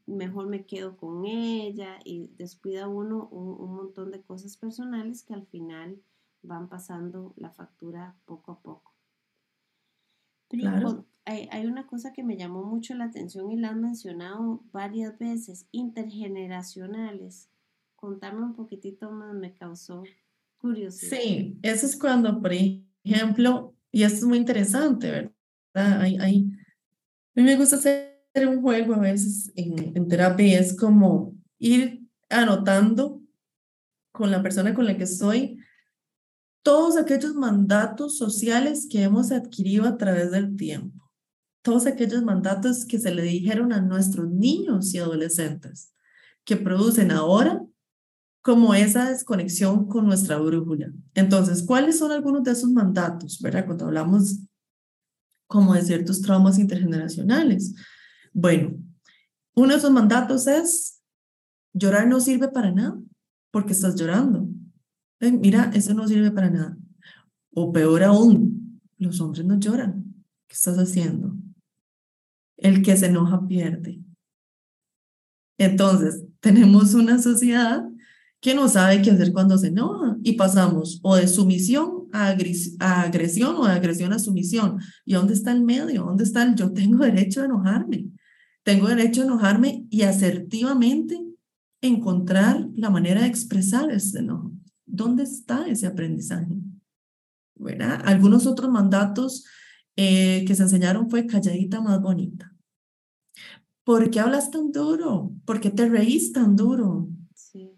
mejor 0.07 0.47
me 0.47 0.65
quedo 0.65 0.97
con 0.97 1.25
ella 1.25 1.99
y 2.03 2.29
descuida 2.37 2.87
uno 2.87 3.27
un, 3.27 3.75
montón 3.75 4.09
de 4.09 4.21
cosas 4.21 4.55
personales 4.57 5.21
que 5.21 5.33
al 5.33 5.45
final 5.45 6.01
van 6.41 6.69
pasando 6.69 7.33
la 7.37 7.51
factura 7.51 8.15
poco 8.25 8.51
a 8.51 8.61
poco. 8.61 8.93
Claro. 10.49 11.05
Hay, 11.25 11.49
hay, 11.51 11.65
una 11.65 11.87
cosa 11.87 12.13
que 12.13 12.23
me 12.23 12.37
llamó 12.37 12.63
mucho 12.63 12.95
la 12.95 13.05
atención 13.05 13.51
y 13.51 13.57
la 13.57 13.69
han 13.69 13.81
mencionado 13.81 14.63
varias 14.71 15.17
veces, 15.19 15.67
intergeneracionales. 15.71 17.49
Contame 17.97 18.43
un 18.43 18.55
poquitito 18.55 19.11
más, 19.11 19.35
me 19.35 19.53
causó 19.53 20.03
curiosidad. 20.57 21.17
Sí, 21.17 21.59
eso 21.63 21.85
es 21.85 21.97
cuando, 21.99 22.41
por 22.41 22.53
ejemplo, 22.53 23.75
y 23.91 24.03
esto 24.03 24.19
es 24.19 24.23
muy 24.23 24.37
interesante, 24.37 25.11
¿verdad? 25.11 26.01
Hay, 26.01 26.17
hay, 26.17 26.49
a 27.35 27.41
mí 27.41 27.43
me 27.43 27.57
gusta 27.57 27.75
hacer 27.75 28.17
un 28.47 28.61
juego 28.61 28.93
a 28.93 28.99
veces 28.99 29.51
en, 29.55 29.97
en 29.97 30.07
terapia 30.07 30.59
es 30.59 30.77
como 30.77 31.35
ir 31.59 32.07
anotando 32.29 33.21
con 34.11 34.31
la 34.31 34.41
persona 34.41 34.73
con 34.73 34.85
la 34.85 34.97
que 34.97 35.03
estoy 35.03 35.59
todos 36.67 36.97
aquellos 36.97 37.33
mandatos 37.33 38.17
sociales 38.17 38.89
que 38.91 39.01
hemos 39.01 39.31
adquirido 39.31 39.85
a 39.85 39.95
través 39.95 40.31
del 40.31 40.57
tiempo, 40.57 41.09
todos 41.61 41.85
aquellos 41.85 42.21
mandatos 42.23 42.83
que 42.83 42.99
se 42.99 43.09
le 43.15 43.21
dijeron 43.21 43.71
a 43.71 43.79
nuestros 43.79 44.29
niños 44.29 44.93
y 44.93 44.97
adolescentes, 44.97 45.93
que 46.43 46.57
producen 46.57 47.11
ahora 47.11 47.63
como 48.41 48.73
esa 48.73 49.09
desconexión 49.09 49.87
con 49.87 50.07
nuestra 50.07 50.39
brújula. 50.39 50.91
Entonces, 51.13 51.63
¿cuáles 51.63 51.99
son 51.99 52.11
algunos 52.11 52.43
de 52.43 52.51
esos 52.51 52.69
mandatos, 52.69 53.39
verdad? 53.41 53.65
Cuando 53.65 53.85
hablamos 53.85 54.37
como 55.47 55.73
de 55.73 55.83
ciertos 55.83 56.21
traumas 56.21 56.59
intergeneracionales. 56.59 57.75
Bueno, 58.33 58.77
uno 59.55 59.69
de 59.69 59.77
esos 59.77 59.91
mandatos 59.91 60.47
es, 60.47 61.01
llorar 61.71 62.09
no 62.09 62.19
sirve 62.19 62.49
para 62.49 62.73
nada, 62.73 62.99
porque 63.51 63.71
estás 63.71 63.95
llorando. 63.95 64.49
Mira, 65.19 65.71
eso 65.73 65.93
no 65.93 66.07
sirve 66.07 66.31
para 66.31 66.49
nada. 66.49 66.77
O 67.53 67.71
peor 67.71 68.03
aún, 68.03 68.81
los 68.97 69.19
hombres 69.21 69.45
no 69.45 69.59
lloran. 69.59 70.15
¿Qué 70.47 70.53
estás 70.53 70.77
haciendo? 70.77 71.35
El 72.55 72.81
que 72.81 72.95
se 72.95 73.07
enoja 73.07 73.47
pierde. 73.47 73.99
Entonces, 75.57 76.23
tenemos 76.39 76.93
una 76.93 77.19
sociedad 77.19 77.83
que 78.39 78.53
no 78.53 78.69
sabe 78.69 79.01
qué 79.01 79.11
hacer 79.11 79.33
cuando 79.33 79.57
se 79.57 79.67
enoja 79.67 80.17
y 80.23 80.33
pasamos 80.33 80.99
o 81.01 81.15
de 81.15 81.27
sumisión 81.27 82.07
a, 82.13 82.27
agresión 82.27 83.55
o 83.55 83.65
de 83.65 83.71
agresión 83.71 84.13
a 84.13 84.19
sumisión. 84.19 84.79
¿Y 85.05 85.13
dónde 85.13 85.33
está 85.33 85.51
el 85.51 85.63
medio? 85.63 86.03
¿Dónde 86.03 86.23
está 86.23 86.43
el 86.43 86.55
yo 86.55 86.71
tengo 86.71 87.03
derecho 87.03 87.41
a 87.41 87.45
enojarme? 87.45 88.05
Tengo 88.63 88.87
derecho 88.87 89.21
a 89.21 89.25
enojarme 89.25 89.85
y 89.89 90.03
asertivamente 90.03 91.19
encontrar 91.81 92.67
la 92.75 92.89
manera 92.89 93.21
de 93.21 93.27
expresar 93.27 93.91
ese 93.91 94.19
enojo. 94.19 94.51
¿Dónde 94.87 95.23
está 95.23 95.67
ese 95.67 95.85
aprendizaje? 95.85 96.55
¿Verdad? 97.55 98.01
Algunos 98.05 98.47
otros 98.47 98.71
mandatos 98.71 99.45
eh, 99.95 100.45
que 100.47 100.55
se 100.55 100.63
enseñaron 100.63 101.09
fue 101.09 101.27
calladita 101.27 101.81
más 101.81 102.01
bonita. 102.01 102.55
¿Por 103.83 104.09
qué 104.09 104.19
hablas 104.19 104.49
tan 104.49 104.71
duro? 104.71 105.31
¿Por 105.45 105.59
qué 105.59 105.69
te 105.69 105.87
reís 105.87 106.31
tan 106.31 106.55
duro? 106.55 107.09
Sí. 107.35 107.71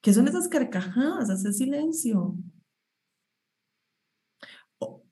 ¿Qué 0.00 0.12
son 0.12 0.28
esas 0.28 0.48
carcajadas? 0.48 1.30
Hace 1.30 1.52
silencio. 1.52 2.36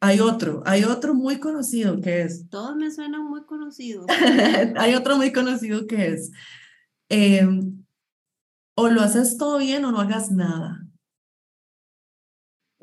Hay 0.01 0.21
otro, 0.21 0.63
hay 0.67 0.85
otro 0.85 1.15
muy 1.15 1.39
conocido 1.39 2.01
que 2.01 2.23
es. 2.23 2.49
Todos 2.49 2.77
me 2.77 2.91
suenan 2.91 3.25
muy 3.25 3.45
conocidos. 3.45 4.07
hay 4.77 4.95
otro 4.95 5.17
muy 5.17 5.33
conocido 5.33 5.87
que 5.87 6.09
es. 6.09 6.33
Em, 7.09 7.85
o 8.75 8.89
lo 8.89 9.01
haces 9.01 9.37
todo 9.37 9.59
bien 9.59 9.85
o 9.85 9.93
no 9.93 10.01
hagas 10.01 10.31
nada. 10.31 10.82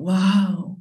¡Wow! 0.00 0.78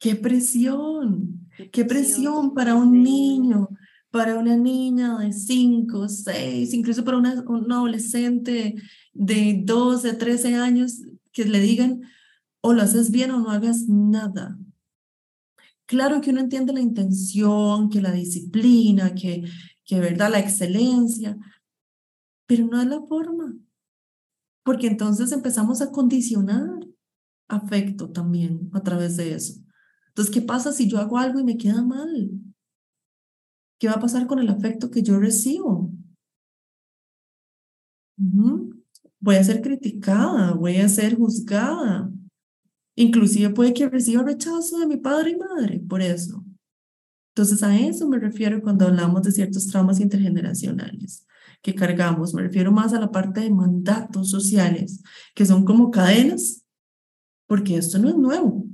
¡Qué 0.00 0.16
presión! 0.16 1.48
¡Qué 1.70 1.84
presión, 1.84 2.52
para 2.52 2.74
un 2.74 3.00
niño! 3.00 3.68
Para 4.10 4.36
una 4.38 4.56
niña 4.56 5.18
de 5.18 5.32
5, 5.32 6.08
6, 6.08 6.74
incluso 6.74 7.04
para 7.04 7.16
una, 7.16 7.44
un 7.46 7.70
adolescente 7.70 8.74
de 9.12 9.62
12, 9.64 10.14
13 10.14 10.56
años, 10.56 11.00
que 11.30 11.44
le 11.44 11.60
digan 11.60 12.02
o 12.60 12.72
lo 12.72 12.82
haces 12.82 13.12
bien 13.12 13.30
o 13.30 13.38
no 13.38 13.50
hagas 13.50 13.88
nada. 13.88 14.58
Claro 15.86 16.20
que 16.20 16.30
uno 16.30 16.40
entiende 16.40 16.72
la 16.72 16.80
intención, 16.80 17.88
que 17.88 18.02
la 18.02 18.10
disciplina, 18.10 19.14
que, 19.14 19.44
que 19.84 20.00
verdad, 20.00 20.30
la 20.30 20.40
excelencia, 20.40 21.38
pero 22.46 22.66
no 22.66 22.82
es 22.82 22.88
la 22.88 23.00
forma. 23.02 23.54
Porque 24.64 24.88
entonces 24.88 25.30
empezamos 25.30 25.80
a 25.80 25.92
condicionar 25.92 26.71
afecto 27.52 28.10
también 28.10 28.70
a 28.72 28.82
través 28.82 29.16
de 29.16 29.34
eso. 29.34 29.60
Entonces, 30.08 30.34
¿qué 30.34 30.42
pasa 30.42 30.72
si 30.72 30.88
yo 30.88 30.98
hago 30.98 31.18
algo 31.18 31.40
y 31.40 31.44
me 31.44 31.56
queda 31.56 31.82
mal? 31.82 32.30
¿Qué 33.78 33.88
va 33.88 33.94
a 33.94 34.00
pasar 34.00 34.26
con 34.26 34.38
el 34.38 34.48
afecto 34.48 34.90
que 34.90 35.02
yo 35.02 35.18
recibo? 35.18 35.90
Voy 39.20 39.36
a 39.36 39.44
ser 39.44 39.62
criticada, 39.62 40.52
voy 40.52 40.76
a 40.76 40.88
ser 40.88 41.16
juzgada. 41.16 42.10
Inclusive 42.94 43.50
puede 43.50 43.72
que 43.72 43.88
reciba 43.88 44.22
rechazo 44.22 44.78
de 44.78 44.86
mi 44.86 44.98
padre 44.98 45.30
y 45.30 45.36
madre 45.36 45.80
por 45.80 46.02
eso. 46.02 46.44
Entonces 47.34 47.62
a 47.62 47.76
eso 47.78 48.08
me 48.08 48.18
refiero 48.18 48.60
cuando 48.60 48.86
hablamos 48.86 49.22
de 49.22 49.32
ciertos 49.32 49.66
traumas 49.66 49.98
intergeneracionales 50.00 51.26
que 51.62 51.74
cargamos. 51.74 52.34
Me 52.34 52.42
refiero 52.42 52.70
más 52.70 52.92
a 52.92 53.00
la 53.00 53.10
parte 53.10 53.40
de 53.40 53.50
mandatos 53.50 54.30
sociales, 54.30 55.02
que 55.34 55.46
son 55.46 55.64
como 55.64 55.90
cadenas 55.90 56.61
porque 57.52 57.76
esto 57.76 57.98
no 57.98 58.08
es 58.08 58.16
nuevo. 58.16 58.64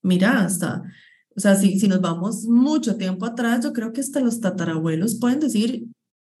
Mira, 0.00 0.44
hasta, 0.44 0.84
o 1.34 1.40
sea, 1.40 1.56
si, 1.56 1.80
si 1.80 1.88
nos 1.88 2.00
vamos 2.00 2.44
mucho 2.44 2.96
tiempo 2.96 3.26
atrás, 3.26 3.64
yo 3.64 3.72
creo 3.72 3.92
que 3.92 4.00
hasta 4.00 4.20
los 4.20 4.38
tatarabuelos 4.38 5.16
pueden 5.16 5.40
decir 5.40 5.88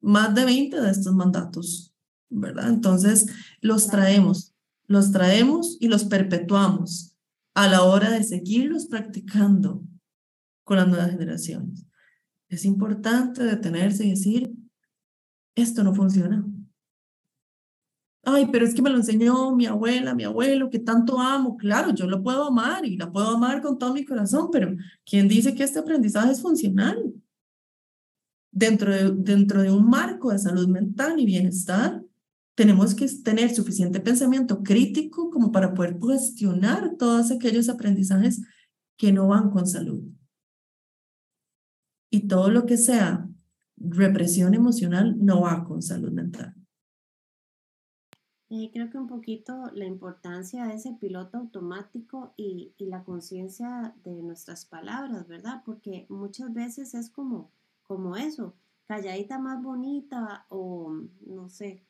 más 0.00 0.32
de 0.32 0.44
20 0.44 0.80
de 0.80 0.90
estos 0.92 1.12
mandatos, 1.12 1.92
¿verdad? 2.30 2.68
Entonces, 2.68 3.26
los 3.62 3.88
traemos, 3.88 4.54
los 4.86 5.10
traemos 5.10 5.76
y 5.80 5.88
los 5.88 6.04
perpetuamos 6.04 7.16
a 7.54 7.66
la 7.66 7.82
hora 7.82 8.12
de 8.12 8.22
seguirlos 8.22 8.86
practicando 8.86 9.82
con 10.62 10.76
las 10.76 10.86
nuevas 10.86 11.10
generaciones. 11.10 11.84
Es 12.48 12.64
importante 12.64 13.42
detenerse 13.42 14.06
y 14.06 14.10
decir, 14.10 14.54
esto 15.56 15.82
no 15.82 15.96
funciona 15.96 16.46
ay, 18.26 18.48
pero 18.52 18.64
es 18.64 18.74
que 18.74 18.82
me 18.82 18.90
lo 18.90 18.96
enseñó 18.96 19.54
mi 19.54 19.66
abuela, 19.66 20.14
mi 20.14 20.24
abuelo, 20.24 20.70
que 20.70 20.78
tanto 20.78 21.20
amo. 21.20 21.56
Claro, 21.56 21.94
yo 21.94 22.06
lo 22.06 22.22
puedo 22.22 22.44
amar 22.44 22.84
y 22.84 22.96
la 22.96 23.10
puedo 23.10 23.28
amar 23.28 23.62
con 23.62 23.78
todo 23.78 23.92
mi 23.94 24.04
corazón, 24.04 24.48
pero 24.52 24.74
¿quién 25.04 25.28
dice 25.28 25.54
que 25.54 25.64
este 25.64 25.78
aprendizaje 25.78 26.32
es 26.32 26.42
funcional? 26.42 27.14
Dentro 28.50 28.92
de, 28.92 29.12
dentro 29.16 29.62
de 29.62 29.70
un 29.70 29.88
marco 29.88 30.30
de 30.30 30.38
salud 30.38 30.68
mental 30.68 31.18
y 31.18 31.26
bienestar, 31.26 32.02
tenemos 32.54 32.94
que 32.94 33.06
tener 33.08 33.54
suficiente 33.54 34.00
pensamiento 34.00 34.62
crítico 34.62 35.30
como 35.30 35.50
para 35.50 35.74
poder 35.74 35.98
cuestionar 35.98 36.96
todos 36.96 37.30
aquellos 37.30 37.68
aprendizajes 37.68 38.42
que 38.96 39.12
no 39.12 39.28
van 39.28 39.50
con 39.50 39.66
salud. 39.66 40.02
Y 42.10 42.28
todo 42.28 42.50
lo 42.50 42.64
que 42.64 42.76
sea 42.76 43.28
represión 43.76 44.54
emocional 44.54 45.16
no 45.18 45.42
va 45.42 45.64
con 45.64 45.82
salud 45.82 46.12
mental. 46.12 46.54
Eh, 48.56 48.70
creo 48.72 48.88
que 48.88 48.98
un 48.98 49.08
poquito 49.08 49.68
la 49.72 49.84
importancia 49.84 50.64
de 50.66 50.74
ese 50.74 50.92
piloto 50.92 51.38
automático 51.38 52.32
y, 52.36 52.72
y 52.78 52.86
la 52.86 53.02
conciencia 53.02 53.92
de 54.04 54.22
nuestras 54.22 54.64
palabras, 54.64 55.26
¿verdad? 55.26 55.62
Porque 55.66 56.06
muchas 56.08 56.54
veces 56.54 56.94
es 56.94 57.10
como, 57.10 57.50
como 57.82 58.14
eso, 58.14 58.54
calladita 58.86 59.40
más 59.40 59.60
bonita 59.60 60.46
o 60.50 61.00
no 61.26 61.48
sé, 61.48 61.82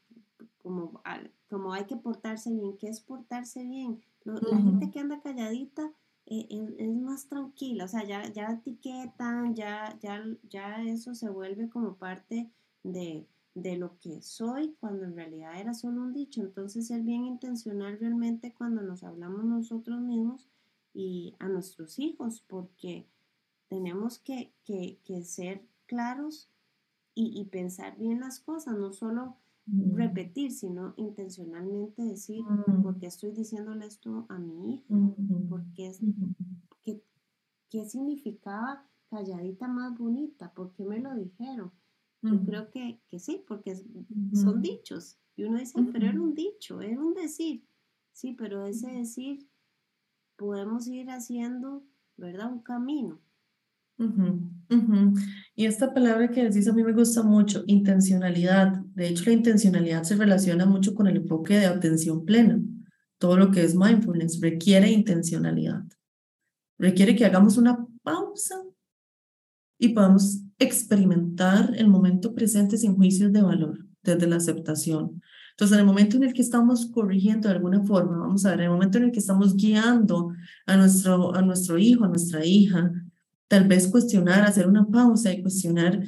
como, 0.62 1.02
como 1.50 1.74
hay 1.74 1.84
que 1.84 1.96
portarse 1.96 2.50
bien. 2.50 2.78
¿Qué 2.78 2.88
es 2.88 3.00
portarse 3.00 3.62
bien? 3.64 4.02
La 4.24 4.56
gente 4.56 4.90
que 4.90 5.00
anda 5.00 5.20
calladita 5.20 5.92
eh, 6.24 6.46
es, 6.78 6.96
más 6.96 7.28
tranquila, 7.28 7.84
o 7.84 7.88
sea, 7.88 8.04
ya, 8.04 8.26
ya 8.32 8.46
etiquetan, 8.46 9.54
ya, 9.54 9.98
ya, 10.00 10.24
ya 10.48 10.82
eso 10.82 11.14
se 11.14 11.28
vuelve 11.28 11.68
como 11.68 11.96
parte 11.96 12.50
de, 12.82 13.26
de 13.54 13.76
lo 13.76 13.98
que 14.00 14.20
soy 14.20 14.74
cuando 14.80 15.04
en 15.04 15.14
realidad 15.14 15.60
era 15.60 15.74
solo 15.74 16.02
un 16.02 16.12
dicho. 16.12 16.42
Entonces 16.42 16.88
ser 16.88 17.02
bien 17.02 17.24
intencional 17.24 17.98
realmente 17.98 18.52
cuando 18.52 18.82
nos 18.82 19.04
hablamos 19.04 19.44
nosotros 19.44 20.00
mismos 20.00 20.48
y 20.92 21.34
a 21.38 21.48
nuestros 21.48 21.98
hijos, 21.98 22.44
porque 22.46 23.06
tenemos 23.68 24.18
que, 24.18 24.52
que, 24.64 25.24
ser 25.24 25.66
claros 25.86 26.50
y, 27.14 27.44
pensar 27.44 27.96
bien 27.96 28.20
las 28.20 28.40
cosas, 28.40 28.76
no 28.76 28.92
solo 28.92 29.36
mm. 29.66 29.94
repetir, 29.94 30.50
sino 30.52 30.94
intencionalmente 30.96 32.02
decir, 32.02 32.42
mm. 32.44 32.82
¿por 32.82 32.98
qué 32.98 33.06
estoy 33.06 33.32
diciéndole 33.32 33.86
esto 33.86 34.26
a 34.28 34.38
mi 34.38 34.74
hijo? 34.74 34.94
Mm-hmm. 34.94 35.48
porque 35.48 35.88
es, 35.88 36.00
¿qué, 36.82 37.02
¿Qué 37.70 37.84
significaba 37.86 38.86
calladita 39.08 39.68
más 39.68 39.96
bonita? 39.98 40.52
¿Por 40.52 40.72
qué 40.72 40.84
me 40.84 41.00
lo 41.00 41.14
dijeron? 41.14 41.72
Yo 42.24 42.40
creo 42.46 42.70
que, 42.70 43.00
que 43.08 43.18
sí, 43.18 43.44
porque 43.46 43.76
son 44.32 44.62
dichos. 44.62 45.18
Y 45.36 45.44
uno 45.44 45.58
dice, 45.58 45.78
pero 45.92 46.06
era 46.06 46.20
un 46.20 46.34
dicho, 46.34 46.80
era 46.80 46.98
un 46.98 47.12
decir. 47.12 47.62
Sí, 48.12 48.34
pero 48.38 48.64
ese 48.64 48.90
decir 48.92 49.46
podemos 50.36 50.88
ir 50.88 51.10
haciendo, 51.10 51.84
¿verdad? 52.16 52.50
Un 52.50 52.60
camino. 52.60 53.20
Y 55.54 55.66
esta 55.66 55.94
palabra 55.94 56.30
que 56.30 56.44
decís 56.44 56.66
a 56.66 56.72
mí 56.72 56.82
me 56.82 56.92
gusta 56.92 57.22
mucho, 57.22 57.62
intencionalidad. 57.66 58.72
De 58.94 59.08
hecho, 59.08 59.24
la 59.26 59.32
intencionalidad 59.32 60.02
se 60.02 60.16
relaciona 60.16 60.66
mucho 60.66 60.94
con 60.94 61.06
el 61.06 61.18
enfoque 61.18 61.58
de 61.58 61.66
atención 61.66 62.24
plena. 62.24 62.60
Todo 63.18 63.36
lo 63.36 63.50
que 63.50 63.62
es 63.62 63.74
mindfulness 63.74 64.40
requiere 64.40 64.90
intencionalidad. 64.90 65.84
Requiere 66.78 67.14
que 67.14 67.24
hagamos 67.24 67.56
una 67.56 67.86
pausa 68.02 68.64
y 69.84 69.90
podamos 69.90 70.40
experimentar 70.58 71.74
el 71.76 71.88
momento 71.88 72.34
presente 72.34 72.78
sin 72.78 72.96
juicios 72.96 73.32
de 73.32 73.42
valor, 73.42 73.86
desde 74.02 74.26
la 74.26 74.36
aceptación. 74.36 75.20
Entonces, 75.50 75.74
en 75.74 75.80
el 75.80 75.86
momento 75.86 76.16
en 76.16 76.24
el 76.24 76.32
que 76.32 76.42
estamos 76.42 76.86
corrigiendo 76.86 77.48
de 77.48 77.54
alguna 77.54 77.84
forma, 77.84 78.18
vamos 78.18 78.44
a 78.44 78.50
ver, 78.50 78.60
en 78.60 78.64
el 78.64 78.70
momento 78.70 78.98
en 78.98 79.04
el 79.04 79.12
que 79.12 79.18
estamos 79.18 79.56
guiando 79.56 80.32
a 80.66 80.76
nuestro, 80.76 81.34
a 81.34 81.42
nuestro 81.42 81.78
hijo, 81.78 82.04
a 82.04 82.08
nuestra 82.08 82.44
hija, 82.44 82.92
tal 83.46 83.68
vez 83.68 83.86
cuestionar, 83.88 84.42
hacer 84.44 84.66
una 84.66 84.86
pausa 84.86 85.32
y 85.32 85.42
cuestionar 85.42 86.02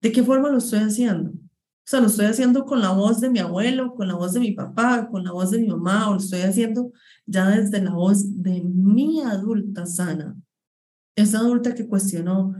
de 0.00 0.12
qué 0.12 0.22
forma 0.24 0.48
lo 0.48 0.58
estoy 0.58 0.80
haciendo. 0.80 1.30
O 1.30 1.86
sea, 1.86 2.00
lo 2.00 2.06
estoy 2.06 2.26
haciendo 2.26 2.64
con 2.64 2.80
la 2.80 2.90
voz 2.90 3.20
de 3.20 3.28
mi 3.28 3.38
abuelo, 3.38 3.94
con 3.94 4.08
la 4.08 4.14
voz 4.14 4.32
de 4.32 4.40
mi 4.40 4.52
papá, 4.52 5.08
con 5.10 5.22
la 5.22 5.32
voz 5.32 5.50
de 5.50 5.58
mi 5.58 5.68
mamá, 5.68 6.08
o 6.08 6.14
lo 6.14 6.18
estoy 6.18 6.40
haciendo 6.40 6.92
ya 7.26 7.50
desde 7.50 7.82
la 7.82 7.92
voz 7.92 8.42
de 8.42 8.62
mi 8.62 9.20
adulta 9.20 9.84
sana. 9.84 10.34
Esa 11.14 11.38
adulta 11.38 11.74
que 11.74 11.86
cuestionó, 11.86 12.54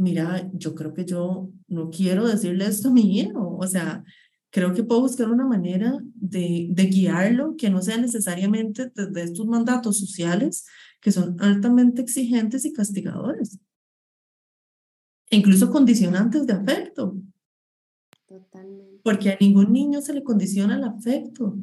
mira, 0.00 0.50
yo 0.54 0.74
creo 0.74 0.94
que 0.94 1.04
yo 1.04 1.50
no 1.68 1.90
quiero 1.90 2.26
decirle 2.26 2.66
esto 2.66 2.88
a 2.88 2.92
mi 2.92 3.18
hijo, 3.18 3.56
o 3.58 3.66
sea, 3.66 4.02
creo 4.50 4.72
que 4.74 4.82
puedo 4.82 5.02
buscar 5.02 5.30
una 5.30 5.46
manera 5.46 5.98
de, 6.14 6.68
de 6.70 6.86
guiarlo 6.86 7.54
que 7.56 7.70
no 7.70 7.82
sea 7.82 7.98
necesariamente 7.98 8.90
desde 8.94 9.22
estos 9.22 9.46
mandatos 9.46 9.98
sociales 9.98 10.66
que 11.00 11.12
son 11.12 11.36
altamente 11.40 12.02
exigentes 12.02 12.64
y 12.64 12.72
castigadores. 12.72 13.58
incluso 15.30 15.70
condicionantes 15.70 16.46
de 16.46 16.54
afecto. 16.54 17.16
Totalmente. 18.26 19.00
Porque 19.04 19.30
a 19.30 19.36
ningún 19.40 19.72
niño 19.72 20.00
se 20.00 20.12
le 20.12 20.24
condiciona 20.24 20.76
el 20.76 20.84
afecto. 20.84 21.56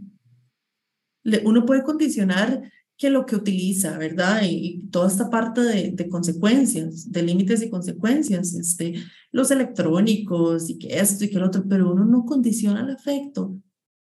uno 1.43 1.65
puede 1.65 1.83
condicionar 1.83 2.71
que 2.97 3.09
lo 3.09 3.25
que 3.25 3.35
utiliza, 3.35 3.97
¿verdad? 3.97 4.41
Y, 4.43 4.87
toda 4.89 5.07
esta 5.07 5.29
parte 5.29 5.61
de, 5.61 5.91
de, 5.91 6.09
consecuencias, 6.09 7.11
de 7.11 7.21
límites 7.21 7.61
y 7.61 7.69
consecuencias, 7.69 8.53
este, 8.55 8.95
los 9.31 9.51
electrónicos 9.51 10.69
y 10.69 10.79
que 10.79 10.99
esto 10.99 11.25
y 11.25 11.29
que 11.29 11.37
el 11.37 11.43
otro, 11.43 11.63
pero 11.67 11.91
uno 11.91 12.05
no 12.05 12.25
condiciona 12.25 12.81
el 12.81 12.91
afecto. 12.91 13.55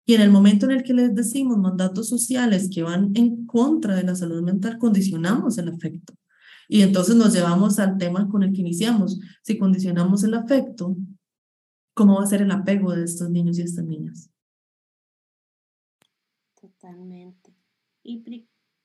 Y 0.05 0.15
en 0.15 0.21
el 0.21 0.31
momento 0.31 0.65
en 0.65 0.71
el 0.71 0.83
que 0.83 0.93
les 0.93 1.15
decimos 1.15 1.57
mandatos 1.57 2.09
sociales 2.09 2.69
que 2.73 2.83
van 2.83 3.11
en 3.15 3.45
contra 3.45 3.95
de 3.95 4.03
la 4.03 4.15
salud 4.15 4.41
mental, 4.41 4.77
condicionamos 4.77 5.57
el 5.57 5.69
afecto. 5.69 6.13
Y 6.67 6.81
entonces 6.81 7.15
nos 7.15 7.33
llevamos 7.33 7.79
al 7.79 7.97
tema 7.97 8.27
con 8.27 8.43
el 8.43 8.53
que 8.53 8.61
iniciamos. 8.61 9.19
Si 9.43 9.57
condicionamos 9.57 10.23
el 10.23 10.33
afecto, 10.33 10.95
¿cómo 11.93 12.15
va 12.15 12.23
a 12.23 12.27
ser 12.27 12.41
el 12.41 12.51
apego 12.51 12.93
de 12.93 13.03
estos 13.03 13.29
niños 13.29 13.59
y 13.59 13.61
estas 13.61 13.85
niñas? 13.85 14.29
Totalmente. 16.59 17.55
Y 18.03 18.19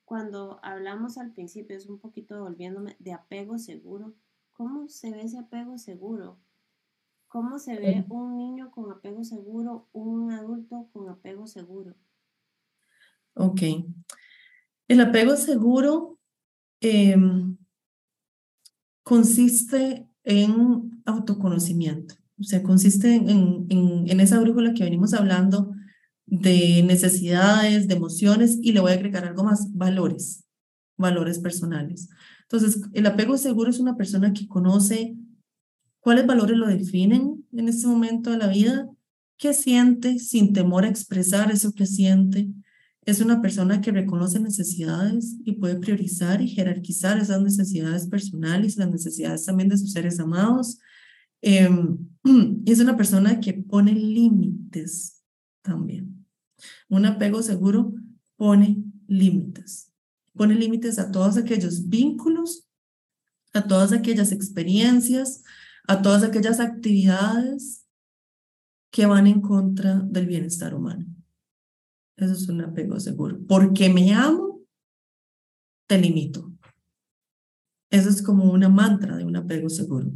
cuando 0.07 0.61
hablamos 0.63 1.19
al 1.19 1.33
principio, 1.33 1.77
es 1.77 1.87
un 1.87 1.99
poquito 1.99 2.41
volviéndome 2.41 2.97
de 3.01 3.13
apego 3.13 3.59
seguro. 3.59 4.15
¿Cómo 4.53 4.89
se 4.89 5.11
ve 5.11 5.23
ese 5.23 5.39
apego 5.39 5.77
seguro? 5.79 6.39
¿Cómo 7.27 7.59
se 7.59 7.77
ve 7.77 8.07
un 8.09 8.39
niño 8.39 8.71
con 8.71 8.91
apego 8.91 9.25
seguro, 9.25 9.89
un 9.93 10.31
adulto 10.31 10.89
con 10.93 11.09
apego 11.09 11.49
seguro? 11.49 11.97
Ok. 13.35 13.63
El 14.87 15.01
apego 15.01 15.35
seguro 15.35 16.21
em, 16.81 17.59
consiste 19.03 20.09
en 20.23 21.03
autoconocimiento, 21.05 22.15
o 22.39 22.45
sea, 22.45 22.63
consiste 22.63 23.17
en, 23.17 23.67
en, 23.69 24.21
esa 24.21 24.39
brújula 24.39 24.73
que 24.73 24.85
venimos 24.85 25.15
hablando 25.15 25.76
de 26.27 26.83
necesidades, 26.83 27.89
de 27.89 27.95
emociones 27.95 28.59
y 28.61 28.73
le 28.73 28.81
voy 28.81 28.93
a 28.93 28.95
agregar 28.95 29.25
algo 29.25 29.45
más, 29.45 29.73
valores, 29.73 30.45
valores 30.97 31.39
personales. 31.39 32.09
Entonces, 32.43 32.83
el 32.93 33.07
apego 33.07 33.39
seguro 33.39 33.71
es 33.71 33.79
una 33.79 33.97
persona 33.97 34.33
que 34.33 34.47
conoce 34.47 35.17
cuáles 36.01 36.27
valores 36.27 36.57
lo 36.57 36.67
definen 36.67 37.45
en 37.53 37.69
este 37.69 37.87
momento 37.87 38.31
de 38.31 38.39
la 38.39 38.49
vida, 38.49 38.89
qué 39.39 39.53
siente 39.53 40.19
sin 40.19 40.53
temor 40.53 40.85
a 40.85 40.89
expresar 40.89 41.51
eso 41.51 41.73
que 41.73 41.87
siente. 41.87 42.49
Es 43.03 43.21
una 43.21 43.41
persona 43.41 43.81
que 43.81 43.93
reconoce 43.93 44.41
necesidades 44.41 45.37
y 45.45 45.53
puede 45.53 45.79
priorizar 45.79 46.41
y 46.41 46.49
jerarquizar 46.49 47.19
esas 47.19 47.41
necesidades 47.41 48.09
personales, 48.09 48.77
las 48.77 48.91
necesidades 48.91 49.45
también 49.45 49.69
de 49.69 49.79
sus 49.79 49.93
seres 49.93 50.19
amados. 50.19 50.79
Em, 51.41 51.99
es 52.67 52.81
una 52.81 52.97
persona 52.97 53.41
que 53.41 53.55
pone 53.55 53.93
límites 53.93 55.23
también. 55.63 56.16
Un 56.89 57.07
apego 57.07 57.43
seguro 57.43 57.95
pone 58.37 58.83
límites. 59.07 59.93
Pone 60.35 60.55
límites 60.55 60.99
a 60.99 61.11
todos 61.11 61.37
aquellos 61.37 61.89
vínculos, 61.89 62.69
a 63.53 63.67
todas 63.67 63.93
aquellas 63.93 64.33
experiencias, 64.33 65.43
a 65.89 66.03
todas 66.03 66.23
aquellas 66.23 66.61
actividades 66.61 67.87
que 68.91 69.07
van 69.07 69.27
en 69.27 69.41
contra 69.41 70.01
del 70.01 70.27
bienestar 70.27 70.75
humano. 70.75 71.07
Eso 72.17 72.33
es 72.33 72.49
un 72.49 72.63
apego 72.63 72.99
seguro. 72.99 73.39
Porque 73.47 73.89
me 73.89 74.13
amo, 74.15 74.63
te 75.87 75.99
limito. 75.99 76.53
Eso 77.91 78.09
es 78.09 78.23
como 78.23 78.51
una 78.53 78.69
mantra 78.69 79.17
de 79.17 79.25
un 79.25 79.37
apego 79.37 79.69
seguro. 79.69 80.11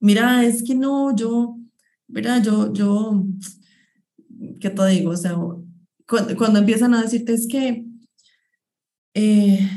Mira, 0.00 0.44
es 0.44 0.62
que 0.62 0.74
no, 0.74 1.14
yo, 1.14 1.58
mira, 2.06 2.40
yo, 2.40 2.72
yo, 2.72 3.26
¿qué 4.60 4.70
te 4.70 4.86
digo? 4.86 5.10
O 5.10 5.16
sea, 5.16 5.36
cuando, 6.08 6.58
empiezan 6.58 6.94
a 6.94 7.02
decirte 7.02 7.34
es 7.34 7.46
que 7.46 7.84
eh, 9.14 9.68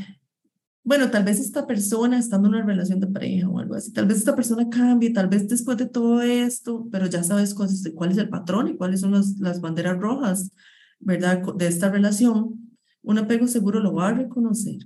bueno, 0.84 1.12
tal 1.12 1.24
vez 1.24 1.40
esta 1.40 1.68
persona 1.68 2.18
estando 2.18 2.48
en 2.48 2.56
una 2.56 2.66
relación 2.66 3.00
de 3.00 3.08
pareja 3.08 3.48
o 3.48 3.60
algo 3.60 3.76
así, 3.76 3.94
tal 3.94 4.08
vez 4.08 4.18
esta 4.18 4.36
persona 4.36 4.68
cambie, 4.70 5.14
tal 5.14 5.28
vez 5.28 5.48
después 5.48 5.78
de 5.78 5.86
todo 5.86 6.22
esto, 6.22 6.88
pero 6.92 7.06
ya 7.06 7.24
sabes 7.24 7.54
cosas 7.54 7.88
cuál 7.96 8.12
es 8.12 8.18
el 8.18 8.30
patrón 8.30 8.68
y 8.68 8.78
cuáles 8.78 9.02
son 9.02 9.12
las 9.12 9.62
banderas 9.62 10.00
rojas, 10.00 10.52
¿verdad? 11.00 11.44
De 11.56 11.68
esta 11.68 11.90
relación, 11.90 12.78
un 13.04 13.18
apego 13.20 13.48
seguro 13.48 13.80
lo 13.80 13.94
va 13.94 14.10
a 14.10 14.14
reconocer 14.14 14.78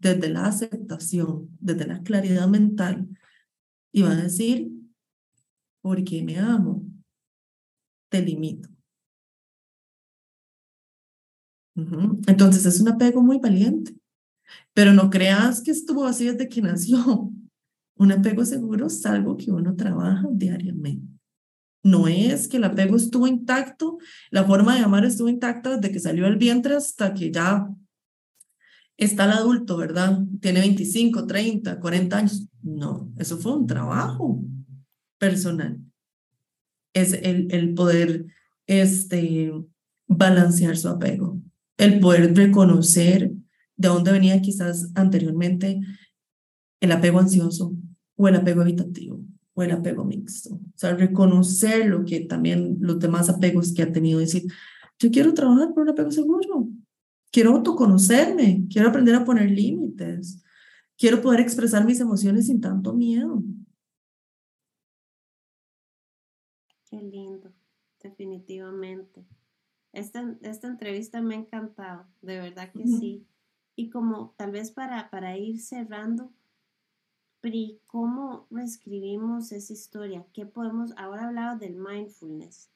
desde 0.00 0.28
la 0.28 0.46
aceptación, 0.46 1.48
desde 1.60 1.86
la 1.86 2.02
claridad 2.02 2.48
mental 2.48 3.08
y 3.92 4.02
va 4.02 4.12
a 4.12 4.16
decir, 4.16 4.70
porque 5.80 6.22
me 6.22 6.38
amo, 6.38 6.84
te 8.08 8.22
limito. 8.22 8.68
Entonces 12.26 12.66
es 12.66 12.80
un 12.80 12.88
apego 12.88 13.22
muy 13.22 13.38
valiente 13.38 13.98
pero 14.74 14.92
no 14.92 15.10
creas 15.10 15.60
que 15.60 15.70
estuvo 15.70 16.04
así 16.04 16.26
desde 16.26 16.48
que 16.48 16.62
nació. 16.62 17.32
Un 17.96 18.12
apego 18.12 18.44
seguro 18.44 18.86
es 18.86 19.04
algo 19.06 19.36
que 19.36 19.50
uno 19.50 19.74
trabaja 19.74 20.24
diariamente. 20.30 21.04
No 21.82 22.06
es 22.06 22.46
que 22.46 22.58
el 22.58 22.64
apego 22.64 22.96
estuvo 22.96 23.26
intacto, 23.26 23.98
la 24.30 24.44
forma 24.44 24.76
de 24.76 24.82
amar 24.82 25.04
estuvo 25.04 25.28
intacta 25.28 25.76
desde 25.76 25.92
que 25.92 25.98
salió 25.98 26.26
del 26.26 26.36
vientre 26.36 26.76
hasta 26.76 27.12
que 27.12 27.32
ya 27.32 27.68
está 28.96 29.24
el 29.24 29.32
adulto, 29.32 29.76
¿verdad? 29.76 30.20
Tiene 30.40 30.60
25, 30.60 31.26
30, 31.26 31.80
40 31.80 32.16
años. 32.16 32.46
No, 32.62 33.12
eso 33.18 33.36
fue 33.36 33.56
un 33.56 33.66
trabajo 33.66 34.44
personal. 35.18 35.80
Es 36.94 37.14
el, 37.14 37.52
el 37.52 37.74
poder 37.74 38.26
este, 38.68 39.52
balancear 40.06 40.76
su 40.76 40.88
apego, 40.88 41.42
el 41.78 42.00
poder 42.00 42.36
reconocer 42.36 43.32
de 43.76 43.88
dónde 43.88 44.12
venía 44.12 44.42
quizás 44.42 44.90
anteriormente 44.94 45.80
el 46.80 46.92
apego 46.92 47.20
ansioso 47.20 47.74
o 48.16 48.28
el 48.28 48.34
apego 48.34 48.62
evitativo 48.62 49.20
o 49.54 49.62
el 49.62 49.70
apego 49.70 50.04
mixto. 50.04 50.54
O 50.54 50.72
sea, 50.78 50.94
reconocer 50.94 51.86
lo 51.86 52.04
que 52.04 52.20
también 52.20 52.76
los 52.80 52.98
demás 52.98 53.28
apegos 53.30 53.72
que 53.72 53.82
ha 53.82 53.92
tenido, 53.92 54.20
decir, 54.20 54.44
yo 54.98 55.10
quiero 55.10 55.32
trabajar 55.32 55.72
por 55.72 55.84
un 55.84 55.90
apego 55.90 56.10
seguro, 56.10 56.68
quiero 57.30 57.50
autoconocerme, 57.56 58.66
quiero 58.70 58.88
aprender 58.88 59.14
a 59.14 59.24
poner 59.24 59.50
límites, 59.50 60.42
quiero 60.96 61.20
poder 61.22 61.40
expresar 61.40 61.84
mis 61.84 62.00
emociones 62.00 62.46
sin 62.46 62.60
tanto 62.60 62.92
miedo. 62.92 63.42
Qué 66.90 67.00
lindo, 67.02 67.52
definitivamente. 68.02 69.24
Esta, 69.92 70.36
esta 70.42 70.68
entrevista 70.68 71.20
me 71.20 71.34
ha 71.34 71.38
encantado, 71.38 72.06
de 72.22 72.38
verdad 72.38 72.72
que 72.72 72.86
sí. 72.86 73.26
Y 73.74 73.90
como 73.90 74.34
tal 74.36 74.50
vez 74.50 74.70
para, 74.70 75.10
para 75.10 75.36
ir 75.36 75.60
cerrando, 75.60 76.32
Pri, 77.40 77.80
¿cómo 77.86 78.48
reescribimos 78.50 79.52
esa 79.52 79.72
historia? 79.72 80.26
¿Qué 80.32 80.44
podemos, 80.44 80.92
ahora 80.96 81.28
hablaba 81.28 81.54
del 81.54 81.76
mindfulness, 81.76 82.68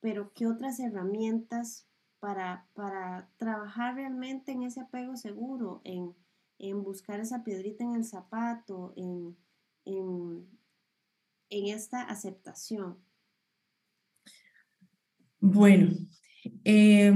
pero 0.00 0.32
qué 0.34 0.46
otras 0.46 0.78
herramientas 0.80 1.86
para, 2.20 2.68
para 2.74 3.30
trabajar 3.38 3.94
realmente 3.94 4.52
en 4.52 4.64
ese 4.64 4.80
apego 4.80 5.16
seguro, 5.16 5.80
en, 5.84 6.14
en 6.58 6.82
buscar 6.82 7.20
esa 7.20 7.42
piedrita 7.42 7.84
en 7.84 7.94
el 7.94 8.04
zapato, 8.04 8.92
en, 8.96 9.34
en, 9.86 10.46
en 11.48 11.66
esta 11.68 12.02
aceptación? 12.02 12.98
Bueno, 15.44 15.90
eh, 16.62 17.12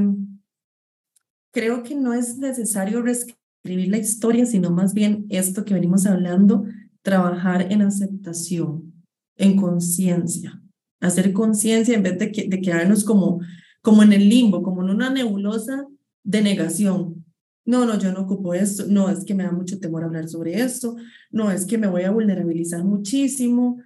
creo 1.52 1.84
que 1.84 1.94
no 1.94 2.12
es 2.12 2.38
necesario 2.38 3.00
reescribir 3.00 3.88
la 3.88 3.98
historia, 3.98 4.46
sino 4.46 4.72
más 4.72 4.94
bien 4.94 5.26
esto 5.28 5.64
que 5.64 5.74
venimos 5.74 6.06
hablando, 6.06 6.64
trabajar 7.02 7.70
en 7.70 7.82
aceptación, 7.82 9.04
en 9.36 9.56
conciencia, 9.56 10.60
hacer 10.98 11.32
conciencia 11.32 11.94
en 11.94 12.02
vez 12.02 12.18
de, 12.18 12.46
de 12.48 12.60
quedarnos 12.60 13.04
como, 13.04 13.40
como 13.80 14.02
en 14.02 14.12
el 14.12 14.28
limbo, 14.28 14.60
como 14.60 14.82
en 14.82 14.90
una 14.90 15.08
nebulosa 15.08 15.86
de 16.24 16.42
negación. 16.42 17.24
No, 17.64 17.86
no, 17.86 17.96
yo 17.96 18.10
no 18.12 18.22
ocupo 18.22 18.54
esto, 18.54 18.86
no, 18.88 19.08
es 19.08 19.24
que 19.24 19.36
me 19.36 19.44
da 19.44 19.52
mucho 19.52 19.78
temor 19.78 20.02
hablar 20.02 20.28
sobre 20.28 20.60
esto, 20.60 20.96
no, 21.30 21.52
es 21.52 21.64
que 21.64 21.78
me 21.78 21.86
voy 21.86 22.02
a 22.02 22.10
vulnerabilizar 22.10 22.82
muchísimo. 22.82 23.80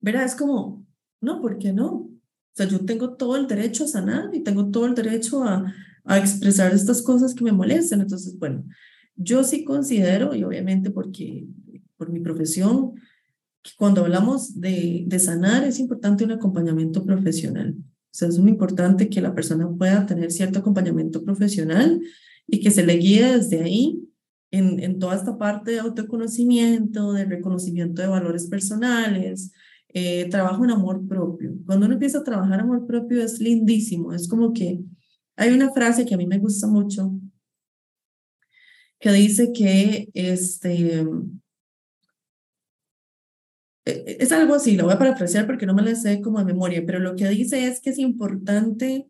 Verá, 0.00 0.24
es 0.24 0.34
como, 0.34 0.84
no, 1.20 1.40
¿por 1.40 1.56
qué 1.56 1.72
no? 1.72 2.10
O 2.52 2.56
sea, 2.56 2.66
yo 2.66 2.84
tengo 2.84 3.14
todo 3.14 3.36
el 3.36 3.46
derecho 3.46 3.84
a 3.84 3.88
sanar 3.88 4.30
y 4.32 4.40
tengo 4.40 4.70
todo 4.70 4.86
el 4.86 4.94
derecho 4.94 5.44
a, 5.44 5.72
a 6.04 6.18
expresar 6.18 6.72
estas 6.74 7.02
cosas 7.02 7.34
que 7.34 7.44
me 7.44 7.52
molestan. 7.52 8.00
Entonces, 8.00 8.38
bueno, 8.38 8.64
yo 9.16 9.44
sí 9.44 9.64
considero, 9.64 10.34
y 10.34 10.44
obviamente 10.44 10.90
porque 10.90 11.46
por 11.96 12.10
mi 12.10 12.20
profesión, 12.20 12.94
que 13.62 13.72
cuando 13.76 14.02
hablamos 14.02 14.58
de, 14.58 15.04
de 15.06 15.18
sanar 15.18 15.64
es 15.64 15.78
importante 15.78 16.24
un 16.24 16.32
acompañamiento 16.32 17.04
profesional. 17.04 17.76
O 17.78 18.12
sea, 18.12 18.28
es 18.28 18.38
muy 18.38 18.50
importante 18.50 19.08
que 19.08 19.20
la 19.20 19.34
persona 19.34 19.68
pueda 19.68 20.06
tener 20.06 20.32
cierto 20.32 20.58
acompañamiento 20.58 21.22
profesional 21.22 22.00
y 22.46 22.60
que 22.60 22.70
se 22.70 22.84
le 22.84 22.94
guíe 22.94 23.36
desde 23.36 23.62
ahí 23.62 24.02
en, 24.50 24.80
en 24.80 24.98
toda 24.98 25.14
esta 25.14 25.38
parte 25.38 25.72
de 25.72 25.80
autoconocimiento, 25.80 27.12
de 27.12 27.24
reconocimiento 27.26 28.02
de 28.02 28.08
valores 28.08 28.46
personales, 28.46 29.52
eh, 29.92 30.28
trabajo 30.30 30.64
en 30.64 30.70
amor 30.70 31.06
propio. 31.06 31.54
Cuando 31.66 31.86
uno 31.86 31.94
empieza 31.94 32.18
a 32.18 32.24
trabajar 32.24 32.60
amor 32.60 32.86
propio 32.86 33.22
es 33.22 33.40
lindísimo, 33.40 34.12
es 34.12 34.28
como 34.28 34.52
que 34.52 34.80
hay 35.36 35.50
una 35.50 35.72
frase 35.72 36.04
que 36.04 36.14
a 36.14 36.18
mí 36.18 36.26
me 36.26 36.38
gusta 36.38 36.66
mucho 36.66 37.12
que 39.00 39.10
dice 39.12 39.50
que 39.52 40.10
este, 40.12 41.00
e, 43.84 43.90
e, 43.90 44.16
es 44.20 44.30
algo 44.30 44.54
así, 44.54 44.76
lo 44.76 44.84
voy 44.84 44.92
a 44.92 44.98
parafrasear 44.98 45.46
porque 45.46 45.66
no 45.66 45.74
me 45.74 45.82
la 45.82 45.94
sé 45.94 46.20
como 46.20 46.38
de 46.38 46.44
memoria, 46.44 46.84
pero 46.84 46.98
lo 46.98 47.16
que 47.16 47.28
dice 47.28 47.66
es 47.66 47.80
que 47.80 47.90
es 47.90 47.98
importante 47.98 49.08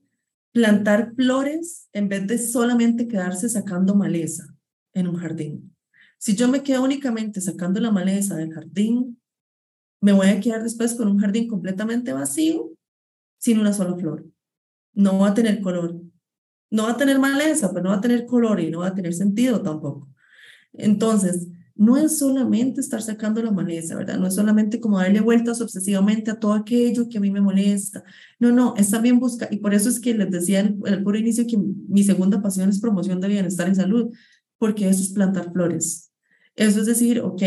plantar 0.52 1.12
flores 1.14 1.88
en 1.92 2.08
vez 2.08 2.26
de 2.26 2.38
solamente 2.38 3.08
quedarse 3.08 3.48
sacando 3.48 3.94
maleza 3.94 4.54
en 4.94 5.08
un 5.08 5.16
jardín. 5.16 5.76
Si 6.18 6.34
yo 6.36 6.48
me 6.48 6.62
quedo 6.62 6.84
únicamente 6.84 7.40
sacando 7.40 7.80
la 7.80 7.90
maleza 7.90 8.36
del 8.36 8.52
jardín, 8.52 9.19
me 10.00 10.12
voy 10.12 10.28
a 10.28 10.40
quedar 10.40 10.62
después 10.62 10.94
con 10.94 11.08
un 11.08 11.18
jardín 11.18 11.48
completamente 11.48 12.12
vacío, 12.12 12.72
sin 13.38 13.58
una 13.58 13.72
sola 13.72 13.96
flor. 13.96 14.26
No 14.94 15.18
va 15.18 15.28
a 15.28 15.34
tener 15.34 15.60
color. 15.60 16.00
No 16.70 16.84
va 16.84 16.92
a 16.92 16.96
tener 16.96 17.18
maleza, 17.18 17.70
pero 17.70 17.84
no 17.84 17.90
va 17.90 17.96
a 17.96 18.00
tener 18.00 18.26
color 18.26 18.60
y 18.60 18.70
no 18.70 18.80
va 18.80 18.88
a 18.88 18.94
tener 18.94 19.14
sentido 19.14 19.60
tampoco. 19.62 20.08
Entonces, 20.72 21.48
no 21.74 21.96
es 21.96 22.18
solamente 22.18 22.80
estar 22.80 23.00
sacando 23.00 23.42
la 23.42 23.50
maleza, 23.50 23.96
¿verdad? 23.96 24.18
No 24.18 24.26
es 24.26 24.34
solamente 24.34 24.80
como 24.80 24.98
darle 24.98 25.20
vueltas 25.20 25.62
obsesivamente 25.62 26.30
a 26.30 26.38
todo 26.38 26.52
aquello 26.52 27.08
que 27.08 27.16
a 27.16 27.20
mí 27.22 27.30
me 27.30 27.40
molesta. 27.40 28.04
No, 28.38 28.52
no, 28.52 28.74
es 28.76 28.90
también 28.90 29.18
buscar, 29.18 29.48
y 29.50 29.56
por 29.56 29.72
eso 29.72 29.88
es 29.88 29.98
que 29.98 30.12
les 30.14 30.30
decía 30.30 30.60
en 30.60 30.78
el 30.84 31.02
puro 31.02 31.18
inicio 31.18 31.46
que 31.46 31.56
mi 31.56 32.04
segunda 32.04 32.42
pasión 32.42 32.68
es 32.68 32.80
promoción 32.80 33.18
de 33.20 33.28
bienestar 33.28 33.68
y 33.70 33.74
salud, 33.74 34.14
porque 34.58 34.88
eso 34.90 35.02
es 35.02 35.08
plantar 35.08 35.52
flores. 35.52 36.12
Eso 36.54 36.80
es 36.80 36.86
decir, 36.86 37.20
ok, 37.20 37.42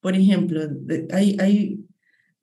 por 0.00 0.16
ejemplo, 0.16 0.62
hay, 1.12 1.36
hay, 1.40 1.84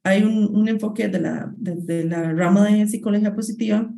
hay 0.04 0.24
un, 0.24 0.56
un 0.56 0.68
enfoque 0.68 1.08
de 1.08 1.20
la, 1.20 1.54
de 1.58 2.04
la 2.06 2.34
rama 2.34 2.66
de 2.66 2.88
psicología 2.88 3.34
positiva 3.36 3.94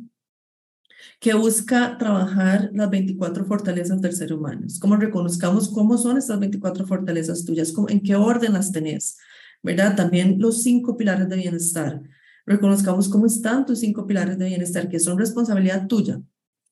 que 1.20 1.34
busca 1.34 1.96
trabajar 1.98 2.70
las 2.72 2.90
24 2.90 3.44
fortalezas 3.46 4.00
del 4.00 4.12
ser 4.12 4.32
humano. 4.32 4.66
Es 4.66 4.78
como 4.78 4.96
reconozcamos 4.96 5.68
cómo 5.68 5.96
son 5.98 6.18
estas 6.18 6.38
24 6.38 6.86
fortalezas 6.86 7.44
tuyas, 7.44 7.72
cómo, 7.72 7.88
en 7.88 8.00
qué 8.02 8.16
orden 8.16 8.52
las 8.52 8.72
tenés, 8.72 9.16
¿verdad? 9.62 9.96
También 9.96 10.36
los 10.38 10.62
cinco 10.62 10.96
pilares 10.96 11.28
de 11.28 11.36
bienestar. 11.36 12.02
Reconozcamos 12.44 13.08
cómo 13.08 13.26
están 13.26 13.66
tus 13.66 13.80
cinco 13.80 14.06
pilares 14.06 14.38
de 14.38 14.46
bienestar, 14.46 14.88
que 14.88 15.00
son 15.00 15.18
responsabilidad 15.18 15.86
tuya, 15.86 16.20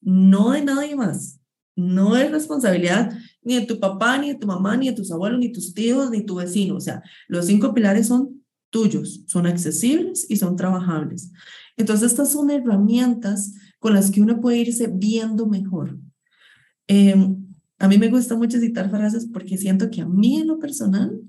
no 0.00 0.52
de 0.52 0.62
nadie 0.62 0.94
más. 0.94 1.40
No 1.76 2.16
es 2.16 2.30
responsabilidad 2.30 3.12
ni 3.42 3.56
de 3.56 3.66
tu 3.66 3.78
papá, 3.80 4.18
ni 4.18 4.28
de 4.28 4.38
tu 4.38 4.46
mamá, 4.46 4.76
ni 4.76 4.88
de 4.88 4.94
tus 4.94 5.10
abuelos, 5.10 5.38
ni 5.38 5.52
tus 5.52 5.74
tíos, 5.74 6.10
ni 6.10 6.24
tu 6.24 6.36
vecino. 6.36 6.76
O 6.76 6.80
sea, 6.80 7.02
los 7.28 7.46
cinco 7.46 7.74
pilares 7.74 8.08
son 8.08 8.42
tuyos, 8.70 9.24
son 9.26 9.46
accesibles 9.46 10.26
y 10.28 10.36
son 10.36 10.56
trabajables. 10.56 11.30
Entonces, 11.76 12.10
estas 12.10 12.32
son 12.32 12.50
herramientas 12.50 13.54
con 13.78 13.94
las 13.94 14.10
que 14.10 14.22
uno 14.22 14.40
puede 14.40 14.58
irse 14.58 14.90
viendo 14.92 15.46
mejor. 15.46 15.98
Em, 16.86 17.44
a 17.78 17.88
mí 17.88 17.98
me 17.98 18.08
gusta 18.08 18.36
mucho 18.36 18.58
citar 18.58 18.90
frases 18.90 19.28
porque 19.32 19.58
siento 19.58 19.90
que 19.90 20.00
a 20.00 20.06
mí 20.06 20.38
en 20.38 20.46
lo 20.46 20.58
personal 20.58 21.20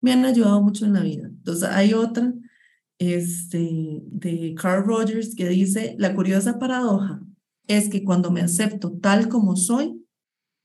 me 0.00 0.12
han 0.12 0.24
ayudado 0.24 0.62
mucho 0.62 0.86
en 0.86 0.94
la 0.94 1.02
vida. 1.02 1.26
Entonces 1.28 1.68
hay 1.68 1.92
otra 1.94 2.32
este, 2.98 4.02
de 4.04 4.54
Carl 4.60 4.84
Rogers 4.84 5.34
que 5.34 5.48
dice, 5.48 5.94
la 5.98 6.14
curiosa 6.14 6.58
paradoja 6.58 7.22
es 7.70 7.88
que 7.88 8.02
cuando 8.02 8.32
me 8.32 8.40
acepto 8.40 8.98
tal 8.98 9.28
como 9.28 9.54
soy, 9.54 10.04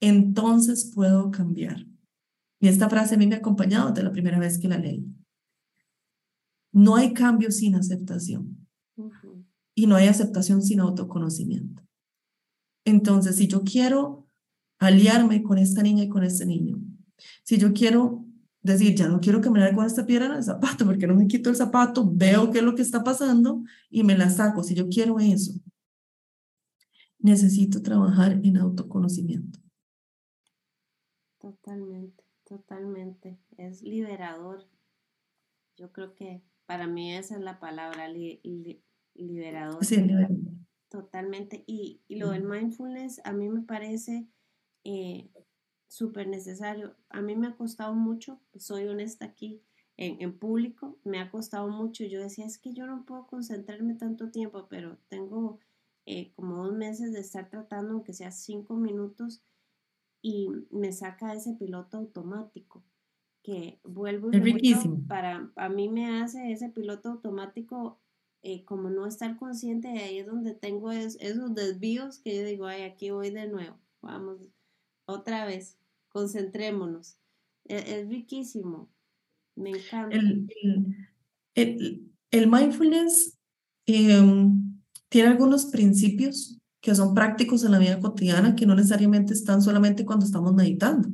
entonces 0.00 0.90
puedo 0.92 1.30
cambiar. 1.30 1.86
Y 2.60 2.66
esta 2.66 2.90
frase 2.90 3.14
a 3.14 3.18
mí 3.18 3.28
me 3.28 3.36
ha 3.36 3.38
acompañado 3.38 3.90
desde 3.90 4.02
la 4.02 4.10
primera 4.10 4.40
vez 4.40 4.58
que 4.58 4.66
la 4.66 4.76
leí. 4.76 5.06
No 6.72 6.96
hay 6.96 7.14
cambio 7.14 7.52
sin 7.52 7.76
aceptación 7.76 8.66
y 9.76 9.86
no 9.86 9.94
hay 9.94 10.08
aceptación 10.08 10.62
sin 10.62 10.80
autoconocimiento. 10.80 11.82
Entonces, 12.84 13.36
si 13.36 13.46
yo 13.46 13.62
quiero 13.62 14.26
aliarme 14.80 15.44
con 15.44 15.58
esta 15.58 15.82
niña 15.82 16.04
y 16.04 16.08
con 16.08 16.24
este 16.24 16.44
niño, 16.44 16.80
si 17.44 17.56
yo 17.56 17.72
quiero 17.72 18.24
decir, 18.62 18.96
ya 18.96 19.06
no 19.06 19.20
quiero 19.20 19.40
me 19.52 19.74
con 19.74 19.86
esta 19.86 20.06
piedra 20.06 20.26
en 20.26 20.32
el 20.32 20.42
zapato, 20.42 20.84
porque 20.84 21.06
no 21.06 21.14
me 21.14 21.28
quito 21.28 21.50
el 21.50 21.56
zapato, 21.56 22.10
veo 22.12 22.50
qué 22.50 22.58
es 22.58 22.64
lo 22.64 22.74
que 22.74 22.82
está 22.82 23.04
pasando 23.04 23.62
y 23.90 24.02
me 24.02 24.18
la 24.18 24.28
saco, 24.28 24.64
si 24.64 24.74
yo 24.74 24.88
quiero 24.88 25.20
eso, 25.20 25.52
necesito 27.26 27.82
trabajar 27.82 28.40
en 28.42 28.56
autoconocimiento. 28.56 29.58
Totalmente, 31.38 32.24
totalmente. 32.44 33.38
Es 33.58 33.82
liberador. 33.82 34.66
Yo 35.76 35.92
creo 35.92 36.14
que 36.14 36.42
para 36.64 36.86
mí 36.86 37.14
esa 37.14 37.36
es 37.36 37.42
la 37.42 37.60
palabra, 37.60 38.08
liberador. 39.14 39.84
Sí, 39.84 39.96
liberador. 39.96 40.38
Totalmente. 40.88 41.64
Y, 41.66 42.00
y, 42.08 42.16
lo 42.16 42.30
del 42.30 42.44
mindfulness 42.44 43.20
a 43.24 43.32
mí 43.32 43.48
me 43.48 43.62
parece 43.62 44.28
eh, 44.84 45.30
súper 45.88 46.28
necesario. 46.28 46.96
A 47.10 47.20
mí 47.20 47.36
me 47.36 47.48
ha 47.48 47.56
costado 47.56 47.94
mucho, 47.94 48.40
soy 48.56 48.86
honesta 48.86 49.26
aquí, 49.26 49.62
en, 49.96 50.20
en, 50.20 50.38
público, 50.38 50.98
me 51.04 51.18
ha 51.18 51.30
costado 51.30 51.68
mucho. 51.68 52.04
Yo 52.04 52.20
decía, 52.20 52.46
es 52.46 52.58
que 52.58 52.72
yo 52.72 52.86
no 52.86 53.04
puedo 53.04 53.26
concentrarme 53.26 53.94
tanto 53.94 54.30
tiempo, 54.30 54.68
pero 54.68 54.98
tengo 55.08 55.58
eh, 56.06 56.32
como 56.34 56.56
dos 56.64 56.74
meses 56.74 57.12
de 57.12 57.20
estar 57.20 57.50
tratando, 57.50 57.92
aunque 57.92 58.14
sea 58.14 58.30
cinco 58.30 58.76
minutos, 58.76 59.42
y 60.22 60.48
me 60.70 60.92
saca 60.92 61.34
ese 61.34 61.54
piloto 61.54 61.98
automático 61.98 62.84
que 63.42 63.78
vuelvo 63.84 64.30
y 64.32 64.74
para 65.06 65.52
a 65.54 65.68
mí 65.68 65.88
me 65.88 66.20
hace 66.20 66.50
ese 66.50 66.68
piloto 66.68 67.10
automático 67.10 68.00
eh, 68.42 68.64
como 68.64 68.90
no 68.90 69.06
estar 69.06 69.36
consciente 69.36 69.86
de 69.86 70.00
ahí 70.00 70.18
es 70.18 70.26
donde 70.26 70.52
tengo 70.52 70.90
esos 70.90 71.54
desvíos 71.54 72.18
que 72.18 72.36
yo 72.36 72.44
digo, 72.44 72.66
ay, 72.66 72.82
aquí 72.82 73.10
voy 73.10 73.30
de 73.30 73.46
nuevo, 73.46 73.78
vamos, 74.02 74.38
otra 75.06 75.46
vez, 75.46 75.78
concentrémonos. 76.08 77.18
E, 77.64 77.76
es, 77.76 78.08
riquísimo, 78.08 78.88
me 79.54 79.70
encanta. 79.70 80.16
El, 80.16 80.48
el, 81.54 82.12
el, 82.30 82.46
mindfulness 82.48 83.38
em, 83.86 84.65
tiene 85.16 85.30
algunos 85.30 85.64
principios 85.64 86.58
que 86.78 86.94
son 86.94 87.14
prácticos 87.14 87.64
en 87.64 87.72
la 87.72 87.78
vida 87.78 87.98
cotidiana 88.00 88.54
que 88.54 88.66
no 88.66 88.74
necesariamente 88.74 89.32
están 89.32 89.62
solamente 89.62 90.04
cuando 90.04 90.26
estamos 90.26 90.52
meditando, 90.52 91.08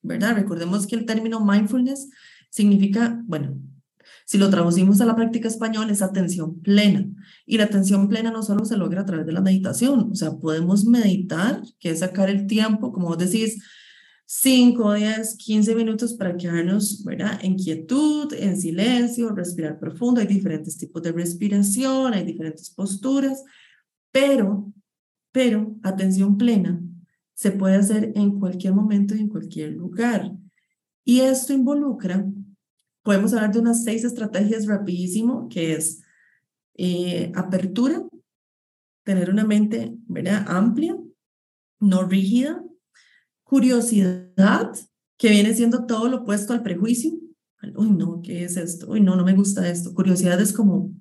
¿verdad? 0.00 0.36
Recordemos 0.36 0.86
que 0.86 0.94
el 0.94 1.04
término 1.04 1.44
mindfulness 1.44 2.08
significa, 2.50 3.20
bueno, 3.26 3.60
si 4.26 4.38
lo 4.38 4.48
traducimos 4.48 5.00
a 5.00 5.06
la 5.06 5.16
práctica 5.16 5.48
española, 5.48 5.90
es 5.90 6.02
atención 6.02 6.60
plena. 6.60 7.04
Y 7.46 7.58
la 7.58 7.64
atención 7.64 8.06
plena 8.06 8.30
no 8.30 8.44
solo 8.44 8.64
se 8.64 8.76
logra 8.76 9.00
a 9.00 9.06
través 9.06 9.26
de 9.26 9.32
la 9.32 9.40
meditación, 9.40 10.12
o 10.12 10.14
sea, 10.14 10.38
podemos 10.38 10.84
meditar, 10.84 11.60
que 11.80 11.90
es 11.90 11.98
sacar 11.98 12.30
el 12.30 12.46
tiempo, 12.46 12.92
como 12.92 13.08
vos 13.08 13.18
decís, 13.18 13.60
5, 14.30 14.92
10, 14.92 15.36
15 15.38 15.74
minutos 15.74 16.12
para 16.12 16.36
quedarnos 16.36 17.02
¿verdad? 17.02 17.40
en 17.42 17.56
quietud, 17.56 18.30
en 18.34 18.60
silencio, 18.60 19.30
respirar 19.30 19.78
profundo. 19.78 20.20
Hay 20.20 20.26
diferentes 20.26 20.76
tipos 20.76 21.02
de 21.02 21.12
respiración, 21.12 22.12
hay 22.12 22.24
diferentes 22.24 22.68
posturas, 22.68 23.42
pero, 24.12 24.70
pero 25.32 25.74
atención 25.82 26.36
plena 26.36 26.78
se 27.32 27.52
puede 27.52 27.76
hacer 27.76 28.12
en 28.16 28.38
cualquier 28.38 28.74
momento 28.74 29.14
y 29.14 29.20
en 29.20 29.28
cualquier 29.28 29.72
lugar. 29.72 30.30
Y 31.04 31.20
esto 31.20 31.54
involucra 31.54 32.26
podemos 33.02 33.32
hablar 33.32 33.50
de 33.50 33.60
unas 33.60 33.82
seis 33.82 34.04
estrategias 34.04 34.66
rapidísimo, 34.66 35.48
que 35.48 35.72
es 35.72 36.02
eh, 36.74 37.32
apertura, 37.34 38.06
tener 39.04 39.30
una 39.30 39.44
mente 39.44 39.96
¿verdad? 40.06 40.44
amplia, 40.46 40.94
no 41.80 42.02
rígida, 42.02 42.62
curiosidad, 43.48 44.76
que 45.16 45.30
viene 45.30 45.54
siendo 45.54 45.86
todo 45.86 46.08
lo 46.08 46.18
opuesto 46.18 46.52
al 46.52 46.62
prejuicio. 46.62 47.12
Uy, 47.74 47.90
no, 47.90 48.20
¿qué 48.22 48.44
es 48.44 48.56
esto? 48.56 48.90
Uy, 48.90 49.00
no, 49.00 49.16
no 49.16 49.24
me 49.24 49.34
gusta 49.34 49.68
esto. 49.68 49.94
Curiosidad 49.94 50.40
es 50.40 50.52
como, 50.52 50.94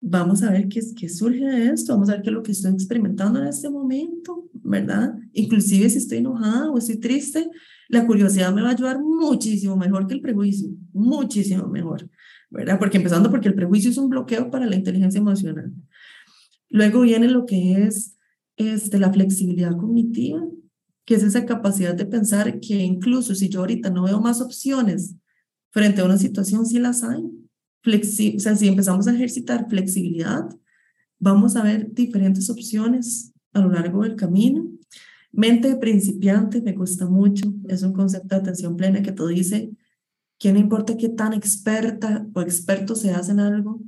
vamos 0.00 0.42
a 0.42 0.52
ver 0.52 0.68
qué, 0.68 0.80
qué 0.96 1.08
surge 1.08 1.44
de 1.44 1.70
esto, 1.70 1.92
vamos 1.92 2.08
a 2.08 2.12
ver 2.12 2.22
qué 2.22 2.30
es 2.30 2.34
lo 2.34 2.42
que 2.42 2.52
estoy 2.52 2.72
experimentando 2.72 3.40
en 3.40 3.48
este 3.48 3.68
momento, 3.68 4.48
¿verdad? 4.52 5.16
Inclusive 5.32 5.90
si 5.90 5.98
estoy 5.98 6.18
enojada 6.18 6.70
o 6.70 6.78
estoy 6.78 6.98
triste, 6.98 7.50
la 7.88 8.06
curiosidad 8.06 8.54
me 8.54 8.62
va 8.62 8.68
a 8.68 8.72
ayudar 8.72 9.00
muchísimo 9.00 9.76
mejor 9.76 10.06
que 10.06 10.14
el 10.14 10.20
prejuicio, 10.20 10.70
muchísimo 10.92 11.66
mejor, 11.66 12.08
¿verdad? 12.48 12.78
Porque 12.78 12.98
empezando 12.98 13.28
porque 13.28 13.48
el 13.48 13.54
prejuicio 13.54 13.90
es 13.90 13.98
un 13.98 14.08
bloqueo 14.08 14.50
para 14.50 14.66
la 14.66 14.76
inteligencia 14.76 15.18
emocional. 15.18 15.72
Luego 16.70 17.00
viene 17.00 17.26
lo 17.26 17.44
que 17.44 17.82
es 17.82 18.16
este, 18.56 18.98
la 18.98 19.12
flexibilidad 19.12 19.76
cognitiva, 19.76 20.40
que 21.08 21.14
es 21.14 21.22
esa 21.22 21.46
capacidad 21.46 21.94
de 21.94 22.04
pensar 22.04 22.60
que 22.60 22.74
incluso 22.74 23.34
si 23.34 23.48
yo 23.48 23.60
ahorita 23.60 23.88
no 23.88 24.02
veo 24.02 24.20
más 24.20 24.42
opciones 24.42 25.14
frente 25.70 26.02
a 26.02 26.04
una 26.04 26.18
situación, 26.18 26.66
sí 26.66 26.78
las 26.78 27.02
hay. 27.02 27.24
Flexi 27.80 28.36
o 28.36 28.40
sea, 28.40 28.54
si 28.54 28.68
empezamos 28.68 29.08
a 29.08 29.14
ejercitar 29.14 29.70
flexibilidad, 29.70 30.46
vamos 31.18 31.56
a 31.56 31.62
ver 31.62 31.94
diferentes 31.94 32.50
opciones 32.50 33.32
a 33.54 33.60
lo 33.60 33.70
largo 33.70 34.02
del 34.02 34.16
camino 34.16 34.70
Mente 35.32 35.68
de 35.68 35.76
principiante 35.76 36.60
me 36.60 36.74
gusta 36.74 37.06
mucho, 37.06 37.54
es 37.68 37.82
un 37.82 37.94
concepto 37.94 38.34
de 38.34 38.42
atención 38.42 38.76
plena 38.76 39.00
que 39.00 39.12
te 39.12 39.26
dice 39.28 39.70
que 40.38 40.52
no 40.52 40.58
importa 40.58 40.98
qué 40.98 41.08
tan 41.08 41.32
experta 41.32 42.26
o 42.34 42.42
experto 42.42 42.94
seas 42.94 43.30
en 43.30 43.40
algo, 43.40 43.80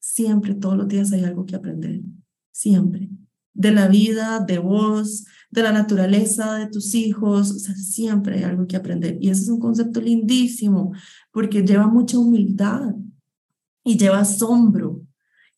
siempre, 0.00 0.56
todos 0.56 0.76
los 0.76 0.88
días 0.88 1.12
hay 1.12 1.22
algo 1.22 1.46
que 1.46 1.54
aprender, 1.54 2.00
siempre. 2.50 3.10
De 3.54 3.70
la 3.70 3.88
vida, 3.88 4.40
de 4.40 4.58
vos, 4.58 5.24
de 5.50 5.62
la 5.62 5.72
naturaleza, 5.72 6.56
de 6.56 6.66
tus 6.66 6.94
hijos, 6.94 7.50
o 7.50 7.58
sea, 7.58 7.74
siempre 7.76 8.38
hay 8.38 8.42
algo 8.42 8.66
que 8.66 8.76
aprender. 8.76 9.16
Y 9.20 9.30
ese 9.30 9.42
es 9.42 9.48
un 9.48 9.60
concepto 9.60 10.00
lindísimo, 10.00 10.92
porque 11.30 11.62
lleva 11.62 11.86
mucha 11.86 12.18
humildad 12.18 12.94
y 13.84 13.96
lleva 13.96 14.20
asombro 14.20 15.02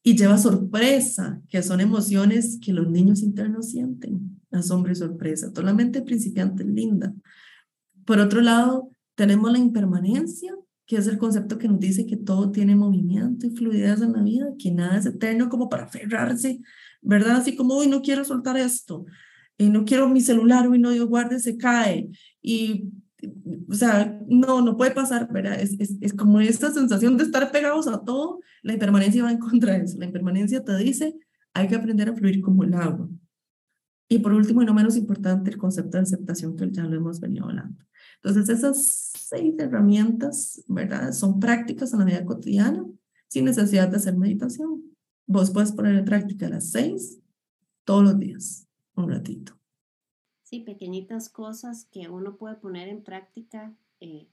y 0.03 0.17
lleva 0.17 0.39
sorpresa, 0.39 1.41
que 1.49 1.63
son 1.63 1.81
emociones 1.81 2.59
que 2.63 2.73
los 2.73 2.89
niños 2.89 3.23
internos 3.23 3.71
sienten, 3.71 4.41
asombro 4.53 4.93
y 4.93 4.95
sorpresa. 4.95 5.51
Toda 5.51 5.67
la 5.67 5.75
mente 5.75 6.03
principiante 6.03 6.63
linda. 6.63 7.13
Por 8.05 8.21
otro 8.21 8.41
lado, 8.41 8.91
tenemos 9.17 9.51
la 9.51 9.59
impermanencia, 9.59 10.55
que 10.87 10.97
es 10.97 11.09
el 11.09 11.19
concepto 11.19 11.59
que 11.59 11.67
nos 11.67 11.81
dice 11.81 12.07
que 12.07 12.17
todo 12.17 12.53
tiene 12.53 12.77
movimiento 12.77 13.47
y 13.47 13.51
fluidez 13.51 14.01
en 14.01 14.13
la 14.13 14.23
vida, 14.23 14.47
que 14.59 14.71
nada 14.71 14.99
es 14.99 15.07
eterno 15.07 15.49
como 15.49 15.69
para 15.69 15.85
aferrarse, 15.85 16.61
¿verdad? 17.07 17.37
Así 17.37 17.57
como, 17.57 17.75
hoy 17.75 17.87
no 17.87 18.03
quiero 18.03 18.25
soltar 18.25 18.57
esto, 18.57 19.07
y 19.57 19.71
no 19.71 19.85
quiero 19.85 20.09
mi 20.09 20.21
celular, 20.21 20.67
hoy 20.67 20.79
no, 20.79 20.91
Dios 20.91 21.07
guarde, 21.07 21.39
se 21.39 21.57
cae. 21.57 22.11
Y, 22.43 22.91
o 23.69 23.75
sea, 23.75 24.21
no, 24.29 24.61
no 24.61 24.77
puede 24.77 24.91
pasar, 24.91 25.33
¿verdad? 25.33 25.59
Es, 25.59 25.81
es, 25.81 25.97
es 26.01 26.13
como 26.13 26.41
esta 26.41 26.71
sensación 26.71 27.17
de 27.17 27.25
estar 27.25 27.51
pegados 27.51 27.89
a 27.89 28.03
todo, 28.05 28.41
la 28.63 28.75
impermanencia 28.75 29.23
va 29.23 29.33
en 29.33 29.39
contra 29.39 29.73
de 29.73 29.85
eso. 29.85 29.99
La 29.99 30.05
impermanencia 30.05 30.63
te 30.63 30.77
dice, 30.77 31.17
hay 31.55 31.69
que 31.69 31.77
aprender 31.77 32.11
a 32.11 32.15
fluir 32.15 32.43
como 32.43 32.65
el 32.65 32.75
agua. 32.75 33.09
Y 34.09 34.19
por 34.19 34.35
último, 34.35 34.63
y 34.63 34.67
no 34.67 34.75
menos 34.75 34.97
importante, 34.97 35.51
el 35.51 35.57
concepto 35.57 35.97
de 35.97 36.03
aceptación 36.03 36.55
que 36.57 36.71
ya 36.71 36.85
lo 36.85 36.97
hemos 36.97 37.19
venido 37.19 37.47
hablando. 37.47 37.83
Entonces, 38.23 38.49
esas 38.49 39.13
seis 39.17 39.55
herramientas, 39.59 40.63
¿verdad? 40.69 41.13
Son 41.13 41.41
prácticas 41.41 41.93
en 41.93 42.01
la 42.01 42.05
vida 42.05 42.25
cotidiana, 42.25 42.85
sin 43.29 43.47
necesidad 43.47 43.89
de 43.89 43.97
hacer 43.97 44.17
meditación. 44.17 44.83
Vos 45.27 45.51
puedes 45.51 45.73
poner 45.73 45.97
en 45.97 46.05
práctica 46.05 46.49
las 46.49 46.71
seis 46.71 47.21
todos 47.85 48.05
los 48.05 48.19
días, 48.19 48.69
un 48.95 49.11
ratito. 49.11 49.59
Sí, 50.43 50.61
pequeñitas 50.61 51.29
cosas 51.29 51.87
que 51.91 52.09
uno 52.09 52.37
puede 52.37 52.57
poner 52.57 52.89
en 52.89 53.03
práctica. 53.03 53.75
Eh, 54.01 54.29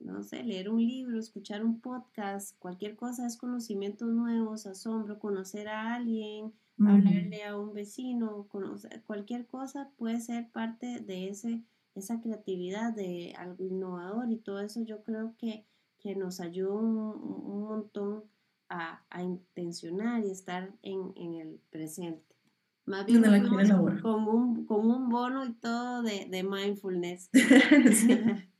no 0.00 0.22
sé, 0.22 0.42
leer 0.42 0.68
un 0.68 0.84
libro, 0.84 1.18
escuchar 1.18 1.64
un 1.64 1.80
podcast, 1.80 2.56
cualquier 2.58 2.96
cosa 2.96 3.26
es 3.26 3.36
conocimientos 3.36 4.08
nuevos, 4.08 4.66
asombro, 4.66 5.18
conocer 5.18 5.68
a 5.68 5.94
alguien, 5.94 6.52
hablarle 6.78 7.44
a 7.44 7.58
un 7.58 7.72
vecino, 7.72 8.46
conocer, 8.48 9.02
cualquier 9.04 9.46
cosa 9.46 9.90
puede 9.96 10.20
ser 10.20 10.50
parte 10.50 11.00
de 11.00 11.28
ese 11.28 11.64
esa 11.96 12.20
creatividad 12.20 12.92
de 12.92 13.34
algo 13.36 13.64
innovador 13.64 14.30
y 14.30 14.36
todo 14.36 14.60
eso 14.60 14.82
yo 14.82 15.02
creo 15.02 15.34
que, 15.38 15.66
que 15.98 16.14
nos 16.14 16.40
ayuda 16.40 16.74
un, 16.74 17.60
montón 17.60 18.24
a, 18.68 19.04
a, 19.10 19.22
intencionar 19.22 20.24
y 20.24 20.30
estar 20.30 20.72
en, 20.82 21.12
en 21.16 21.34
el 21.34 21.60
presente. 21.70 22.36
Más 22.84 23.04
bien 23.06 23.22
con, 23.22 24.28
un, 24.28 24.64
con 24.64 24.90
un 24.90 25.08
bono 25.08 25.44
y 25.44 25.52
todo 25.54 26.02
de, 26.02 26.26
de 26.30 26.42
mindfulness. 26.44 27.30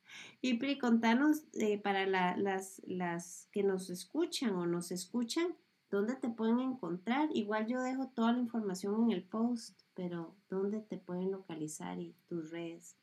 y 0.42 0.54
Pri, 0.54 0.78
contanos 0.78 1.44
eh, 1.54 1.78
para 1.78 2.06
la, 2.06 2.36
las, 2.36 2.82
las 2.86 3.48
que 3.52 3.62
nos 3.62 3.88
escuchan 3.88 4.54
o 4.54 4.66
nos 4.66 4.90
escuchan, 4.90 5.46
¿dónde 5.90 6.16
te 6.16 6.28
pueden 6.28 6.58
encontrar? 6.58 7.28
Igual 7.34 7.66
yo 7.66 7.80
dejo 7.82 8.08
toda 8.08 8.32
la 8.32 8.40
información 8.40 9.04
en 9.04 9.12
el 9.12 9.22
post, 9.22 9.80
pero 9.94 10.36
¿dónde 10.50 10.80
te 10.80 10.98
pueden 10.98 11.30
localizar 11.30 12.00
y 12.00 12.16
tus 12.28 12.50
redes? 12.50 12.96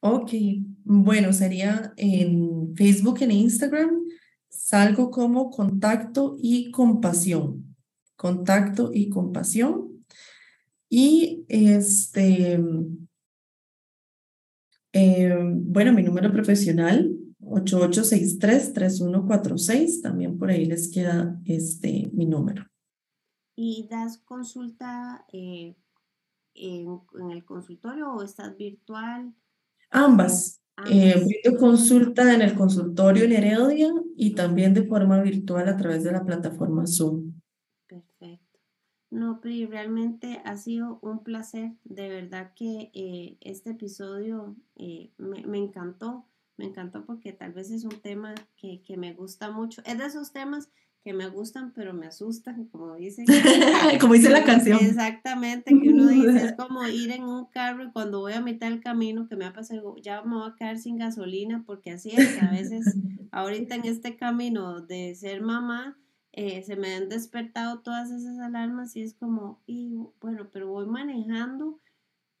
Ok, 0.00 0.30
bueno, 0.84 1.32
sería 1.32 1.92
en 1.96 2.74
Facebook, 2.76 3.20
en 3.20 3.32
Instagram, 3.32 3.90
salgo 4.48 5.10
como 5.10 5.50
contacto 5.50 6.36
y 6.38 6.70
compasión. 6.70 7.76
Contacto 8.16 8.90
y 8.92 9.08
compasión. 9.08 10.04
Y 10.88 11.44
este, 11.48 12.60
eh, 14.92 15.36
bueno, 15.52 15.92
mi 15.92 16.02
número 16.02 16.32
profesional, 16.32 17.14
8863-3146, 17.40 20.02
también 20.02 20.36
por 20.38 20.50
ahí 20.50 20.66
les 20.66 20.90
queda 20.90 21.40
este, 21.44 22.10
mi 22.12 22.26
número. 22.26 22.66
¿Y 23.54 23.86
das 23.90 24.18
consulta 24.18 25.24
eh, 25.32 25.76
en, 26.54 27.00
en 27.20 27.30
el 27.30 27.44
consultorio 27.44 28.12
o 28.12 28.22
estás 28.22 28.56
virtual? 28.56 29.34
Ambas. 29.90 30.62
Eh, 30.86 31.26
consulta 31.58 32.34
en 32.34 32.42
el 32.42 32.54
consultorio 32.54 33.24
en 33.24 33.32
Heredia 33.32 33.92
y 34.16 34.34
también 34.34 34.74
de 34.74 34.84
forma 34.84 35.20
virtual 35.20 35.68
a 35.68 35.76
través 35.76 36.04
de 36.04 36.12
la 36.12 36.24
plataforma 36.24 36.86
Zoom. 36.86 37.32
Perfecto. 37.86 38.58
No, 39.10 39.40
Pri, 39.40 39.66
realmente 39.66 40.40
ha 40.44 40.56
sido 40.56 40.98
un 41.02 41.24
placer. 41.24 41.72
De 41.84 42.08
verdad 42.08 42.52
que 42.54 42.90
eh, 42.94 43.38
este 43.40 43.70
episodio 43.70 44.56
eh, 44.76 45.10
me, 45.18 45.44
me, 45.46 45.58
encantó. 45.58 46.26
Me 46.56 46.66
encantó 46.66 47.04
porque 47.04 47.32
tal 47.32 47.52
vez 47.52 47.70
es 47.70 47.84
un 47.84 48.00
tema 48.00 48.34
que, 48.56 48.82
que 48.82 48.96
me 48.96 49.14
gusta 49.14 49.50
mucho. 49.50 49.82
Es 49.84 49.98
de 49.98 50.06
esos 50.06 50.32
temas 50.32 50.70
que 51.02 51.12
me 51.12 51.28
gustan, 51.28 51.72
pero 51.72 51.94
me 51.94 52.06
asustan, 52.06 52.66
como 52.66 52.94
dicen. 52.96 53.24
como 54.00 54.14
dice 54.14 54.30
la 54.30 54.44
canción. 54.44 54.78
Exactamente, 54.80 55.78
que 55.78 55.88
uno 55.90 56.08
dice, 56.08 56.46
es 56.46 56.52
como 56.56 56.86
ir 56.86 57.12
en 57.12 57.24
un 57.24 57.46
carro 57.46 57.84
y 57.84 57.92
cuando 57.92 58.20
voy 58.20 58.32
a 58.32 58.40
mitad 58.40 58.68
del 58.68 58.80
camino, 58.80 59.28
que 59.28 59.36
me 59.36 59.44
ha 59.44 59.52
pasado, 59.52 59.96
ya 59.96 60.22
me 60.22 60.36
voy 60.36 60.50
a 60.50 60.54
quedar 60.54 60.78
sin 60.78 60.98
gasolina, 60.98 61.62
porque 61.66 61.92
así 61.92 62.10
es, 62.10 62.42
a 62.42 62.50
veces, 62.50 62.84
ahorita 63.32 63.76
en 63.76 63.84
este 63.84 64.16
camino 64.16 64.80
de 64.80 65.14
ser 65.14 65.40
mamá, 65.40 65.96
eh, 66.32 66.62
se 66.62 66.76
me 66.76 66.94
han 66.94 67.08
despertado 67.08 67.80
todas 67.80 68.10
esas 68.10 68.38
alarmas 68.38 68.94
y 68.94 69.02
es 69.02 69.14
como, 69.14 69.60
y 69.66 69.96
bueno, 70.20 70.48
pero 70.52 70.68
voy 70.68 70.86
manejando 70.86 71.80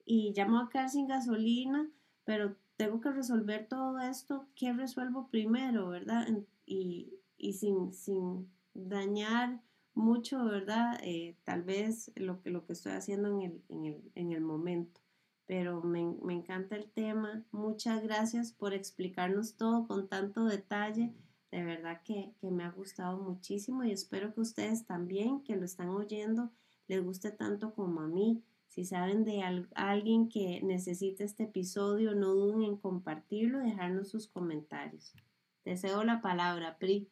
y 0.04 0.32
ya 0.34 0.46
me 0.46 0.52
voy 0.52 0.66
a 0.66 0.68
quedar 0.68 0.88
sin 0.88 1.06
gasolina, 1.06 1.88
pero 2.24 2.56
tengo 2.76 3.00
que 3.00 3.10
resolver 3.10 3.66
todo 3.68 3.98
esto, 3.98 4.46
¿qué 4.54 4.72
resuelvo 4.72 5.28
primero, 5.30 5.88
verdad? 5.88 6.28
Y, 6.64 7.12
y 7.38 7.54
sin, 7.54 7.92
sin 7.92 8.50
dañar 8.74 9.62
mucho, 9.94 10.44
¿verdad? 10.44 11.00
Eh, 11.02 11.36
tal 11.44 11.62
vez 11.62 12.12
lo 12.16 12.40
que, 12.40 12.50
lo 12.50 12.66
que 12.66 12.72
estoy 12.72 12.92
haciendo 12.92 13.28
en 13.28 13.42
el, 13.42 13.62
en 13.68 13.84
el, 13.84 14.12
en 14.14 14.32
el 14.32 14.40
momento. 14.40 15.00
Pero 15.46 15.82
me, 15.82 16.04
me, 16.22 16.34
encanta 16.34 16.76
el 16.76 16.90
tema. 16.90 17.44
Muchas 17.52 18.02
gracias 18.02 18.52
por 18.52 18.74
explicarnos 18.74 19.56
todo 19.56 19.86
con 19.86 20.08
tanto 20.08 20.44
detalle. 20.44 21.14
De 21.50 21.64
verdad 21.64 22.02
que, 22.04 22.34
que 22.40 22.50
me 22.50 22.64
ha 22.64 22.70
gustado 22.70 23.18
muchísimo 23.18 23.82
y 23.82 23.92
espero 23.92 24.34
que 24.34 24.42
ustedes 24.42 24.84
también, 24.84 25.42
que 25.42 25.56
lo 25.56 25.64
están 25.64 25.88
oyendo, 25.88 26.50
les 26.86 27.02
guste 27.02 27.30
tanto 27.30 27.74
como 27.74 28.02
a 28.02 28.08
mí. 28.08 28.42
Si 28.68 28.84
saben 28.84 29.24
de 29.24 29.42
alguien 29.74 30.28
que 30.28 30.60
necesite 30.62 31.24
este 31.24 31.44
episodio, 31.44 32.14
no 32.14 32.34
duden 32.34 32.62
en 32.62 32.76
compartirlo 32.76 33.60
y 33.60 33.70
dejarnos 33.70 34.08
sus 34.08 34.28
comentarios. 34.28 35.14
Deseo 35.64 36.04
la 36.04 36.20
palabra, 36.20 36.78
Pri. 36.78 37.08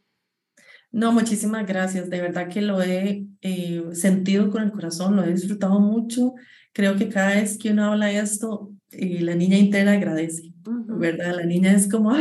No, 0.93 1.12
muchísimas 1.12 1.66
gracias. 1.66 2.09
De 2.09 2.20
verdad 2.20 2.49
que 2.49 2.62
lo 2.62 2.82
he 2.82 3.26
eh, 3.43 3.82
sentido 3.93 4.51
con 4.51 4.62
el 4.62 4.72
corazón, 4.72 5.16
lo 5.16 5.24
he 5.24 5.32
disfrutado 5.32 5.78
mucho. 5.80 6.34
Creo 6.72 6.97
que 6.97 7.09
cada 7.09 7.34
vez 7.34 7.59
que 7.59 7.70
uno 7.70 7.84
habla 7.84 8.12
esto, 8.12 8.72
eh, 8.93 9.20
la 9.20 9.34
niña 9.34 9.59
interna 9.59 9.93
agradece, 9.93 10.53
¿verdad? 10.64 11.37
La 11.37 11.45
niña 11.45 11.72
es 11.72 11.89
como, 11.89 12.14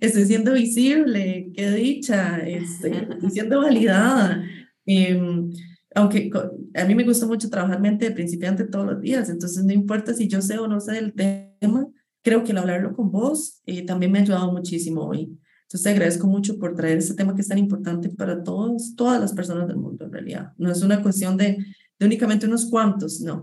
estoy 0.00 0.24
siendo 0.24 0.52
visible, 0.52 1.50
qué 1.54 1.70
dicha, 1.70 2.38
este, 2.38 3.06
estoy 3.10 3.30
siendo 3.30 3.60
validada. 3.60 4.44
Em, 4.86 5.50
aunque 5.94 6.30
a 6.74 6.84
mí 6.84 6.94
me 6.94 7.04
gusta 7.04 7.26
mucho 7.26 7.48
trabajar 7.48 7.80
mente 7.80 8.06
de 8.06 8.14
principiante 8.14 8.64
todos 8.64 8.86
los 8.86 9.00
días, 9.00 9.28
entonces 9.28 9.64
no 9.64 9.72
importa 9.72 10.14
si 10.14 10.28
yo 10.28 10.40
sé 10.42 10.58
o 10.58 10.68
no 10.68 10.80
sé 10.80 10.92
del 10.92 11.12
tema, 11.12 11.86
creo 12.22 12.44
que 12.44 12.52
el 12.52 12.58
hablarlo 12.58 12.94
con 12.94 13.10
vos 13.10 13.60
eh, 13.66 13.84
también 13.84 14.12
me 14.12 14.18
ha 14.18 14.22
ayudado 14.22 14.52
muchísimo 14.52 15.02
hoy. 15.02 15.38
Entonces 15.70 15.84
te 15.84 15.90
agradezco 15.90 16.26
mucho 16.26 16.58
por 16.58 16.74
traer 16.74 16.98
este 16.98 17.14
tema 17.14 17.32
que 17.32 17.42
es 17.42 17.48
tan 17.48 17.58
importante 17.58 18.08
para 18.08 18.42
todos, 18.42 18.96
todas 18.96 19.20
las 19.20 19.32
personas 19.32 19.68
del 19.68 19.76
mundo 19.76 20.04
en 20.04 20.12
realidad. 20.12 20.52
No 20.58 20.68
es 20.68 20.82
una 20.82 21.00
cuestión 21.00 21.36
de, 21.36 21.64
de 21.96 22.06
únicamente 22.06 22.48
unos 22.48 22.66
cuantos, 22.66 23.20
no. 23.20 23.40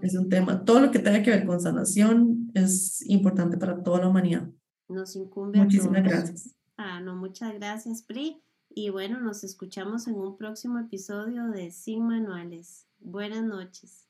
Es 0.00 0.14
un 0.14 0.30
tema, 0.30 0.64
todo 0.64 0.80
lo 0.80 0.90
que 0.90 1.00
tenga 1.00 1.22
que 1.22 1.30
ver 1.30 1.44
con 1.44 1.60
sanación 1.60 2.50
es 2.54 3.04
importante 3.10 3.58
para 3.58 3.82
toda 3.82 4.00
la 4.00 4.08
humanidad. 4.08 4.48
Nos 4.88 5.16
incumbe 5.16 5.58
Muchísimas 5.58 6.02
gracias. 6.02 6.54
Ah, 6.78 7.00
no, 7.00 7.14
muchas 7.14 7.52
gracias, 7.52 8.02
Pri. 8.02 8.40
Y 8.70 8.88
bueno, 8.88 9.20
nos 9.20 9.44
escuchamos 9.44 10.08
en 10.08 10.14
un 10.14 10.38
próximo 10.38 10.78
episodio 10.78 11.48
de 11.50 11.70
Sin 11.70 12.06
Manuales. 12.06 12.86
Buenas 13.00 13.44
noches. 13.44 14.05